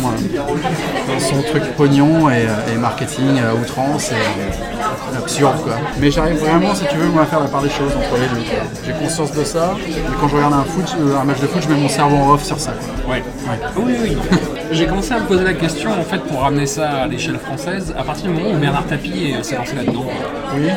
son 1.20 1.42
truc 1.42 1.64
pognon 1.76 2.30
et, 2.30 2.46
euh, 2.48 2.74
et 2.74 2.78
marketing 2.78 3.40
à 3.40 3.54
outrance 3.54 4.12
et 4.12 4.16
euh, 4.16 5.18
absurde 5.18 5.58
quoi. 5.64 5.74
Mais 6.00 6.12
j'arrive 6.12 6.38
vraiment, 6.38 6.74
si 6.74 6.86
tu 6.88 6.96
veux, 6.98 7.08
moi, 7.10 7.24
à 7.24 7.26
faire 7.26 7.40
la 7.40 7.48
part 7.48 7.62
des 7.62 7.70
choses 7.70 7.92
entre 7.96 8.16
les 8.20 8.28
deux. 8.28 8.46
J'ai 8.86 8.94
conscience 8.94 9.32
de 9.34 9.44
ça, 9.44 9.76
et 9.88 9.94
quand 10.20 10.28
je 10.28 10.36
regarde 10.36 10.54
un, 10.54 10.64
foot, 10.64 10.96
euh, 11.00 11.18
un 11.20 11.24
match 11.24 11.40
de 11.40 11.48
foot, 11.48 11.62
je 11.64 11.70
mets 11.74 11.80
mon 11.80 11.90
cerveau 11.90 12.16
en 12.18 12.34
off 12.34 12.44
sur 12.44 12.60
ça. 12.60 12.72
quoi. 12.72 13.16
Ouais. 13.16 13.24
Oui, 13.78 13.94
oui. 14.02 14.18
J'ai 14.72 14.86
commencé 14.86 15.14
à 15.14 15.20
me 15.20 15.26
poser 15.26 15.44
la 15.44 15.54
question, 15.54 15.92
en 15.92 16.04
fait, 16.04 16.20
pour 16.20 16.42
ramener 16.42 16.66
ça 16.66 16.90
à 16.90 17.08
l'échelle 17.08 17.38
française, 17.40 17.94
à 17.98 18.04
partir 18.04 18.30
du 18.32 18.38
moment 18.38 18.52
où 18.56 18.58
Bernard 18.58 18.86
Tapie 18.86 19.34
s'est 19.42 19.56
lancé 19.56 19.76
là-dedans. 19.76 20.06
Oui. 20.56 20.70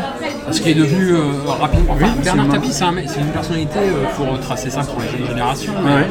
Ce 0.52 0.60
qui 0.60 0.70
est 0.70 0.74
devenu 0.74 1.12
euh, 1.14 1.20
rapidement. 1.48 1.94
Enfin, 1.94 2.04
Oui, 2.16 2.22
Bernard. 2.24 2.48
Tapie, 2.48 2.72
c'est 2.72 2.84
un 2.84 2.92
une 2.92 3.26
personnalité, 3.32 3.78
euh, 3.78 4.04
pour 4.16 4.30
retracer 4.32 4.68
ça 4.70 4.80
pour 4.82 5.00
les 5.00 5.08
jeunes 5.08 5.26
générations, 5.28 5.72
Ouais. 5.72 6.06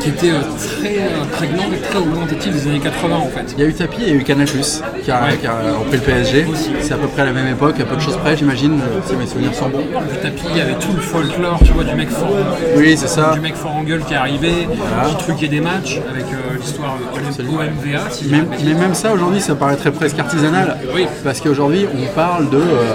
qui 0.00 0.08
était 0.10 0.30
euh, 0.30 0.40
très 0.58 0.96
euh, 0.98 1.24
prégnant 1.32 1.70
et 1.72 1.78
très 1.80 1.98
représentatif 1.98 2.52
des 2.52 2.68
années 2.68 2.80
80, 2.80 3.16
en 3.16 3.28
fait. 3.28 3.54
Il 3.56 3.62
y 3.62 3.66
a 3.66 3.68
eu 3.68 3.72
Tapi 3.74 4.02
et 4.02 4.06
il 4.08 4.08
y 4.08 4.12
a 4.12 4.20
eu 4.20 4.24
Canal+, 4.24 4.46
qui 4.46 5.10
a, 5.10 5.22
Ouais. 5.24 5.36
qui 5.40 5.46
a 5.46 5.54
repris 5.78 5.96
le 5.98 6.02
PSG. 6.02 6.46
C'est 6.82 6.92
à 6.92 6.96
peu 6.96 7.06
près 7.06 7.22
à 7.22 7.26
la 7.26 7.32
même 7.32 7.46
époque, 7.48 7.78
à 7.80 7.84
peu 7.84 7.94
de 7.96 8.00
choses 8.00 8.16
près, 8.16 8.36
j'imagine, 8.36 8.80
si 9.06 9.14
mes 9.16 9.26
souvenirs 9.26 9.54
sont 9.54 9.68
bons. 9.68 9.84
Le 10.12 10.20
tapis, 10.20 10.42
il 10.50 10.56
y 10.58 10.60
avait 10.60 10.74
tout 10.74 10.92
le 10.94 11.00
folklore, 11.00 11.60
tu 11.64 11.72
vois, 11.72 11.84
du 11.84 11.94
mec 11.94 12.10
fort, 12.10 12.28
Oui, 12.76 12.96
c'est 12.98 13.08
ça. 13.08 13.30
du 13.34 13.40
mec 13.40 13.54
fort 13.54 13.76
en 13.76 13.82
gueule 13.84 14.02
qui 14.04 14.14
est 14.14 14.16
arrivé, 14.16 14.68
qui 15.08 15.24
truquait 15.24 15.48
des 15.48 15.60
matchs 15.60 16.00
avec 16.10 16.24
euh, 16.26 16.56
l'histoire 16.60 16.96
euh, 17.16 17.20
OMVA. 17.60 18.10
Si 18.10 18.26
Mais, 18.28 18.40
de 18.74 18.78
même 18.78 18.94
ça, 18.94 19.12
aujourd'hui, 19.12 19.40
ça 19.40 19.54
paraîtrait 19.54 19.92
presque 19.92 20.18
artisanal. 20.18 20.78
Oui. 20.94 21.06
Parce 21.22 21.40
qu'aujourd'hui, 21.40 21.86
on 21.94 22.14
parle 22.14 22.50
de, 22.50 22.56
euh, 22.58 22.94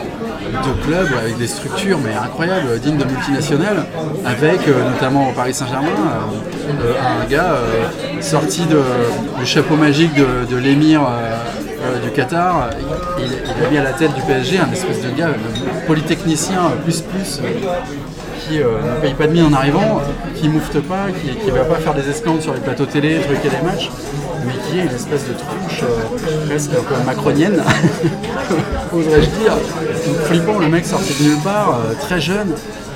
de 0.66 0.84
clubs 0.84 1.14
avec 1.18 1.38
des 1.38 1.48
structures 1.48 1.98
mais 2.04 2.14
incroyables, 2.14 2.80
dignes 2.80 2.98
de 2.98 3.06
multinationales, 3.06 3.86
avec 4.26 4.68
euh, 4.68 4.90
notamment 4.92 5.30
au 5.30 5.32
Paris 5.34 5.54
Saint-Germain, 5.54 5.88
euh, 5.88 6.84
euh, 6.84 7.24
un 7.24 7.30
gars 7.30 7.56
sorti 8.22 8.64
du 8.66 9.46
chapeau 9.46 9.76
magique 9.76 10.14
de, 10.16 10.58
l'émir 10.58 11.02
du 12.04 12.12
Qatar. 12.12 12.70
Il, 13.20 13.26
il 13.26 13.66
a 13.66 13.70
mis 13.70 13.78
à 13.78 13.84
la 13.84 13.94
tête 13.94 14.14
du 14.14 14.22
PSG 14.22 14.60
un 14.60 14.72
espèce 14.72 15.02
de 15.02 15.10
gars, 15.12 15.30
polytechnicien 15.88 16.72
plus 16.84 17.02
plus. 17.02 17.42
Qui 18.50 18.62
euh, 18.62 18.66
ne 18.96 19.02
paye 19.02 19.14
pas 19.14 19.28
de 19.28 19.32
mine 19.34 19.46
en 19.46 19.54
arrivant, 19.54 20.02
qui 20.36 20.50
moufte 20.50 20.80
pas, 20.82 21.08
qui 21.12 21.46
ne 21.46 21.52
va 21.56 21.64
pas 21.66 21.76
faire 21.76 21.94
des 21.94 22.10
esclandres 22.10 22.42
sur 22.42 22.54
les 22.54 22.60
plateaux 22.60 22.86
télé, 22.86 23.20
truquer 23.22 23.50
des 23.50 23.64
matchs, 23.66 23.90
mais 24.46 24.54
qui 24.68 24.80
est 24.80 24.84
une 24.84 24.96
espèce 24.96 25.26
de 25.28 25.34
tronche 25.34 25.84
euh, 25.84 26.48
presque 26.48 26.72
un 26.72 26.84
peu 26.84 26.96
macronienne, 27.06 27.62
oserais-je 28.94 29.30
dire. 29.42 29.54
Flippant, 30.26 30.60
le 30.60 30.68
mec 30.68 30.86
sorti 30.86 31.14
de 31.24 31.30
nulle 31.30 31.40
part, 31.44 31.80
euh, 31.86 31.94
très 32.00 32.20
jeune, 32.20 32.54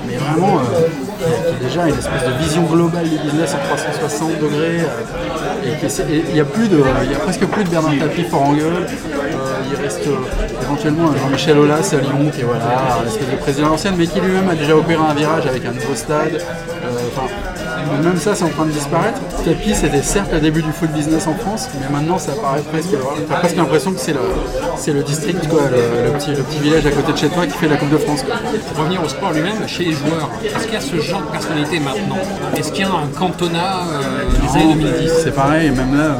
mais 0.07 0.15
vraiment 0.17 0.59
qui 1.19 1.23
a- 1.25 1.67
déjà 1.69 1.87
une 1.87 1.95
espèce 1.97 2.23
de 2.27 2.43
vision 2.43 2.63
globale 2.63 3.07
du 3.07 3.17
business 3.17 3.53
en 3.53 3.65
360 3.75 4.31
degrés. 4.39 4.79
et 5.63 6.23
il 6.29 6.35
y 6.35 6.39
a 6.39 6.43
a 6.43 7.19
presque 7.19 7.45
plus 7.45 7.63
de 7.63 7.69
Bernard 7.69 7.93
Tapie 7.99 8.23
fort 8.23 8.43
en 8.43 8.53
gueule. 8.53 8.85
Euh, 9.73 9.77
il 9.79 9.83
reste 9.83 10.07
euh, 10.07 10.61
éventuellement 10.61 11.09
un 11.11 11.17
Jean-Michel 11.17 11.57
Aulas 11.57 11.93
à 11.93 11.97
Lyon 12.01 12.31
qui 12.33 12.41
est 12.41 12.43
voilà, 12.43 12.65
un 13.01 13.07
espèce 13.07 13.29
de 13.29 13.35
président 13.37 13.67
à 13.67 13.69
l'ancienne, 13.71 13.95
mais 13.97 14.07
qui 14.07 14.19
lui-même 14.19 14.49
a 14.49 14.55
déjà 14.55 14.75
opéré 14.75 14.99
un 15.01 15.13
virage 15.13 15.45
avec 15.47 15.65
un 15.65 15.71
nouveau 15.71 15.95
stade. 15.95 16.41
Euh, 16.83 18.03
même 18.03 18.17
ça, 18.17 18.33
c'est 18.33 18.43
en 18.43 18.49
train 18.49 18.65
de 18.65 18.71
disparaître. 18.71 19.19
Tapie, 19.45 19.75
c'était 19.75 20.01
certes 20.01 20.31
le 20.33 20.39
début 20.39 20.61
du 20.63 20.71
foot 20.71 20.89
business 20.91 21.27
en 21.27 21.35
France, 21.35 21.69
mais 21.79 21.87
maintenant, 21.95 22.17
ça 22.17 22.31
paraît 22.33 22.61
presque. 22.71 22.89
T'as 23.29 23.35
presque 23.35 23.55
l'impression 23.55 23.91
que 23.93 23.99
c'est 23.99 24.13
le, 24.13 24.93
le 24.99 25.03
district, 25.03 25.47
quoi, 25.47 25.61
le, 25.69 26.05
le 26.11 26.17
petit, 26.17 26.31
le 26.31 26.43
petit 26.43 26.59
village 26.59 26.85
à 26.85 26.91
côté 26.91 27.11
de 27.13 27.17
chez 27.17 27.29
toi 27.29 27.45
qui 27.45 27.51
fait 27.57 27.67
la 27.67 27.75
Coupe 27.77 27.91
de 27.91 27.97
France. 27.97 28.23
quoi. 28.23 28.35
Pour 28.69 28.79
revenir 28.79 29.03
au 29.03 29.07
sport 29.09 29.31
lui-même, 29.31 29.67
chez 29.67 29.85
les 29.85 29.91
joueurs, 29.91 30.29
est-ce 30.43 30.63
qu'il 30.65 30.73
y 30.73 30.77
a 30.77 30.81
ce 30.81 30.95
genre 30.99 31.21
de 31.21 31.27
personnalité 31.31 31.79
maintenant? 31.79 32.17
Est-ce 32.57 32.71
qu'il 32.71 32.85
y 32.85 32.87
a 32.87 32.91
un 32.91 33.07
cantonat 33.17 33.81
euh, 33.91 34.53
des 34.55 34.61
années 34.61 34.73
2010 34.75 35.11
C'est 35.23 35.35
pareil, 35.35 35.69
même 35.71 35.95
là, 35.95 36.17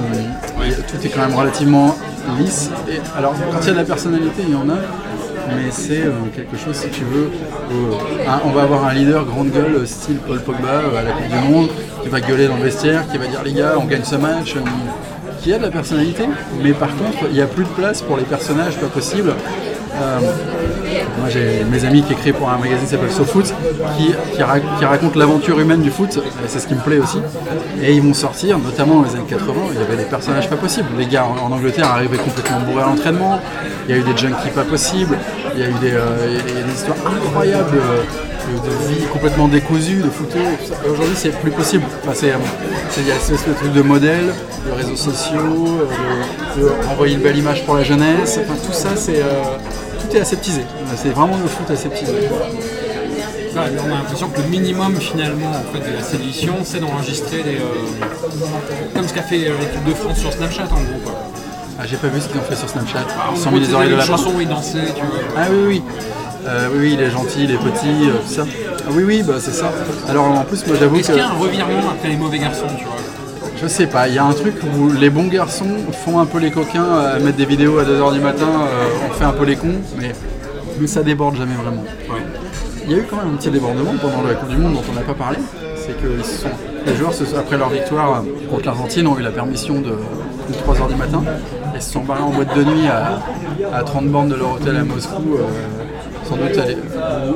euh, 0.61 0.71
tout 0.87 1.05
est 1.05 1.09
quand 1.09 1.21
même 1.27 1.35
relativement 1.35 1.95
lisse. 2.39 2.69
Et, 2.89 2.99
alors, 3.17 3.33
quand 3.51 3.59
il 3.61 3.67
y 3.67 3.69
a 3.69 3.73
de 3.73 3.77
la 3.77 3.83
personnalité, 3.85 4.43
il 4.47 4.53
y 4.53 4.55
en 4.55 4.69
a, 4.69 4.77
mais 5.49 5.69
c'est 5.71 6.01
euh, 6.03 6.11
quelque 6.35 6.57
chose, 6.57 6.75
si 6.75 6.89
tu 6.89 7.03
veux, 7.03 7.29
où, 7.71 7.93
euh, 7.93 8.29
un- 8.29 8.41
on 8.45 8.51
va 8.51 8.63
avoir 8.63 8.85
un 8.85 8.93
leader 8.93 9.25
grande 9.25 9.49
gueule, 9.51 9.75
euh, 9.75 9.85
style 9.85 10.17
Paul 10.25 10.39
Pogba 10.39 10.81
à 10.97 11.03
la 11.03 11.11
Coupe 11.11 11.27
du 11.29 11.51
Monde, 11.51 11.67
qui 12.01 12.09
va 12.09 12.21
gueuler 12.21 12.47
dans 12.47 12.57
le 12.57 12.63
vestiaire, 12.63 13.07
qui 13.11 13.17
va 13.17 13.27
dire 13.27 13.41
les 13.43 13.53
gars, 13.53 13.73
on 13.79 13.85
gagne 13.85 14.03
ce 14.03 14.15
match, 14.15 14.55
qui 15.41 15.53
a 15.53 15.57
de 15.57 15.63
la 15.63 15.71
personnalité, 15.71 16.23
mais 16.63 16.71
par 16.71 16.89
contre, 16.89 17.25
il 17.29 17.33
n'y 17.33 17.41
a 17.41 17.47
plus 17.47 17.65
de 17.65 17.69
place 17.69 18.01
pour 18.01 18.15
les 18.17 18.23
personnages, 18.23 18.77
pas 18.77 18.87
possible. 18.87 19.33
Euh, 19.95 20.19
moi 21.19 21.29
j'ai 21.29 21.63
mes 21.63 21.85
amis 21.85 22.03
qui 22.03 22.13
écrivent 22.13 22.35
pour 22.35 22.49
un 22.49 22.57
magazine 22.57 22.85
qui 22.85 22.91
s'appelle 22.91 23.11
SoFoot 23.11 23.45
qui, 23.97 24.07
qui, 24.07 24.37
qui 24.37 24.85
raconte 24.85 25.15
l'aventure 25.15 25.59
humaine 25.59 25.81
du 25.81 25.91
foot, 25.91 26.19
c'est 26.47 26.59
ce 26.59 26.67
qui 26.67 26.75
me 26.75 26.81
plaît 26.81 26.99
aussi. 26.99 27.19
Et 27.81 27.93
ils 27.93 28.01
vont 28.01 28.13
sortir, 28.13 28.57
notamment 28.57 29.01
dans 29.01 29.03
les 29.03 29.15
années 29.15 29.25
80, 29.27 29.53
il 29.73 29.79
y 29.79 29.83
avait 29.83 29.97
des 29.97 30.09
personnages 30.09 30.49
pas 30.49 30.55
possibles. 30.55 30.89
Les 30.97 31.05
gars 31.05 31.25
en, 31.25 31.51
Angleterre 31.51 31.87
arrivaient 31.87 32.17
complètement 32.17 32.59
bourrés 32.61 32.83
à 32.83 32.85
l'entraînement, 32.87 33.39
il 33.87 33.95
y 33.95 33.97
a 33.97 34.01
eu 34.01 34.03
des 34.03 34.17
junkies 34.17 34.49
pas 34.55 34.63
possibles, 34.63 35.17
il 35.53 35.61
y 35.61 35.63
a 35.63 35.69
eu 35.69 35.73
des, 35.81 35.93
euh, 35.93 36.39
histoires 36.73 36.97
incroyables 37.05 37.77
euh, 37.77 38.01
de, 38.65 38.93
vie 38.93 39.05
complètement 39.11 39.47
décousue, 39.47 39.97
de 39.97 40.09
photos. 40.09 40.41
Aujourd'hui 40.89 41.15
c'est 41.15 41.39
plus 41.39 41.51
possible. 41.51 41.83
Enfin, 42.03 42.13
c'est, 42.13 42.33
il 42.97 43.07
y 43.07 43.11
a 43.11 43.15
de 43.15 43.53
truc 43.53 43.73
de 43.73 43.81
modèle, 43.81 44.33
de 44.65 44.71
réseaux 44.71 44.95
sociaux, 44.95 45.79
de, 46.57 46.61
de 46.61 46.69
renvoyer 46.87 47.15
une 47.15 47.21
belle 47.21 47.37
image 47.37 47.65
pour 47.65 47.75
la 47.75 47.83
jeunesse. 47.83 48.39
Enfin, 48.43 48.57
tout 48.65 48.73
ça 48.73 48.89
c'est. 48.95 49.21
Est 50.15 50.21
aseptisé. 50.21 50.61
C'est 50.95 51.09
vraiment 51.09 51.37
le 51.37 51.47
foot 51.47 51.69
aseptisé. 51.71 52.13
On 53.55 53.59
a 53.59 53.95
l'impression 53.97 54.29
que 54.29 54.41
le 54.41 54.47
minimum 54.47 54.95
finalement 54.99 55.51
en 55.51 55.73
fait, 55.73 55.87
de 55.91 55.95
la 55.95 56.01
séduction, 56.01 56.55
c'est 56.63 56.79
d'enregistrer 56.79 57.43
des. 57.43 57.55
euh, 57.57 58.05
comme 58.95 59.07
ce 59.07 59.13
qu'a 59.13 59.21
fait 59.21 59.47
euh, 59.47 59.53
l'équipe 59.59 59.83
de 59.85 59.93
France 59.93 60.17
sur 60.19 60.33
Snapchat 60.33 60.63
en 60.63 60.67
gros. 60.75 60.99
Quoi. 61.03 61.13
Ah, 61.79 61.83
j'ai 61.85 61.97
pas 61.97 62.07
vu 62.07 62.19
ce 62.19 62.27
qu'ils 62.29 62.39
ont 62.39 62.43
fait 62.43 62.55
sur 62.55 62.67
Snapchat. 62.69 63.05
Ils 63.35 63.37
sont 63.39 63.49
gros, 63.49 63.59
mis 63.59 63.65
des 63.65 63.69
tu 63.69 63.75
oreilles 63.75 63.89
de 63.89 63.93
sais, 63.99 63.99
lapin. 64.07 64.17
chansons 64.17 64.33
où 64.35 64.41
ils 64.41 64.47
dansaient, 64.47 64.93
tu 64.95 65.01
vois. 65.01 65.19
Ah 65.37 65.45
oui, 65.51 65.57
oui. 65.67 65.83
Euh, 66.47 66.67
oui, 66.73 66.77
oui, 66.81 66.91
il 66.95 67.01
est 67.01 67.09
gentil, 67.11 67.43
il 67.43 67.51
est 67.51 67.57
petit, 67.57 68.09
euh, 68.09 68.17
tout 68.27 68.33
ça. 68.33 68.45
Ah 68.85 68.89
oui, 68.91 69.03
oui, 69.05 69.23
bah 69.23 69.35
c'est 69.39 69.53
ça. 69.53 69.71
Alors 70.09 70.25
en 70.25 70.43
plus, 70.43 70.65
moi 70.67 70.75
j'avoue 70.79 70.97
Est-ce 70.97 71.07
que 71.09 71.13
qu'il 71.13 71.21
y 71.21 71.25
a 71.25 71.29
un 71.29 71.33
revirement 71.33 71.89
après 71.91 72.09
les 72.09 72.17
mauvais 72.17 72.39
garçons, 72.39 72.65
tu 72.77 72.83
vois 72.85 72.95
je 73.63 73.67
sais 73.67 73.87
pas, 73.87 74.07
il 74.07 74.15
y 74.15 74.17
a 74.17 74.25
un 74.25 74.33
truc 74.33 74.55
où 74.77 74.91
les 74.91 75.09
bons 75.09 75.27
garçons 75.27 75.65
font 76.05 76.19
un 76.19 76.25
peu 76.25 76.39
les 76.39 76.51
coquins 76.51 76.83
à 76.93 77.19
mettre 77.19 77.37
des 77.37 77.45
vidéos 77.45 77.79
à 77.79 77.83
2h 77.83 78.13
du 78.13 78.19
matin, 78.19 78.45
euh, 78.47 79.07
on 79.09 79.13
fait 79.13 79.23
un 79.25 79.31
peu 79.31 79.45
les 79.45 79.55
cons, 79.55 79.79
mais, 79.99 80.11
mais 80.79 80.87
ça 80.87 81.01
déborde 81.03 81.35
jamais 81.37 81.55
vraiment. 81.55 81.83
Il 82.85 82.91
y 82.91 82.95
a 82.95 82.97
eu 82.97 83.05
quand 83.09 83.15
même 83.17 83.33
un 83.33 83.37
petit 83.37 83.49
débordement 83.49 83.93
pendant 84.01 84.27
la 84.27 84.33
Coupe 84.33 84.49
du 84.49 84.57
Monde 84.57 84.73
dont 84.73 84.83
on 84.91 84.93
n'a 84.95 85.01
pas 85.01 85.13
parlé. 85.13 85.37
C'est 85.77 85.93
que 86.01 86.07
ils 86.19 86.25
se 86.25 86.41
sont- 86.41 86.49
les 86.85 86.95
joueurs, 86.95 87.13
après 87.39 87.57
leur 87.57 87.69
victoire 87.69 88.15
euh, 88.25 88.49
contre 88.49 88.65
l'Argentine, 88.65 89.07
ont 89.07 89.17
eu 89.17 89.21
la 89.21 89.31
permission 89.31 89.75
de, 89.79 89.95
3h 90.65 90.89
du 90.89 90.95
matin 90.95 91.23
et 91.75 91.79
se 91.79 91.91
sont 91.93 92.01
barrés 92.03 92.21
en 92.23 92.29
boîte 92.31 92.53
de 92.57 92.63
nuit 92.65 92.87
à, 92.87 93.19
à 93.73 93.83
30 93.83 94.07
bornes 94.07 94.27
de 94.29 94.35
leur 94.35 94.53
hôtel 94.55 94.75
à 94.75 94.83
Moscou, 94.83 95.35
euh, 95.37 95.43
sans 96.27 96.35
doute 96.35 96.57
aller, 96.57 96.75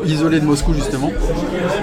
ou 0.02 0.06
isolés 0.06 0.42
de 0.42 0.46
Moscou 0.46 0.74
justement, 0.74 1.12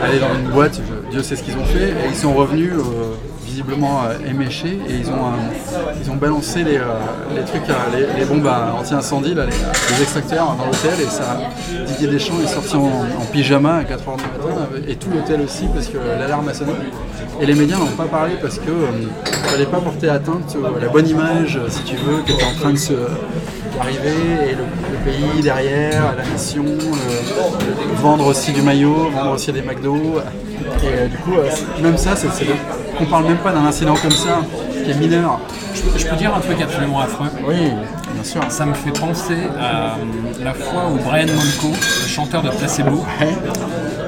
aller 0.02 0.18
dans 0.18 0.34
une 0.38 0.50
boîte, 0.52 0.78
je- 0.86 1.10
Dieu 1.10 1.22
sait 1.22 1.36
ce 1.36 1.42
qu'ils 1.42 1.56
ont 1.56 1.64
fait, 1.64 1.88
et 1.88 2.08
ils 2.10 2.14
sont 2.14 2.34
revenus 2.34 2.72
euh, 2.74 3.14
visiblement 3.54 4.02
euh, 4.02 4.28
éméchés 4.28 4.80
et 4.88 4.94
ils 4.94 5.08
ont, 5.08 5.26
euh, 5.26 5.92
ils 6.02 6.10
ont 6.10 6.16
balancé 6.16 6.64
les, 6.64 6.78
euh, 6.78 6.98
les 7.36 7.44
trucs, 7.44 7.62
les, 8.18 8.24
bombes 8.24 8.50
anti-incendie, 8.76 9.32
les, 9.32 10.02
extracteurs 10.02 10.56
dans 10.58 10.64
l'hôtel 10.64 11.00
et 11.00 11.08
ça, 11.08 11.38
Didier 11.86 12.08
Deschamps 12.08 12.40
est 12.42 12.48
sorti 12.48 12.74
en, 12.74 12.90
pyjama 13.32 13.76
à 13.76 13.82
4h 13.82 14.16
du 14.16 14.22
matin 14.24 14.68
et 14.88 14.96
tout 14.96 15.08
l'hôtel 15.10 15.40
aussi 15.42 15.66
parce 15.72 15.86
que 15.86 15.98
l'alarme 16.18 16.48
a 16.48 16.54
sonné. 16.54 16.72
Et 17.40 17.46
les 17.46 17.54
médias 17.54 17.76
n'en 17.76 17.84
ont 17.84 17.96
pas 17.96 18.06
parlé 18.06 18.34
parce 18.42 18.58
que 18.58 18.70
euh, 18.70 18.90
fallait 19.44 19.66
pas 19.66 19.80
porter 19.80 20.08
atteinte 20.08 20.56
à 20.56 20.80
la 20.80 20.88
bonne 20.88 21.08
image, 21.08 21.60
si 21.68 21.82
tu 21.84 21.96
veux, 21.96 22.22
qui 22.22 22.32
était 22.32 22.44
en 22.44 22.58
train 22.58 22.72
de 22.72 22.78
se 22.78 22.94
d'arriver 23.76 24.50
et 24.50 24.54
le, 24.54 24.64
pays 25.04 25.42
derrière, 25.42 26.14
la 26.16 26.24
nation, 26.24 26.64
vendre 28.00 28.26
aussi 28.26 28.52
du 28.52 28.62
maillot, 28.62 29.10
vendre 29.10 29.32
aussi 29.32 29.52
des 29.52 29.60
McDo. 29.62 29.96
Et 30.82 31.08
du 31.08 31.16
coup, 31.18 31.34
même 31.82 31.98
ça, 31.98 32.16
c'est, 32.16 32.28
qu'on 32.96 33.06
parle 33.06 33.24
même 33.24 33.38
pas 33.38 33.52
d'un 33.52 33.64
incident 33.66 33.94
comme 33.94 34.10
ça, 34.10 34.40
qui 34.84 34.90
est 34.90 34.98
mineur. 34.98 35.40
Je 35.96 36.06
peux 36.06 36.16
dire 36.16 36.34
un 36.34 36.40
truc 36.40 36.60
absolument 36.60 37.00
affreux. 37.00 37.28
Oui, 37.46 37.70
bien 38.12 38.24
sûr. 38.24 38.42
Ça 38.48 38.64
me 38.66 38.74
fait 38.74 38.92
penser 38.92 39.38
à 39.58 39.94
euh, 39.94 40.42
la 40.42 40.54
fois 40.54 40.88
où 40.92 40.96
Brian 40.96 41.26
Molko, 41.26 41.68
le 41.68 42.08
chanteur 42.08 42.42
de 42.42 42.50
Placebo, 42.50 43.04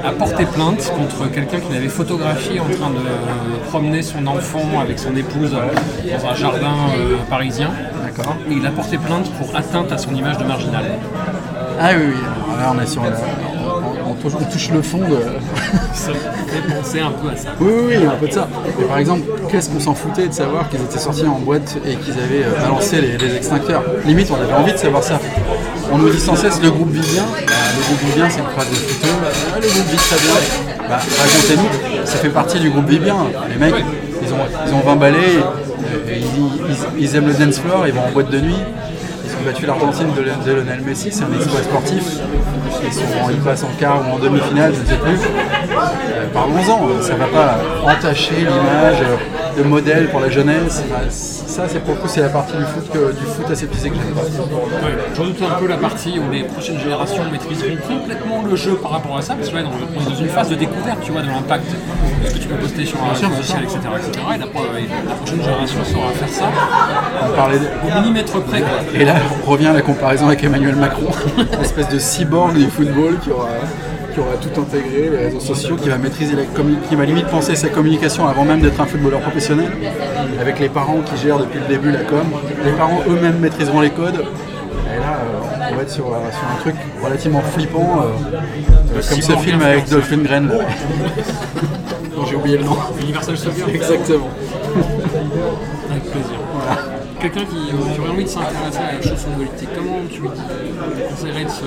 a 0.05 0.13
porté 0.13 0.45
plainte 0.45 0.93
contre 0.97 1.31
quelqu'un 1.33 1.59
qui 1.59 1.73
l'avait 1.73 1.89
photographié 1.89 2.61
en 2.61 2.65
train 2.65 2.91
de 2.91 2.99
euh, 2.99 3.69
promener 3.69 4.03
son 4.03 4.25
enfant 4.27 4.81
avec 4.81 4.99
son 4.99 5.17
épouse 5.17 5.55
euh, 5.55 6.17
dans 6.17 6.27
un 6.29 6.35
jardin 6.35 6.75
euh, 6.97 7.17
parisien. 7.29 7.71
D'accord. 8.05 8.37
Et 8.49 8.55
il 8.55 8.67
a 8.67 8.71
porté 8.71 8.99
plainte 8.99 9.31
pour 9.33 9.55
atteinte 9.57 9.91
à 9.91 9.99
son 9.99 10.15
image 10.15 10.39
de 10.39 10.45
marginal. 10.45 10.85
Ah 11.81 11.91
oui, 11.97 12.05
oui. 12.09 12.21
Alors 12.47 12.61
là, 12.61 12.73
on 12.77 12.83
est 12.83 12.87
sur 12.87 13.03
on, 14.25 14.45
touche, 14.53 14.71
le 14.71 14.83
fond 14.83 14.99
de. 14.99 15.19
Ça 15.95 16.11
fait 16.13 16.75
penser 16.75 17.01
un 17.01 17.11
peu 17.13 17.29
à 17.31 17.37
ça. 17.37 17.51
Oui, 17.61 17.73
oui, 17.89 17.95
un 18.07 18.11
peu 18.17 18.27
de 18.29 18.33
ça. 18.33 18.49
Mais 18.79 18.85
par 18.85 18.99
exemple, 18.99 19.23
qu'est-ce 19.51 19.71
qu'on 19.71 19.81
s'en 19.81 19.95
foutait 19.95 20.29
de 20.29 20.33
savoir 20.33 20.69
qu'ils 20.69 20.81
étaient 20.81 20.99
sortis 20.99 21.27
en 21.27 21.39
boîte 21.39 21.77
et 21.87 21.95
qu'ils 21.97 22.13
avaient 22.15 22.45
euh, 22.45 22.61
balancé 22.61 23.01
les, 23.01 23.17
les 23.19 23.37
extincteurs? 23.37 23.83
Limite, 24.05 24.29
on 24.31 24.43
avait 24.43 24.53
envie 24.55 24.73
de 24.73 24.79
savoir 24.79 25.03
ça. 25.03 25.21
on 25.93 25.99
nous 25.99 26.11
dit 26.11 26.21
sans 26.21 26.37
cesse 26.37 26.61
le 26.63 26.71
groupe 26.71 26.91
vit 26.91 27.13
bien. 27.13 27.25
Bah, 27.47 27.53
le 27.77 27.83
groupe 27.85 28.01
vit 28.07 28.15
bien, 28.17 28.29
c'est 28.31 28.41
une 28.41 28.47
phrase 28.47 28.71
de 28.71 28.75
footeux. 28.75 29.09
Ah, 29.23 29.57
le 29.61 29.69
groupe 29.69 29.91
vit 29.91 29.97
très 29.97 30.17
bien. 30.17 30.89
Bah, 30.89 30.99
racontez-nous, 31.19 32.07
ça 32.07 32.17
fait 32.19 32.29
partie 32.31 32.59
du 32.61 32.71
groupe 32.71 32.89
vit 32.89 32.99
bien. 32.99 33.17
Les 33.51 33.57
mecs, 33.57 33.75
ils 34.23 34.33
ont, 34.33 34.37
ils 34.69 34.75
ont 34.75 34.81
20 34.81 34.97
balais, 34.97 35.17
ils, 36.09 36.15
ils- 36.15 37.05
ils 37.05 37.17
aiment 37.17 37.27
le 37.29 37.35
dance 37.35 37.59
floor, 37.59 37.87
ils 37.87 37.93
vont 37.93 38.03
en 38.09 38.13
boîte 38.13 38.31
de 38.31 38.41
nuit. 38.41 38.57
Battu 39.47 39.65
l'Argentine 39.67 40.09
de, 40.17 40.23
de 40.51 40.57
Lionel 40.57 40.81
Messi, 40.85 41.09
c'est 41.13 41.23
un 41.25 41.33
exploit 41.33 41.63
sportif. 41.63 42.03
Ils, 42.85 42.93
sont, 42.93 43.03
ils 43.31 43.39
passent 43.41 43.63
en 43.65 43.71
quart 43.79 44.01
ou 44.09 44.15
en 44.17 44.19
demi-finale, 44.19 44.75
je 44.75 44.81
ne 44.81 44.87
sais 44.87 44.97
plus. 44.97 45.15
Euh, 45.15 46.27
Parlons-en, 46.35 47.01
ça 47.03 47.15
ne 47.15 47.19
va 47.19 47.27
pas 47.27 47.59
entacher 47.93 48.35
l'image 48.39 48.99
de 49.57 49.63
modèle 49.63 50.09
pour 50.11 50.21
la 50.21 50.31
jeunesse. 50.31 50.83
Ça, 51.09 51.63
c'est 51.69 51.79
pour 51.83 51.95
le 51.95 52.01
coup, 52.01 52.09
c'est 52.09 52.21
la 52.21 52.29
partie 52.29 52.53
du 52.57 52.65
foot, 52.65 52.91
que, 52.93 53.13
du 53.13 53.25
foot 53.25 53.51
aseptisé 53.51 53.89
que 53.89 53.95
j'aime 53.97 54.13
pas. 54.15 54.21
Ouais, 54.21 54.93
J'en 55.17 55.25
doute 55.25 55.41
un 55.43 55.59
peu 55.59 55.67
la 55.67 55.77
partie 55.79 56.19
où 56.19 56.31
les 56.31 56.43
prochaines 56.43 56.79
générations 56.79 57.23
maîtriseront 57.33 57.77
complètement 57.89 58.43
le 58.43 58.57
jeu 58.57 58.75
par 58.75 58.91
rapport 58.91 59.17
à 59.17 59.23
ça, 59.23 59.35
parce 59.35 59.49
que 59.49 59.57
là, 59.57 59.63
on 59.65 60.01
est 60.03 60.05
dans 60.11 60.15
une 60.17 60.29
phase 60.29 60.51
de 60.51 60.55
découverte, 60.57 60.99
tu 61.03 61.13
vois, 61.13 61.23
de 61.23 61.29
l'impact 61.29 61.65
de 62.25 62.29
ce 62.29 62.35
que 62.35 62.39
tu 62.41 62.49
peux 62.49 62.57
poster 62.57 62.85
sur 62.85 62.99
un 63.03 63.09
réseau 63.15 63.31
social, 63.43 63.63
etc., 63.65 63.79
etc. 63.97 64.25
Et 64.35 64.39
la, 64.39 64.47
la 65.09 65.15
prochaine 65.15 65.43
génération 65.43 65.79
saura 65.85 66.11
faire 66.13 66.29
ça 66.29 66.45
On 67.27 67.35
parlait 67.37 67.59
de- 67.59 67.65
au 67.65 68.01
millimètre 68.01 68.39
près, 68.43 68.61
quoi. 68.61 68.79
Et 68.95 69.05
là, 69.07 69.15
revient 69.45 69.67
à 69.67 69.73
la 69.73 69.83
comparaison 69.83 70.27
avec 70.27 70.43
Emmanuel 70.45 70.77
Macron, 70.77 71.09
une 71.37 71.61
espèce 71.63 71.89
de 71.89 71.99
cyborg 71.99 72.55
du 72.55 72.67
football 72.67 73.19
qui 73.23 73.31
aura, 73.31 73.49
qui 74.13 74.21
aura 74.21 74.35
tout 74.41 74.61
intégré, 74.61 75.11
les 75.11 75.25
réseaux 75.27 75.41
sociaux, 75.41 75.77
qui 75.77 75.89
va 75.89 75.99
maîtriser 75.99 76.35
la 76.37 76.43
qui 76.45 76.97
va 76.97 77.05
limite 77.05 77.27
penser 77.27 77.55
sa 77.57 77.69
communication 77.69 78.27
avant 78.27 78.45
même 78.45 78.61
d'être 78.61 78.81
un 78.81 78.87
footballeur 78.87 79.21
professionnel, 79.21 79.71
avec 80.41 80.59
les 80.59 80.69
parents 80.69 81.01
qui 81.05 81.17
gèrent 81.23 81.39
depuis 81.39 81.61
le 81.61 81.67
début 81.67 81.91
la 81.91 82.05
com. 82.05 82.27
Les 82.65 82.73
parents 82.73 83.03
eux-mêmes 83.09 83.39
maîtriseront 83.39 83.81
les 83.81 83.91
codes. 83.91 84.25
Et 84.95 85.01
là, 85.01 85.19
euh, 85.21 85.69
on 85.73 85.77
va 85.77 85.83
être 85.83 85.91
sur, 85.91 86.07
euh, 86.07 86.19
sur 86.31 86.49
un 86.51 86.61
truc 86.61 86.77
relativement 87.03 87.41
flippant, 87.41 88.01
euh, 88.01 89.01
comme 89.11 89.21
ce 89.23 89.33
film 89.33 89.61
avec. 89.63 89.89
Dolphin 89.89 90.23
Gren. 90.23 90.51
J'ai 92.29 92.35
oublié 92.35 92.59
le 92.59 92.65
nom. 92.65 92.77
Universal 93.01 93.37
Soldier. 93.37 93.65
Exactement. 93.75 94.29
Avec 95.91 96.05
plaisir. 96.11 96.96
Quelqu'un 97.21 97.41
qui, 97.45 98.01
aurait 98.01 98.11
envie 98.11 98.25
de 98.25 98.29
s'intéresser 98.29 98.79
à 98.79 98.93
la 98.95 99.03
chanson 99.03 99.31
politique, 99.31 99.69
comment 99.75 99.97
tu 100.11 100.21
lui 100.21 100.29
conseillerais 101.09 101.45
de 101.45 101.49
se. 101.49 101.65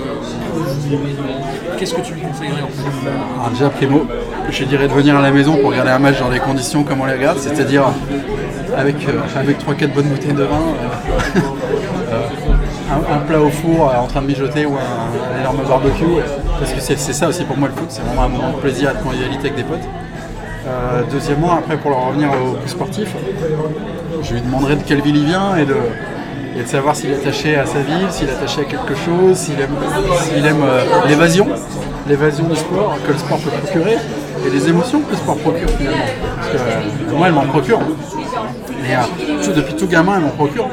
Qu'est-ce 1.78 1.94
que 1.96 2.02
tu 2.02 2.14
lui 2.14 2.22
conseillerais 2.22 2.62
en 2.62 2.68
fait? 2.68 3.10
Alors 3.36 3.50
déjà, 3.52 3.70
primo, 3.70 4.06
je 4.50 4.64
dirais 4.66 4.88
de 4.88 4.94
venir 4.94 5.18
à 5.18 5.22
la 5.22 5.32
maison 5.32 5.58
pour 5.58 5.72
regarder 5.72 5.92
un 5.92 6.00
match 6.00 6.20
dans 6.20 6.30
des 6.30 6.40
conditions 6.40 6.84
comme 6.84 7.02
on 7.02 7.06
les 7.06 7.14
regarde, 7.14 7.40
c'est-à-dire 7.40 7.86
avec, 8.78 8.96
euh, 9.08 9.20
avec 9.36 9.58
3-4 9.60 9.94
bonnes 9.94 10.10
bouteilles 10.10 10.34
de 10.34 10.44
vin, 10.44 10.62
euh, 11.36 11.40
euh, 12.12 13.14
un, 13.14 13.18
plat 13.20 13.42
au 13.42 13.50
four 13.50 13.92
en 13.96 14.08
train 14.08 14.22
de 14.22 14.28
mijoter 14.28 14.66
ou 14.66 14.76
un, 14.76 15.36
un 15.36 15.40
énorme 15.40 15.68
barbecue, 15.68 16.06
parce 16.60 16.74
que 16.74 16.80
c'est 16.80 16.98
ça 16.98 17.28
aussi 17.28 17.44
pour 17.44 17.58
moi 17.58 17.70
le 17.70 17.74
foot, 17.74 17.88
c'est 17.90 18.04
vraiment 18.04 18.24
un 18.24 18.30
moment 18.30 18.52
de 18.52 18.58
plaisir 18.62 18.92
et 18.92 18.98
de 18.98 19.04
convivialité 19.04 19.50
avec 19.50 19.56
des 19.56 19.64
potes. 19.64 19.88
Deuxièmement, 21.12 21.54
après 21.54 21.78
pour 21.78 21.98
en 21.98 22.10
revenir 22.10 22.30
au 22.30 22.54
plus 22.54 22.70
sportif, 22.70 23.16
je 24.22 24.34
lui 24.34 24.42
demanderais 24.42 24.76
de 24.76 24.84
quelle 24.84 25.02
ville 25.02 25.16
il 25.16 25.26
vient 25.26 25.56
et 25.58 25.66
de, 25.66 25.76
savoir 26.66 26.96
s'il 26.96 27.12
est 27.12 27.16
attaché 27.16 27.56
à 27.56 27.66
sa 27.66 27.80
ville, 27.80 28.08
s'il 28.12 28.28
est 28.28 28.34
attaché 28.34 28.62
à 28.62 28.64
quelque 28.66 28.94
chose, 28.94 29.38
s'il 29.38 29.60
aime, 29.60 30.62
euh, 30.62 30.84
l'évasion, 31.08 31.48
l'évasion 32.08 32.44
du 32.46 32.56
sport 32.56 32.98
que 33.08 33.14
le 33.14 33.18
sport 33.18 33.40
peut 33.40 33.50
procurer 33.50 33.98
et 34.46 34.50
les 34.50 34.68
émotions 34.68 35.00
que 35.02 35.12
le 35.12 35.18
sport 35.18 35.38
procure 35.38 35.70
finalement. 35.70 35.98
Parce 36.36 36.50
que 36.50 36.58
euh, 36.58 37.18
moi, 37.18 37.28
elle 37.28 37.34
m'en 37.34 37.46
procure. 37.46 37.80
Euh, 37.80 39.54
depuis 39.56 39.74
tout 39.76 39.88
gamin, 39.88 40.18
elle 40.18 40.24
m'en 40.24 40.30
procure. 40.30 40.68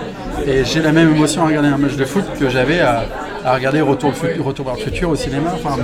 Et 0.45 0.65
j'ai 0.65 0.81
la 0.81 0.93
même 0.93 1.15
émotion 1.15 1.43
à 1.43 1.47
regarder 1.47 1.69
un 1.69 1.79
match 1.79 1.97
de 1.97 2.05
foot 2.05 2.25
que 2.39 2.49
j'avais 2.51 2.81
à, 2.81 3.05
regarder 3.55 3.81
Retour, 3.81 4.13
Retour 4.45 4.67
vers 4.67 4.75
le 4.75 4.81
futur 4.81 5.11
au 5.11 5.17
cinéma. 5.17 5.51
Enfin, 5.55 5.77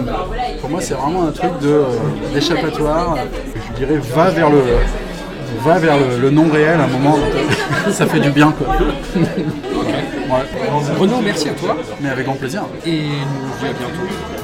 pour 0.61 0.69
moi, 0.69 0.81
c'est 0.81 0.95
vraiment 0.95 1.29
un 1.29 1.31
truc 1.31 1.53
d'échappatoire. 2.35 3.19
Je 3.71 3.85
dirais, 3.85 4.01
va 4.15 4.31
vers 4.31 4.51
le, 4.51 4.63
va 5.61 5.79
vers 5.79 5.99
le, 5.99 6.19
le 6.21 6.31
non 6.31 6.49
réel 6.51 6.81
à 6.81 6.85
un 6.85 6.89
moment. 6.89 7.19
ça 7.91 8.07
fait 8.07 8.21
du 8.21 8.31
bien, 8.31 8.53
quoi. 8.53 8.75
Ouais. 9.17 10.97
Renaud, 10.99 11.21
merci 11.23 11.49
à 11.51 11.53
toi 11.53 11.77
Mais 12.01 12.09
avec 12.09 12.25
grand 12.25 12.35
plaisir. 12.37 12.63
et 12.87 13.01
nous 13.03 13.51
on 13.61 13.65
à 13.65 13.73
bientôt. 13.73 14.42